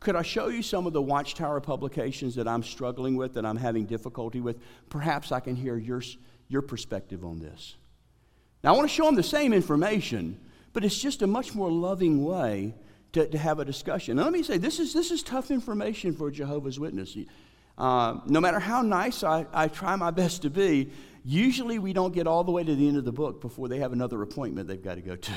Could 0.00 0.16
I 0.16 0.22
show 0.22 0.48
you 0.48 0.62
some 0.62 0.86
of 0.86 0.94
the 0.94 1.02
Watchtower 1.02 1.60
publications 1.60 2.34
that 2.36 2.48
I'm 2.48 2.62
struggling 2.62 3.16
with, 3.16 3.34
that 3.34 3.44
I'm 3.44 3.56
having 3.56 3.84
difficulty 3.84 4.40
with? 4.40 4.58
Perhaps 4.88 5.30
I 5.30 5.40
can 5.40 5.54
hear 5.54 5.76
your, 5.76 6.02
your 6.48 6.62
perspective 6.62 7.22
on 7.22 7.38
this. 7.38 7.76
Now, 8.64 8.72
I 8.72 8.76
want 8.76 8.88
to 8.88 8.94
show 8.94 9.04
them 9.04 9.14
the 9.14 9.22
same 9.22 9.52
information, 9.52 10.40
but 10.72 10.84
it's 10.84 10.98
just 10.98 11.20
a 11.20 11.26
much 11.26 11.54
more 11.54 11.70
loving 11.70 12.24
way 12.24 12.74
to, 13.12 13.26
to 13.28 13.36
have 13.36 13.58
a 13.58 13.64
discussion. 13.64 14.16
Now, 14.16 14.24
let 14.24 14.32
me 14.32 14.42
say 14.42 14.56
this 14.56 14.80
is, 14.80 14.94
this 14.94 15.10
is 15.10 15.22
tough 15.22 15.50
information 15.50 16.14
for 16.14 16.30
Jehovah's 16.30 16.80
Witness. 16.80 17.16
Uh, 17.76 18.20
no 18.26 18.40
matter 18.40 18.58
how 18.58 18.80
nice 18.80 19.22
I, 19.22 19.46
I 19.52 19.68
try 19.68 19.96
my 19.96 20.10
best 20.10 20.42
to 20.42 20.50
be, 20.50 20.92
usually 21.24 21.78
we 21.78 21.92
don't 21.92 22.14
get 22.14 22.26
all 22.26 22.44
the 22.44 22.52
way 22.52 22.64
to 22.64 22.74
the 22.74 22.88
end 22.88 22.96
of 22.96 23.04
the 23.04 23.12
book 23.12 23.42
before 23.42 23.68
they 23.68 23.78
have 23.80 23.92
another 23.92 24.22
appointment 24.22 24.66
they've 24.66 24.82
got 24.82 24.94
to 24.94 25.02
go 25.02 25.16
to. 25.16 25.32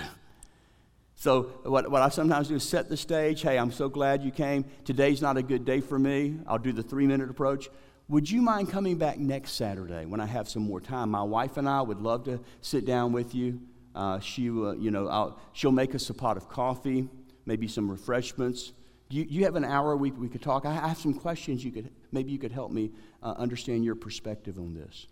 So, 1.23 1.43
what, 1.63 1.89
what 1.89 2.01
I 2.01 2.09
sometimes 2.09 2.49
do 2.49 2.55
is 2.55 2.67
set 2.67 2.89
the 2.89 2.97
stage. 2.97 3.43
Hey, 3.43 3.57
I'm 3.57 3.71
so 3.71 3.87
glad 3.87 4.23
you 4.23 4.29
came. 4.29 4.65
Today's 4.83 5.21
not 5.21 5.37
a 5.37 5.41
good 5.41 5.63
day 5.63 5.79
for 5.79 5.97
me. 5.97 6.37
I'll 6.45 6.57
do 6.57 6.73
the 6.73 6.83
three 6.83 7.07
minute 7.07 7.29
approach. 7.29 7.69
Would 8.09 8.29
you 8.29 8.41
mind 8.41 8.69
coming 8.69 8.97
back 8.97 9.17
next 9.19 9.53
Saturday 9.53 10.05
when 10.05 10.19
I 10.19 10.25
have 10.25 10.49
some 10.49 10.63
more 10.63 10.81
time? 10.81 11.11
My 11.11 11.23
wife 11.23 11.55
and 11.55 11.69
I 11.69 11.81
would 11.81 12.01
love 12.01 12.25
to 12.25 12.41
sit 12.59 12.83
down 12.83 13.13
with 13.13 13.33
you. 13.33 13.61
Uh, 13.95 14.19
she, 14.19 14.49
uh, 14.49 14.73
you 14.73 14.91
know, 14.91 15.07
I'll, 15.07 15.39
she'll 15.53 15.71
make 15.71 15.95
us 15.95 16.09
a 16.09 16.13
pot 16.13 16.35
of 16.35 16.49
coffee, 16.49 17.07
maybe 17.45 17.69
some 17.69 17.89
refreshments. 17.89 18.73
You, 19.09 19.23
you 19.23 19.45
have 19.45 19.55
an 19.55 19.63
hour 19.63 19.95
we, 19.95 20.11
we 20.11 20.27
could 20.27 20.41
talk. 20.41 20.65
I 20.65 20.73
have 20.73 20.97
some 20.97 21.13
questions 21.13 21.63
you 21.63 21.71
could, 21.71 21.89
maybe 22.11 22.33
you 22.33 22.37
could 22.37 22.51
help 22.51 22.73
me 22.73 22.91
uh, 23.21 23.33
understand 23.37 23.85
your 23.85 23.95
perspective 23.95 24.59
on 24.59 24.73
this. 24.73 25.07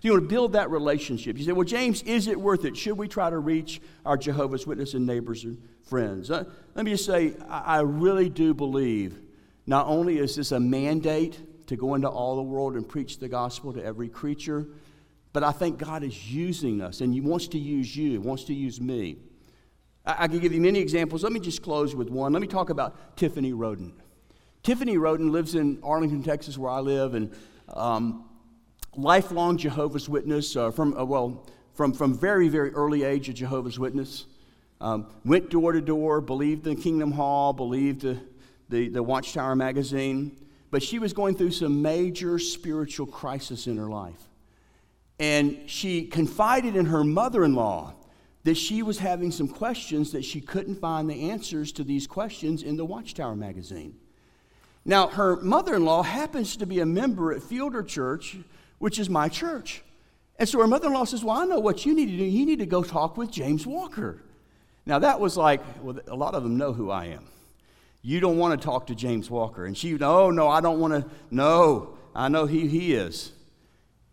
You 0.00 0.12
want 0.12 0.24
to 0.24 0.28
build 0.28 0.54
that 0.54 0.70
relationship. 0.70 1.38
You 1.38 1.44
say, 1.44 1.52
well, 1.52 1.64
James, 1.64 2.02
is 2.02 2.26
it 2.26 2.40
worth 2.40 2.64
it? 2.64 2.76
Should 2.76 2.96
we 2.96 3.06
try 3.08 3.30
to 3.30 3.38
reach 3.38 3.80
our 4.06 4.16
Jehovah's 4.16 4.66
Witness 4.66 4.94
and 4.94 5.06
neighbors 5.06 5.44
and 5.44 5.62
friends? 5.82 6.30
Uh, 6.30 6.44
let 6.74 6.84
me 6.84 6.92
just 6.92 7.04
say, 7.04 7.34
I, 7.48 7.78
I 7.78 7.80
really 7.80 8.28
do 8.28 8.54
believe 8.54 9.20
not 9.66 9.86
only 9.86 10.18
is 10.18 10.34
this 10.34 10.50
a 10.52 10.58
mandate 10.58 11.66
to 11.68 11.76
go 11.76 11.94
into 11.94 12.08
all 12.08 12.36
the 12.36 12.42
world 12.42 12.74
and 12.74 12.88
preach 12.88 13.18
the 13.18 13.28
gospel 13.28 13.72
to 13.74 13.84
every 13.84 14.08
creature, 14.08 14.66
But 15.32 15.42
I 15.42 15.52
think 15.52 15.78
God 15.78 16.02
is 16.02 16.30
using 16.30 16.80
us, 16.80 17.00
and 17.00 17.12
He 17.12 17.20
wants 17.20 17.48
to 17.48 17.58
use 17.58 17.96
you, 17.96 18.20
wants 18.20 18.44
to 18.44 18.54
use 18.54 18.80
me. 18.80 19.16
I, 20.04 20.24
I 20.24 20.28
can 20.28 20.38
give 20.40 20.52
you 20.52 20.60
many 20.60 20.78
examples. 20.78 21.22
Let 21.22 21.32
me 21.32 21.40
just 21.40 21.62
close 21.62 21.94
with 21.94 22.10
one. 22.10 22.32
Let 22.32 22.42
me 22.42 22.48
talk 22.48 22.70
about 22.70 23.16
Tiffany 23.16 23.52
Roden. 23.52 23.94
Tiffany 24.62 24.98
Roden 24.98 25.32
lives 25.32 25.54
in 25.54 25.80
Arlington, 25.82 26.22
Texas, 26.22 26.58
where 26.58 26.70
I 26.70 26.80
live, 26.80 27.14
and 27.14 27.34
um, 27.68 28.24
lifelong 28.96 29.56
Jehovah's 29.56 30.08
Witness 30.08 30.56
uh, 30.56 30.70
from, 30.70 30.96
uh, 30.96 31.04
well, 31.04 31.46
from, 31.74 31.92
from 31.92 32.14
very, 32.14 32.48
very 32.48 32.70
early 32.70 33.04
age, 33.04 33.28
a 33.28 33.32
Jehovah's 33.32 33.78
Witness. 33.78 34.26
Um, 34.80 35.06
went 35.24 35.50
door 35.50 35.72
to 35.72 35.80
door, 35.80 36.20
believed 36.20 36.66
in 36.66 36.76
Kingdom 36.76 37.12
Hall, 37.12 37.52
believed 37.52 38.02
the, 38.02 38.18
the, 38.68 38.88
the 38.88 39.02
Watchtower 39.02 39.54
magazine, 39.54 40.36
but 40.70 40.82
she 40.82 40.98
was 40.98 41.12
going 41.12 41.36
through 41.36 41.52
some 41.52 41.82
major 41.82 42.38
spiritual 42.38 43.06
crisis 43.06 43.66
in 43.66 43.76
her 43.76 43.88
life. 43.88 44.28
And 45.18 45.70
she 45.70 46.06
confided 46.06 46.74
in 46.74 46.86
her 46.86 47.04
mother 47.04 47.44
in 47.44 47.54
law 47.54 47.94
that 48.44 48.56
she 48.56 48.82
was 48.82 48.98
having 48.98 49.30
some 49.30 49.46
questions 49.46 50.10
that 50.12 50.24
she 50.24 50.40
couldn't 50.40 50.80
find 50.80 51.08
the 51.08 51.30
answers 51.30 51.70
to 51.72 51.84
these 51.84 52.08
questions 52.08 52.64
in 52.64 52.76
the 52.76 52.84
Watchtower 52.84 53.36
magazine. 53.36 53.94
Now, 54.84 55.06
her 55.06 55.36
mother 55.36 55.76
in 55.76 55.84
law 55.84 56.02
happens 56.02 56.56
to 56.56 56.66
be 56.66 56.80
a 56.80 56.86
member 56.86 57.32
at 57.32 57.40
Fielder 57.40 57.84
Church, 57.84 58.36
which 58.82 58.98
is 58.98 59.08
my 59.08 59.28
church. 59.28 59.80
And 60.40 60.48
so 60.48 60.58
her 60.58 60.66
mother 60.66 60.88
in 60.88 60.94
law 60.94 61.04
says, 61.04 61.22
Well, 61.22 61.36
I 61.36 61.44
know 61.44 61.60
what 61.60 61.86
you 61.86 61.94
need 61.94 62.06
to 62.06 62.16
do. 62.16 62.24
You 62.24 62.44
need 62.44 62.58
to 62.58 62.66
go 62.66 62.82
talk 62.82 63.16
with 63.16 63.30
James 63.30 63.64
Walker. 63.64 64.20
Now, 64.84 64.98
that 64.98 65.20
was 65.20 65.36
like, 65.36 65.60
well, 65.80 66.00
a 66.08 66.16
lot 66.16 66.34
of 66.34 66.42
them 66.42 66.56
know 66.56 66.72
who 66.72 66.90
I 66.90 67.04
am. 67.04 67.28
You 68.02 68.18
don't 68.18 68.38
want 68.38 68.60
to 68.60 68.64
talk 68.64 68.88
to 68.88 68.96
James 68.96 69.30
Walker. 69.30 69.66
And 69.66 69.78
she, 69.78 69.92
no, 69.92 70.32
no, 70.32 70.48
I 70.48 70.60
don't 70.60 70.80
want 70.80 70.94
to. 70.94 71.08
No, 71.30 71.96
I 72.12 72.28
know 72.28 72.48
who 72.48 72.66
he 72.66 72.92
is. 72.92 73.30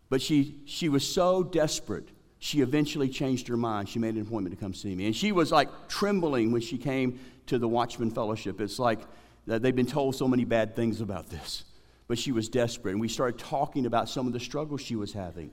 But 0.08 0.22
she, 0.22 0.60
she 0.66 0.88
was 0.88 1.04
so 1.04 1.42
desperate, 1.42 2.08
she 2.38 2.62
eventually 2.62 3.10
changed 3.10 3.48
her 3.48 3.58
mind. 3.58 3.90
She 3.90 3.98
made 3.98 4.14
an 4.14 4.22
appointment 4.22 4.56
to 4.56 4.64
come 4.64 4.76
see 4.76 4.94
me. 4.94 5.08
And 5.08 5.16
she 5.16 5.32
was 5.32 5.52
like 5.52 5.70
trembling 5.88 6.52
when 6.52 6.62
she 6.62 6.78
came 6.78 7.20
to 7.48 7.58
the 7.58 7.68
Watchman 7.68 8.12
Fellowship. 8.12 8.62
It's 8.62 8.78
like 8.78 9.00
they've 9.48 9.76
been 9.76 9.88
told 9.88 10.16
so 10.16 10.28
many 10.28 10.46
bad 10.46 10.76
things 10.76 11.02
about 11.02 11.32
this. 11.32 11.64
But 12.10 12.18
she 12.18 12.34
was 12.34 12.50
desperate. 12.50 12.92
And 12.92 13.00
we 13.00 13.08
started 13.08 13.40
talking 13.40 13.86
about 13.86 14.10
some 14.10 14.28
of 14.28 14.34
the 14.34 14.40
struggles 14.40 14.82
she 14.82 14.98
was 14.98 15.14
having. 15.14 15.52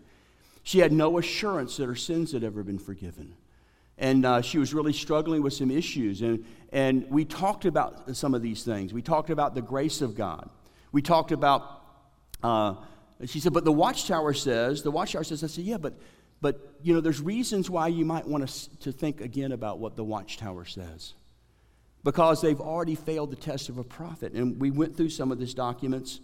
She 0.65 0.81
had 0.81 0.91
no 0.91 1.19
assurance 1.19 1.77
that 1.77 1.87
her 1.87 1.95
sins 1.95 2.33
had 2.33 2.43
ever 2.43 2.65
been 2.65 2.79
forgiven. 2.79 3.37
And 3.99 4.27
uh, 4.27 4.41
she 4.41 4.59
was 4.59 4.75
really 4.75 4.95
struggling 4.95 5.43
with 5.43 5.53
some 5.53 5.71
issues. 5.71 6.23
And, 6.23 6.45
and 6.73 7.09
we 7.11 7.25
talked 7.27 7.67
about 7.67 8.17
some 8.17 8.35
of 8.35 8.43
these 8.43 8.65
things. 8.65 8.93
We 8.93 9.03
talked 9.03 9.31
about 9.31 9.55
the 9.55 9.63
grace 9.63 10.01
of 10.01 10.17
God. 10.17 10.49
We 10.93 11.03
talked 11.03 11.31
about, 11.31 11.85
uh, 12.43 12.75
she 13.27 13.39
said, 13.39 13.53
but 13.53 13.67
the 13.67 13.73
watchtower 13.73 14.33
says, 14.33 14.83
the 14.83 14.91
watchtower 14.91 15.25
says, 15.25 15.45
I 15.45 15.49
said, 15.49 15.65
yeah, 15.65 15.77
but, 15.77 15.95
but 16.41 16.75
you 16.83 16.95
know, 16.95 17.01
there's 17.01 17.21
reasons 17.21 17.69
why 17.69 17.89
you 17.89 18.07
might 18.07 18.27
want 18.27 18.49
to, 18.49 18.79
to 18.81 18.93
think 18.93 19.21
again 19.21 19.53
about 19.53 19.79
what 19.79 19.95
the 19.95 20.05
watchtower 20.05 20.65
says. 20.65 21.13
Because 22.03 22.41
they've 22.41 22.61
already 22.61 22.95
failed 22.95 23.31
the 23.31 23.37
test 23.37 23.69
of 23.69 23.77
a 23.77 23.85
prophet. 23.85 24.33
And 24.33 24.59
we 24.59 24.71
went 24.71 24.97
through 24.97 25.11
some 25.11 25.31
of 25.31 25.39
these 25.39 25.53
documents. 25.53 26.21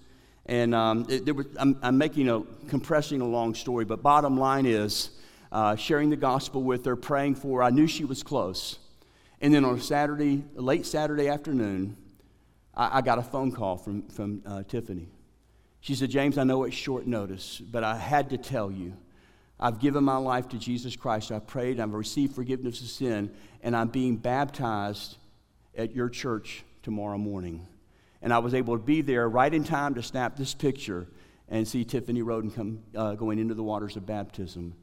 And 0.46 0.74
um, 0.74 1.06
it, 1.08 1.34
was, 1.34 1.46
I'm, 1.56 1.78
I'm, 1.82 1.98
making 1.98 2.28
a 2.28 2.42
compressing 2.68 3.20
a 3.20 3.26
long 3.26 3.54
story, 3.54 3.84
but 3.84 4.02
bottom 4.02 4.36
line 4.36 4.66
is 4.66 5.10
uh, 5.52 5.76
sharing 5.76 6.10
the 6.10 6.16
gospel 6.16 6.62
with 6.62 6.84
her, 6.84 6.96
praying 6.96 7.36
for 7.36 7.58
her. 7.58 7.62
I 7.62 7.70
knew 7.70 7.86
she 7.86 8.04
was 8.04 8.22
close. 8.22 8.78
And 9.40 9.54
then 9.54 9.64
on 9.64 9.76
a 9.76 9.80
Saturday, 9.80 10.44
late 10.54 10.84
Saturday 10.84 11.28
afternoon, 11.28 11.96
I, 12.74 12.98
I 12.98 13.00
got 13.02 13.18
a 13.18 13.22
phone 13.22 13.52
call 13.52 13.76
from, 13.76 14.02
from 14.08 14.42
uh, 14.44 14.62
Tiffany. 14.64 15.08
She 15.80 15.94
said, 15.94 16.10
James, 16.10 16.38
I 16.38 16.44
know 16.44 16.64
it's 16.64 16.76
short 16.76 17.06
notice, 17.06 17.60
but 17.60 17.84
I 17.84 17.96
had 17.96 18.30
to 18.30 18.38
tell 18.38 18.70
you. 18.70 18.94
I've 19.60 19.78
given 19.78 20.02
my 20.02 20.16
life 20.16 20.48
to 20.48 20.58
Jesus 20.58 20.96
Christ. 20.96 21.30
I 21.30 21.38
prayed, 21.38 21.78
I've 21.78 21.92
received 21.92 22.34
forgiveness 22.34 22.80
of 22.80 22.88
sin, 22.88 23.32
and 23.62 23.76
I'm 23.76 23.88
being 23.88 24.16
baptized 24.16 25.18
at 25.76 25.94
your 25.94 26.08
church 26.08 26.64
tomorrow 26.82 27.18
morning 27.18 27.66
and 28.22 28.32
I 28.32 28.38
was 28.38 28.54
able 28.54 28.78
to 28.78 28.82
be 28.82 29.02
there 29.02 29.28
right 29.28 29.52
in 29.52 29.64
time 29.64 29.94
to 29.96 30.02
snap 30.02 30.36
this 30.36 30.54
picture 30.54 31.08
and 31.48 31.66
see 31.66 31.84
Tiffany 31.84 32.22
Roden 32.22 32.50
come 32.50 32.82
uh, 32.96 33.14
going 33.14 33.38
into 33.38 33.54
the 33.54 33.62
waters 33.62 33.96
of 33.96 34.06
baptism. 34.06 34.74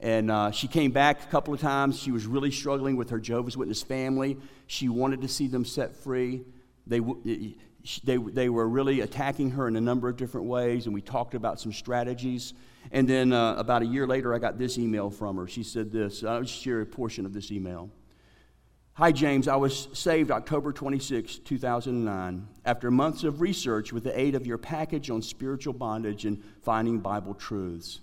And 0.00 0.30
uh, 0.30 0.50
she 0.52 0.68
came 0.68 0.90
back 0.90 1.22
a 1.22 1.26
couple 1.26 1.52
of 1.52 1.60
times. 1.60 1.98
She 1.98 2.12
was 2.12 2.26
really 2.26 2.50
struggling 2.50 2.96
with 2.96 3.10
her 3.10 3.18
Jehovah's 3.18 3.56
Witness 3.56 3.82
family. 3.82 4.38
She 4.66 4.88
wanted 4.88 5.22
to 5.22 5.28
see 5.28 5.48
them 5.48 5.64
set 5.64 5.96
free. 5.96 6.42
They, 6.86 7.00
they, 8.04 8.16
they 8.16 8.48
were 8.48 8.68
really 8.68 9.00
attacking 9.00 9.50
her 9.50 9.68
in 9.68 9.76
a 9.76 9.80
number 9.80 10.08
of 10.08 10.16
different 10.16 10.46
ways, 10.46 10.86
and 10.86 10.94
we 10.94 11.02
talked 11.02 11.34
about 11.34 11.60
some 11.60 11.72
strategies. 11.72 12.54
And 12.90 13.08
then 13.08 13.32
uh, 13.32 13.56
about 13.56 13.82
a 13.82 13.86
year 13.86 14.06
later, 14.06 14.34
I 14.34 14.38
got 14.38 14.56
this 14.56 14.78
email 14.78 15.10
from 15.10 15.36
her. 15.36 15.46
She 15.46 15.62
said 15.62 15.92
this. 15.92 16.24
I'll 16.24 16.44
share 16.44 16.80
a 16.80 16.86
portion 16.86 17.26
of 17.26 17.32
this 17.34 17.50
email. 17.50 17.90
Hi, 18.98 19.12
James. 19.12 19.46
I 19.46 19.54
was 19.54 19.86
saved 19.92 20.32
October 20.32 20.72
26, 20.72 21.38
2009, 21.38 22.48
after 22.64 22.90
months 22.90 23.22
of 23.22 23.40
research 23.40 23.92
with 23.92 24.02
the 24.02 24.18
aid 24.18 24.34
of 24.34 24.44
your 24.44 24.58
package 24.58 25.08
on 25.08 25.22
spiritual 25.22 25.72
bondage 25.72 26.24
and 26.24 26.42
finding 26.64 26.98
Bible 26.98 27.34
truths. 27.34 28.00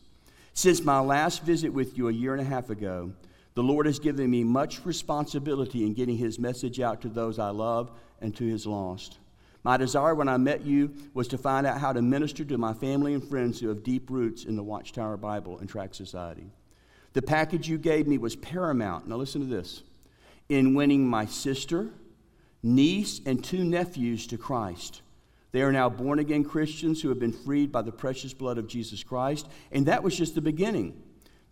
Since 0.54 0.86
my 0.86 1.02
last 1.02 1.44
visit 1.44 1.74
with 1.74 1.98
you 1.98 2.08
a 2.08 2.14
year 2.14 2.32
and 2.32 2.42
a 2.42 2.50
half 2.50 2.70
ago, 2.70 3.12
the 3.56 3.62
Lord 3.62 3.88
has 3.88 4.00
given 4.00 4.32
me 4.32 4.46
much 4.46 4.86
responsibility 4.86 5.86
in 5.86 5.96
getting 5.96 6.16
His 6.16 6.40
message 6.40 6.80
out 6.80 7.02
to 7.02 7.10
those 7.10 7.40
I 7.40 7.50
love 7.50 7.92
and 8.22 8.34
to 8.38 8.46
His 8.46 8.66
lost. 8.66 9.18
My 9.66 9.76
desire 9.76 10.16
when 10.16 10.30
I 10.30 10.38
met 10.38 10.62
you 10.62 10.94
was 11.14 11.28
to 11.28 11.38
find 11.38 11.68
out 11.68 11.82
how 11.82 11.92
to 11.92 12.02
minister 12.02 12.46
to 12.46 12.58
my 12.58 12.72
family 12.72 13.14
and 13.14 13.22
friends 13.28 13.60
who 13.60 13.68
have 13.68 13.84
deep 13.84 14.10
roots 14.10 14.46
in 14.46 14.56
the 14.56 14.64
Watchtower 14.64 15.18
Bible 15.18 15.60
and 15.60 15.68
Tract 15.68 15.94
Society. 15.94 16.50
The 17.12 17.22
package 17.22 17.68
you 17.68 17.78
gave 17.78 18.08
me 18.08 18.18
was 18.18 18.38
paramount. 18.38 19.10
Now, 19.10 19.18
listen 19.18 19.42
to 19.42 19.48
this 19.48 19.84
in 20.50 20.74
winning 20.74 21.08
my 21.08 21.26
sister, 21.26 21.90
niece, 22.62 23.22
and 23.26 23.44
two 23.44 23.64
nephews 23.64 24.28
to 24.28 24.38
Christ. 24.38 25.02
They 25.52 25.62
are 25.62 25.72
now 25.72 25.90
born 25.90 26.20
again 26.20 26.44
Christians 26.44 27.02
who 27.02 27.10
have 27.10 27.20
been 27.20 27.32
freed 27.32 27.72
by 27.72 27.82
the 27.82 27.92
precious 27.92 28.34
blood 28.34 28.58
of 28.58 28.68
Jesus 28.68 29.04
Christ. 29.04 29.48
And 29.72 29.86
that 29.86 30.04
was 30.04 30.16
just 30.18 30.36
the 30.36 30.42
beginning. 30.42 31.02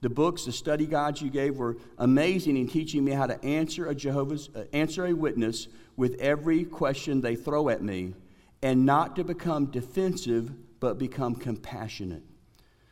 The 0.01 0.09
books, 0.09 0.43
the 0.43 0.51
study 0.51 0.85
guides 0.85 1.21
you 1.21 1.29
gave 1.29 1.55
were 1.55 1.77
amazing 1.97 2.57
in 2.57 2.67
teaching 2.67 3.05
me 3.05 3.13
how 3.13 3.27
to 3.27 3.41
answer 3.45 3.87
a 3.87 3.95
Jehovah's 3.95 4.49
uh, 4.53 4.65
answer 4.73 5.05
a 5.05 5.13
witness 5.13 5.69
with 5.95 6.19
every 6.19 6.65
question 6.65 7.21
they 7.21 7.37
throw 7.37 7.69
at 7.69 7.81
me 7.81 8.13
and 8.61 8.85
not 8.85 9.15
to 9.15 9.23
become 9.23 9.67
defensive 9.67 10.51
but 10.81 10.97
become 10.97 11.35
compassionate 11.35 12.23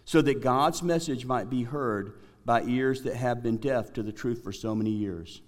so 0.06 0.22
that 0.22 0.42
God's 0.42 0.82
message 0.82 1.26
might 1.26 1.50
be 1.50 1.64
heard 1.64 2.14
by 2.46 2.64
ears 2.64 3.02
that 3.04 3.18
have 3.18 3.44
been 3.44 3.58
deaf 3.58 3.92
to 3.94 4.04
the 4.04 4.14
truth 4.14 4.42
for 4.44 4.54
so 4.54 4.74
many 4.74 4.92
years. 4.92 5.42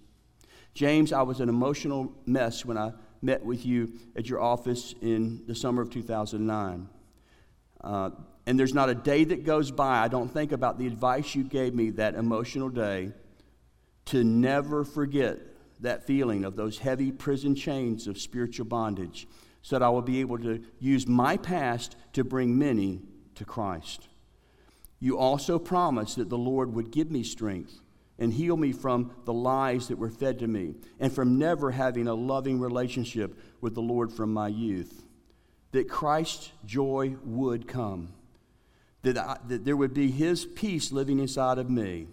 James, 0.73 1.13
I 1.13 1.21
was 1.21 1.39
an 1.39 1.49
emotional 1.49 2.13
mess 2.25 2.65
when 2.65 2.77
I 2.77 2.93
met 3.21 3.45
with 3.45 3.65
you 3.65 3.93
at 4.15 4.27
your 4.27 4.41
office 4.41 4.95
in 5.01 5.43
the 5.47 5.55
summer 5.55 5.81
of 5.81 5.89
2009. 5.89 6.89
Uh, 7.81 8.09
and 8.45 8.59
there's 8.59 8.73
not 8.73 8.89
a 8.89 8.95
day 8.95 9.23
that 9.23 9.45
goes 9.45 9.71
by 9.71 9.99
I 9.99 10.07
don't 10.07 10.31
think 10.31 10.51
about 10.51 10.77
the 10.77 10.87
advice 10.87 11.35
you 11.35 11.43
gave 11.43 11.73
me 11.73 11.91
that 11.91 12.15
emotional 12.15 12.69
day 12.69 13.11
to 14.05 14.23
never 14.23 14.83
forget 14.83 15.39
that 15.79 16.05
feeling 16.05 16.43
of 16.43 16.55
those 16.55 16.79
heavy 16.79 17.11
prison 17.11 17.55
chains 17.55 18.07
of 18.07 18.17
spiritual 18.17 18.65
bondage 18.65 19.27
so 19.61 19.77
that 19.77 19.85
I 19.85 19.89
will 19.89 20.01
be 20.01 20.19
able 20.19 20.37
to 20.39 20.61
use 20.79 21.07
my 21.07 21.37
past 21.37 21.95
to 22.13 22.23
bring 22.23 22.57
many 22.57 23.01
to 23.35 23.45
Christ. 23.45 24.07
You 24.99 25.17
also 25.17 25.59
promised 25.59 26.17
that 26.17 26.29
the 26.29 26.37
Lord 26.37 26.73
would 26.73 26.91
give 26.91 27.11
me 27.11 27.23
strength 27.23 27.79
and 28.19 28.33
heal 28.33 28.55
me 28.55 28.71
from 28.71 29.11
the 29.25 29.33
lies 29.33 29.87
that 29.87 29.97
were 29.97 30.09
fed 30.09 30.39
to 30.39 30.47
me 30.47 30.75
and 30.99 31.11
from 31.11 31.37
never 31.37 31.71
having 31.71 32.07
a 32.07 32.13
loving 32.13 32.59
relationship 32.59 33.37
with 33.61 33.75
the 33.75 33.81
Lord 33.81 34.11
from 34.11 34.33
my 34.33 34.47
youth. 34.47 35.03
That 35.71 35.89
Christ's 35.89 36.51
joy 36.65 37.15
would 37.23 37.67
come, 37.67 38.13
that, 39.01 39.17
I, 39.17 39.37
that 39.47 39.65
there 39.65 39.75
would 39.75 39.93
be 39.93 40.11
His 40.11 40.45
peace 40.45 40.91
living 40.91 41.19
inside 41.19 41.57
of 41.57 41.69
me. 41.69 42.07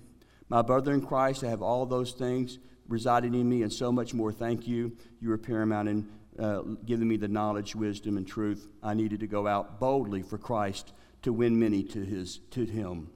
My 0.49 0.63
brother 0.63 0.93
in 0.93 1.05
Christ, 1.05 1.45
I 1.45 1.51
have 1.51 1.63
all 1.63 1.85
those 1.87 2.13
things 2.13 2.59
residing 2.89 3.35
in 3.35 3.49
me 3.49 3.63
and 3.63 3.73
so 3.73 3.93
much 3.93 4.15
more. 4.15 4.33
Thank 4.33 4.67
you. 4.67 4.97
You 5.21 5.29
were 5.29 5.39
paramount 5.39 5.89
in 5.89 6.09
uh, 6.39 6.63
giving 6.87 7.07
me 7.07 7.17
the 7.17 7.29
knowledge, 7.29 7.77
wisdom, 7.77 8.17
and 8.17 8.27
truth 8.27 8.67
I 8.83 8.95
needed 8.95 9.21
to 9.21 9.27
go 9.27 9.47
out 9.47 9.79
boldly 9.79 10.23
for 10.23 10.39
Christ 10.39 10.93
to 11.23 11.33
win 11.33 11.59
many 11.59 11.83
to, 11.85 12.03
his, 12.03 12.39
to 12.53 12.65
Him. 12.65 13.11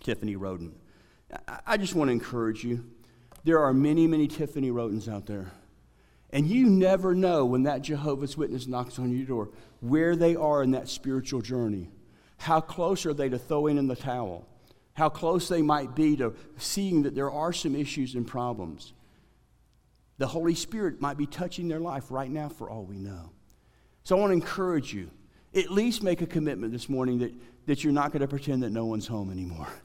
Tiffany 0.00 0.36
Roden. 0.36 0.74
I 1.66 1.76
just 1.76 1.94
want 1.94 2.08
to 2.08 2.12
encourage 2.12 2.64
you. 2.64 2.84
There 3.44 3.60
are 3.60 3.74
many, 3.74 4.06
many 4.06 4.26
Tiffany 4.26 4.70
Rodens 4.70 5.08
out 5.08 5.26
there. 5.26 5.52
And 6.30 6.48
you 6.48 6.66
never 6.66 7.14
know 7.14 7.44
when 7.44 7.62
that 7.64 7.82
Jehovah's 7.82 8.36
Witness 8.36 8.66
knocks 8.66 8.98
on 8.98 9.16
your 9.16 9.26
door 9.26 9.50
where 9.80 10.16
they 10.16 10.34
are 10.34 10.62
in 10.62 10.72
that 10.72 10.88
spiritual 10.88 11.42
journey. 11.42 11.90
How 12.38 12.60
close 12.60 13.06
are 13.06 13.14
they 13.14 13.28
to 13.28 13.38
throwing 13.38 13.78
in 13.78 13.86
the 13.86 13.94
towel? 13.94 14.48
How 14.94 15.08
close 15.08 15.48
they 15.48 15.62
might 15.62 15.94
be 15.94 16.16
to 16.16 16.34
seeing 16.56 17.02
that 17.02 17.14
there 17.14 17.30
are 17.30 17.52
some 17.52 17.76
issues 17.76 18.14
and 18.14 18.26
problems. 18.26 18.92
The 20.18 20.26
Holy 20.26 20.54
Spirit 20.54 21.00
might 21.00 21.16
be 21.16 21.26
touching 21.26 21.68
their 21.68 21.80
life 21.80 22.10
right 22.10 22.30
now 22.30 22.48
for 22.48 22.70
all 22.70 22.84
we 22.84 22.98
know. 22.98 23.30
So 24.04 24.16
I 24.16 24.20
want 24.20 24.30
to 24.30 24.34
encourage 24.34 24.92
you. 24.92 25.10
At 25.54 25.70
least 25.70 26.02
make 26.02 26.20
a 26.20 26.26
commitment 26.26 26.72
this 26.72 26.88
morning 26.88 27.18
that, 27.20 27.32
that 27.66 27.84
you're 27.84 27.92
not 27.92 28.12
going 28.12 28.22
to 28.22 28.28
pretend 28.28 28.62
that 28.62 28.70
no 28.70 28.86
one's 28.86 29.06
home 29.06 29.30
anymore 29.30 29.68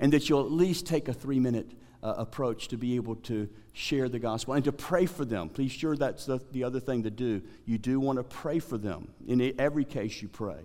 and 0.00 0.12
that 0.12 0.28
you'll 0.28 0.44
at 0.44 0.50
least 0.50 0.86
take 0.86 1.08
a 1.08 1.12
three 1.12 1.38
minute 1.38 1.70
uh, 2.02 2.14
approach 2.16 2.68
to 2.68 2.76
be 2.76 2.96
able 2.96 3.14
to 3.14 3.48
share 3.72 4.08
the 4.08 4.18
gospel 4.18 4.54
and 4.54 4.64
to 4.64 4.72
pray 4.72 5.06
for 5.06 5.24
them. 5.24 5.48
Please 5.48 5.70
sure 5.70 5.96
that's 5.96 6.26
the, 6.26 6.40
the 6.52 6.64
other 6.64 6.80
thing 6.80 7.02
to 7.02 7.10
do. 7.10 7.42
You 7.66 7.78
do 7.78 8.00
want 8.00 8.18
to 8.18 8.24
pray 8.24 8.58
for 8.58 8.78
them. 8.78 9.12
In 9.28 9.54
every 9.58 9.84
case, 9.84 10.20
you 10.22 10.28
pray. 10.28 10.60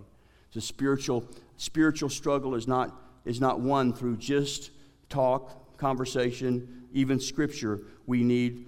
The 0.52 0.60
spiritual, 0.60 1.28
spiritual 1.58 2.08
struggle 2.08 2.54
is 2.54 2.66
not, 2.66 2.98
is 3.26 3.40
not 3.40 3.60
won 3.60 3.92
through 3.92 4.16
just 4.16 4.70
talk, 5.10 5.76
conversation, 5.76 6.86
even 6.92 7.20
scripture. 7.20 7.82
We 8.06 8.24
need 8.24 8.64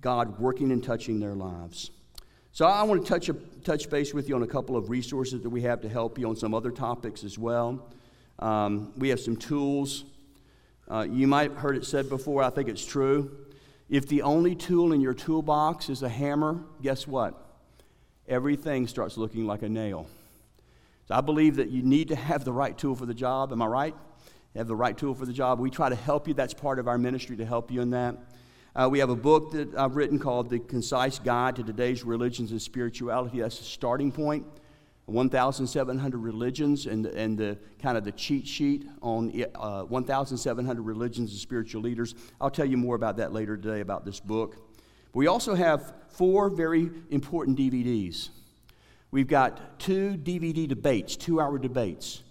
God 0.00 0.40
working 0.40 0.72
and 0.72 0.82
touching 0.82 1.20
their 1.20 1.34
lives. 1.34 1.92
So 2.50 2.66
I 2.66 2.82
want 2.82 3.02
to 3.02 3.08
touch, 3.08 3.28
a, 3.28 3.34
touch 3.64 3.88
base 3.88 4.12
with 4.12 4.28
you 4.28 4.34
on 4.34 4.42
a 4.42 4.46
couple 4.48 4.76
of 4.76 4.90
resources 4.90 5.40
that 5.42 5.48
we 5.48 5.62
have 5.62 5.80
to 5.82 5.88
help 5.88 6.18
you 6.18 6.28
on 6.28 6.36
some 6.36 6.52
other 6.52 6.72
topics 6.72 7.22
as 7.22 7.38
well. 7.38 7.88
Um, 8.38 8.92
we 8.96 9.08
have 9.10 9.20
some 9.20 9.36
tools. 9.36 10.04
Uh, 10.90 11.06
you 11.08 11.26
might 11.26 11.50
have 11.50 11.58
heard 11.58 11.76
it 11.76 11.84
said 11.84 12.08
before, 12.08 12.42
I 12.42 12.50
think 12.50 12.68
it's 12.68 12.84
true. 12.84 13.30
If 13.88 14.08
the 14.08 14.22
only 14.22 14.54
tool 14.54 14.92
in 14.92 15.00
your 15.00 15.14
toolbox 15.14 15.88
is 15.88 16.02
a 16.02 16.08
hammer, 16.08 16.60
guess 16.80 17.06
what? 17.06 17.34
Everything 18.26 18.86
starts 18.86 19.16
looking 19.16 19.46
like 19.46 19.62
a 19.62 19.68
nail. 19.68 20.06
So 21.08 21.14
I 21.14 21.20
believe 21.20 21.56
that 21.56 21.70
you 21.70 21.82
need 21.82 22.08
to 22.08 22.16
have 22.16 22.44
the 22.44 22.52
right 22.52 22.76
tool 22.76 22.94
for 22.94 23.06
the 23.06 23.14
job. 23.14 23.52
Am 23.52 23.60
I 23.60 23.66
right? 23.66 23.94
Have 24.56 24.66
the 24.66 24.76
right 24.76 24.96
tool 24.96 25.14
for 25.14 25.26
the 25.26 25.32
job. 25.32 25.58
We 25.60 25.70
try 25.70 25.88
to 25.88 25.94
help 25.94 26.28
you. 26.28 26.34
That's 26.34 26.54
part 26.54 26.78
of 26.78 26.88
our 26.88 26.98
ministry 26.98 27.36
to 27.36 27.44
help 27.44 27.70
you 27.70 27.80
in 27.80 27.90
that. 27.90 28.16
Uh, 28.74 28.88
we 28.90 28.98
have 29.00 29.10
a 29.10 29.16
book 29.16 29.52
that 29.52 29.74
I've 29.74 29.96
written 29.96 30.18
called 30.18 30.48
The 30.48 30.58
Concise 30.58 31.18
Guide 31.18 31.56
to 31.56 31.62
Today's 31.62 32.04
Religions 32.04 32.52
and 32.52 32.62
Spirituality. 32.62 33.40
That's 33.40 33.60
a 33.60 33.64
starting 33.64 34.10
point. 34.12 34.46
1,700 35.06 36.18
religions 36.18 36.86
and, 36.86 37.06
and 37.06 37.36
the 37.36 37.58
kind 37.80 37.98
of 37.98 38.04
the 38.04 38.12
cheat 38.12 38.46
sheet 38.46 38.86
on 39.02 39.32
uh, 39.54 39.82
1,700 39.82 40.82
religions 40.82 41.30
and 41.30 41.40
spiritual 41.40 41.82
leaders. 41.82 42.14
I'll 42.40 42.50
tell 42.50 42.66
you 42.66 42.76
more 42.76 42.94
about 42.94 43.16
that 43.16 43.32
later 43.32 43.56
today 43.56 43.80
about 43.80 44.04
this 44.04 44.20
book. 44.20 44.56
We 45.12 45.26
also 45.26 45.54
have 45.54 45.92
four 46.08 46.48
very 46.48 46.90
important 47.10 47.58
DVDs. 47.58 48.30
We've 49.10 49.28
got 49.28 49.78
two 49.78 50.16
DVD 50.16 50.66
debates, 50.66 51.16
two 51.16 51.40
hour 51.40 51.58
debates. 51.58 52.22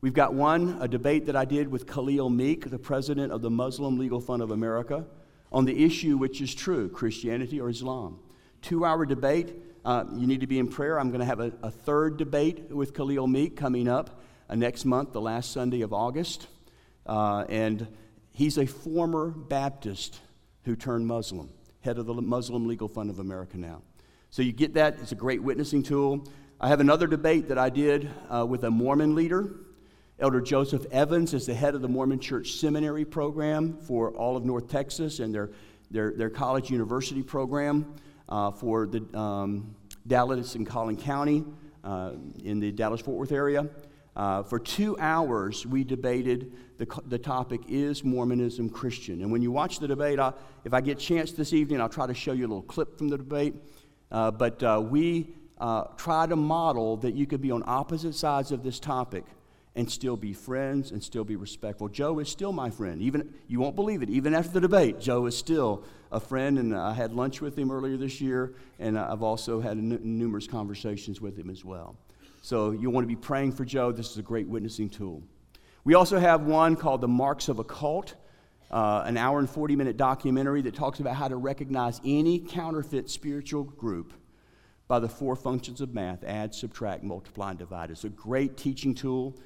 We've 0.00 0.14
got 0.14 0.34
one, 0.34 0.78
a 0.80 0.86
debate 0.86 1.26
that 1.26 1.34
I 1.34 1.44
did 1.44 1.66
with 1.66 1.88
Khalil 1.88 2.30
Meek, 2.30 2.70
the 2.70 2.78
president 2.78 3.32
of 3.32 3.42
the 3.42 3.50
Muslim 3.50 3.98
Legal 3.98 4.20
Fund 4.20 4.42
of 4.42 4.52
America 4.52 5.04
on 5.50 5.64
the 5.64 5.84
issue 5.84 6.16
which 6.16 6.40
is 6.40 6.54
true 6.54 6.88
Christianity 6.88 7.60
or 7.60 7.68
Islam. 7.68 8.20
Two 8.62 8.84
hour 8.84 9.04
debate. 9.06 9.67
Uh, 9.88 10.04
you 10.18 10.26
need 10.26 10.42
to 10.42 10.46
be 10.46 10.58
in 10.58 10.68
prayer. 10.68 11.00
I'm 11.00 11.08
going 11.08 11.20
to 11.20 11.24
have 11.24 11.40
a, 11.40 11.50
a, 11.62 11.70
third 11.70 12.18
debate 12.18 12.70
with 12.70 12.92
Khalil 12.92 13.26
Meek 13.26 13.56
coming 13.56 13.88
up 13.88 14.20
uh, 14.50 14.54
next 14.54 14.84
month, 14.84 15.14
the 15.14 15.20
last 15.22 15.50
Sunday 15.50 15.80
of 15.80 15.94
August. 15.94 16.46
Uh, 17.06 17.46
and 17.48 17.88
he's 18.30 18.58
a 18.58 18.66
former 18.66 19.30
Baptist 19.30 20.20
who 20.64 20.76
turned 20.76 21.06
Muslim, 21.06 21.48
head 21.80 21.96
of 21.96 22.04
the 22.04 22.12
Muslim 22.12 22.68
Legal 22.68 22.86
Fund 22.86 23.08
of 23.08 23.18
America 23.18 23.56
now. 23.56 23.80
So 24.28 24.42
you 24.42 24.52
get 24.52 24.74
that. 24.74 24.98
It's 25.00 25.12
a 25.12 25.14
great 25.14 25.42
witnessing 25.42 25.82
tool. 25.82 26.28
I 26.60 26.68
have 26.68 26.80
another 26.80 27.06
debate 27.06 27.48
that 27.48 27.56
I 27.56 27.70
did 27.70 28.10
uh, 28.28 28.44
with 28.44 28.64
a 28.64 28.70
Mormon 28.70 29.14
leader 29.14 29.54
Elder 30.20 30.40
Joseph 30.40 30.84
Evans 30.90 31.32
is 31.32 31.46
the 31.46 31.54
head 31.54 31.76
of 31.76 31.80
the 31.80 31.88
Mormon 31.88 32.18
Church 32.18 32.54
Seminary 32.54 33.04
program 33.04 33.78
for 33.78 34.10
all 34.10 34.36
of 34.36 34.44
North 34.44 34.68
Texas 34.68 35.20
and 35.20 35.32
their, 35.32 35.50
their, 35.92 36.12
their 36.12 36.28
college 36.28 36.70
university 36.70 37.22
program 37.22 37.94
uh, 38.28 38.50
for 38.50 38.86
the 38.86 39.18
um, 39.18 39.76
Dallas 40.08 40.54
and 40.54 40.66
Collin 40.66 40.96
County 40.96 41.44
uh, 41.84 42.12
in 42.42 42.58
the 42.58 42.72
Dallas 42.72 43.00
Fort 43.00 43.18
Worth 43.18 43.32
area. 43.32 43.68
Uh, 44.16 44.42
for 44.42 44.58
two 44.58 44.96
hours, 44.98 45.64
we 45.64 45.84
debated 45.84 46.52
the, 46.78 46.86
the 47.06 47.18
topic 47.18 47.60
Is 47.68 48.02
Mormonism 48.02 48.68
Christian? 48.68 49.22
And 49.22 49.30
when 49.30 49.42
you 49.42 49.52
watch 49.52 49.78
the 49.78 49.86
debate, 49.86 50.18
I, 50.18 50.32
if 50.64 50.74
I 50.74 50.80
get 50.80 50.98
chance 50.98 51.30
this 51.30 51.52
evening, 51.52 51.80
I'll 51.80 51.88
try 51.88 52.06
to 52.08 52.14
show 52.14 52.32
you 52.32 52.46
a 52.46 52.48
little 52.48 52.62
clip 52.62 52.98
from 52.98 53.08
the 53.08 53.18
debate. 53.18 53.54
Uh, 54.10 54.32
but 54.32 54.60
uh, 54.62 54.82
we 54.84 55.34
uh, 55.58 55.84
try 55.96 56.26
to 56.26 56.34
model 56.34 56.96
that 56.96 57.14
you 57.14 57.26
could 57.26 57.40
be 57.40 57.52
on 57.52 57.62
opposite 57.66 58.14
sides 58.14 58.50
of 58.50 58.64
this 58.64 58.80
topic 58.80 59.24
and 59.78 59.88
still 59.88 60.16
be 60.16 60.32
friends 60.32 60.90
and 60.90 61.00
still 61.00 61.22
be 61.22 61.36
respectful. 61.36 61.88
Joe 61.88 62.18
is 62.18 62.28
still 62.28 62.50
my 62.50 62.68
friend. 62.68 63.00
Even 63.00 63.32
you 63.46 63.60
won't 63.60 63.76
believe 63.76 64.02
it. 64.02 64.10
Even 64.10 64.34
after 64.34 64.50
the 64.50 64.60
debate, 64.60 64.98
Joe 64.98 65.26
is 65.26 65.38
still 65.38 65.84
a 66.10 66.18
friend, 66.18 66.58
and 66.58 66.74
I 66.74 66.92
had 66.92 67.12
lunch 67.12 67.40
with 67.40 67.56
him 67.56 67.70
earlier 67.70 67.96
this 67.96 68.20
year, 68.20 68.54
and 68.80 68.98
I've 68.98 69.22
also 69.22 69.60
had 69.60 69.78
n- 69.78 70.00
numerous 70.02 70.48
conversations 70.48 71.20
with 71.20 71.38
him 71.38 71.48
as 71.48 71.64
well. 71.64 71.94
So 72.42 72.72
you 72.72 72.90
want 72.90 73.04
to 73.04 73.08
be 73.08 73.14
praying 73.14 73.52
for 73.52 73.64
Joe. 73.64 73.92
This 73.92 74.10
is 74.10 74.18
a 74.18 74.22
great 74.22 74.48
witnessing 74.48 74.90
tool. 74.90 75.22
We 75.84 75.94
also 75.94 76.18
have 76.18 76.42
one 76.42 76.74
called 76.74 77.00
The 77.00 77.08
Marks 77.08 77.48
of 77.48 77.60
a 77.60 77.64
Cult. 77.64 78.16
Uh, 78.72 79.04
an 79.06 79.16
hour 79.16 79.38
and 79.38 79.48
40 79.48 79.76
minute 79.76 79.96
documentary 79.96 80.60
that 80.60 80.74
talks 80.74 81.00
about 81.00 81.14
how 81.14 81.26
to 81.26 81.36
recognize 81.36 82.02
any 82.04 82.38
counterfeit 82.38 83.08
spiritual 83.08 83.64
group 83.64 84.12
by 84.88 84.98
the 84.98 85.08
four 85.08 85.36
functions 85.36 85.80
of 85.80 85.94
math 85.94 86.22
add, 86.24 86.54
subtract, 86.54 87.02
multiply, 87.02 87.50
and 87.50 87.58
divide. 87.58 87.90
It's 87.90 88.04
a 88.04 88.10
great 88.10 88.58
teaching 88.58 88.94
tool 88.94 89.38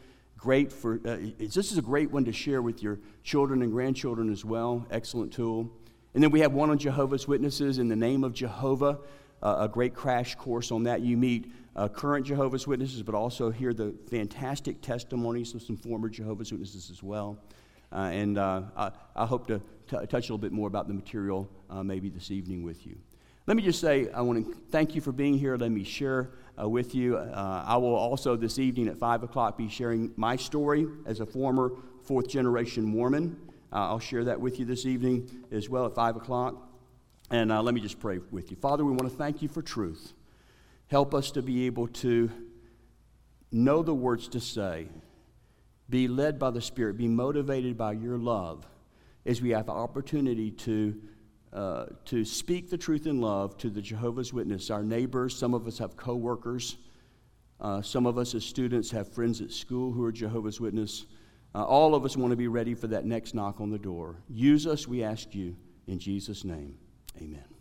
great 0.42 0.72
for, 0.72 1.00
uh, 1.06 1.16
this 1.38 1.70
is 1.70 1.78
a 1.78 1.82
great 1.82 2.10
one 2.10 2.24
to 2.24 2.32
share 2.32 2.60
with 2.60 2.82
your 2.82 2.98
children 3.22 3.62
and 3.62 3.70
grandchildren 3.70 4.28
as 4.28 4.44
well. 4.44 4.84
Excellent 4.90 5.32
tool. 5.32 5.70
And 6.14 6.22
then 6.22 6.32
we 6.32 6.40
have 6.40 6.52
one 6.52 6.68
on 6.68 6.78
Jehovah's 6.78 7.28
Witnesses 7.28 7.78
in 7.78 7.86
the 7.86 7.94
name 7.94 8.24
of 8.24 8.34
Jehovah, 8.34 8.98
uh, 9.40 9.56
a 9.60 9.68
great 9.68 9.94
crash 9.94 10.34
course 10.34 10.72
on 10.72 10.82
that. 10.82 11.00
You 11.00 11.16
meet 11.16 11.52
uh, 11.76 11.86
current 11.86 12.26
Jehovah's 12.26 12.66
Witnesses, 12.66 13.04
but 13.04 13.14
also 13.14 13.52
hear 13.52 13.72
the 13.72 13.94
fantastic 14.10 14.82
testimonies 14.82 15.54
of 15.54 15.62
some 15.62 15.76
former 15.76 16.08
Jehovah's 16.08 16.50
Witnesses 16.50 16.90
as 16.90 17.04
well. 17.04 17.38
Uh, 17.92 18.10
and 18.12 18.36
uh, 18.36 18.62
I, 18.76 18.90
I, 19.14 19.26
hope 19.26 19.46
to 19.46 19.60
t- 19.88 19.96
touch 20.06 20.12
a 20.12 20.16
little 20.16 20.38
bit 20.38 20.50
more 20.50 20.66
about 20.66 20.88
the 20.88 20.94
material 20.94 21.48
uh, 21.70 21.84
maybe 21.84 22.08
this 22.08 22.32
evening 22.32 22.64
with 22.64 22.84
you. 22.84 22.96
Let 23.44 23.56
me 23.56 23.64
just 23.64 23.80
say, 23.80 24.08
I 24.12 24.20
want 24.20 24.46
to 24.46 24.54
thank 24.70 24.94
you 24.94 25.00
for 25.00 25.10
being 25.10 25.36
here. 25.36 25.56
Let 25.56 25.72
me 25.72 25.82
share 25.82 26.30
uh, 26.60 26.68
with 26.68 26.94
you. 26.94 27.16
Uh, 27.16 27.64
I 27.66 27.76
will 27.76 27.94
also 27.94 28.36
this 28.36 28.60
evening 28.60 28.86
at 28.86 28.98
5 28.98 29.24
o'clock 29.24 29.58
be 29.58 29.68
sharing 29.68 30.12
my 30.16 30.36
story 30.36 30.86
as 31.06 31.18
a 31.18 31.26
former 31.26 31.72
fourth 32.04 32.28
generation 32.28 32.84
Mormon. 32.84 33.36
Uh, 33.72 33.88
I'll 33.88 33.98
share 33.98 34.22
that 34.24 34.40
with 34.40 34.60
you 34.60 34.64
this 34.64 34.86
evening 34.86 35.44
as 35.50 35.68
well 35.68 35.86
at 35.86 35.94
5 35.96 36.16
o'clock. 36.16 36.70
And 37.32 37.50
uh, 37.50 37.60
let 37.62 37.74
me 37.74 37.80
just 37.80 37.98
pray 37.98 38.20
with 38.30 38.52
you. 38.52 38.56
Father, 38.58 38.84
we 38.84 38.92
want 38.92 39.10
to 39.10 39.16
thank 39.16 39.42
you 39.42 39.48
for 39.48 39.60
truth. 39.60 40.12
Help 40.86 41.12
us 41.12 41.32
to 41.32 41.42
be 41.42 41.66
able 41.66 41.88
to 41.88 42.30
know 43.50 43.82
the 43.82 43.94
words 43.94 44.28
to 44.28 44.40
say, 44.40 44.86
be 45.90 46.06
led 46.06 46.38
by 46.38 46.50
the 46.50 46.60
Spirit, 46.60 46.96
be 46.96 47.08
motivated 47.08 47.76
by 47.76 47.90
your 47.92 48.18
love 48.18 48.64
as 49.26 49.42
we 49.42 49.50
have 49.50 49.66
the 49.66 49.72
opportunity 49.72 50.52
to 50.52 51.00
uh, 51.52 51.86
to 52.06 52.24
speak 52.24 52.70
the 52.70 52.78
truth 52.78 53.06
in 53.06 53.20
love 53.20 53.58
to 53.58 53.70
the 53.70 53.82
Jehovah's 53.82 54.32
Witness, 54.32 54.70
our 54.70 54.82
neighbors. 54.82 55.36
Some 55.36 55.54
of 55.54 55.66
us 55.66 55.78
have 55.78 55.96
coworkers. 55.96 56.76
Uh, 57.60 57.82
some 57.82 58.06
of 58.06 58.18
us 58.18 58.34
as 58.34 58.44
students 58.44 58.90
have 58.90 59.12
friends 59.12 59.40
at 59.40 59.50
school 59.50 59.92
who 59.92 60.02
are 60.04 60.12
Jehovah's 60.12 60.60
Witness. 60.60 61.06
Uh, 61.54 61.62
all 61.64 61.94
of 61.94 62.04
us 62.04 62.16
want 62.16 62.30
to 62.30 62.36
be 62.36 62.48
ready 62.48 62.74
for 62.74 62.86
that 62.88 63.04
next 63.04 63.34
knock 63.34 63.60
on 63.60 63.70
the 63.70 63.78
door. 63.78 64.16
Use 64.28 64.66
us, 64.66 64.88
we 64.88 65.02
ask 65.02 65.34
you, 65.34 65.54
in 65.86 65.98
Jesus' 65.98 66.44
name. 66.44 66.76
Amen. 67.20 67.51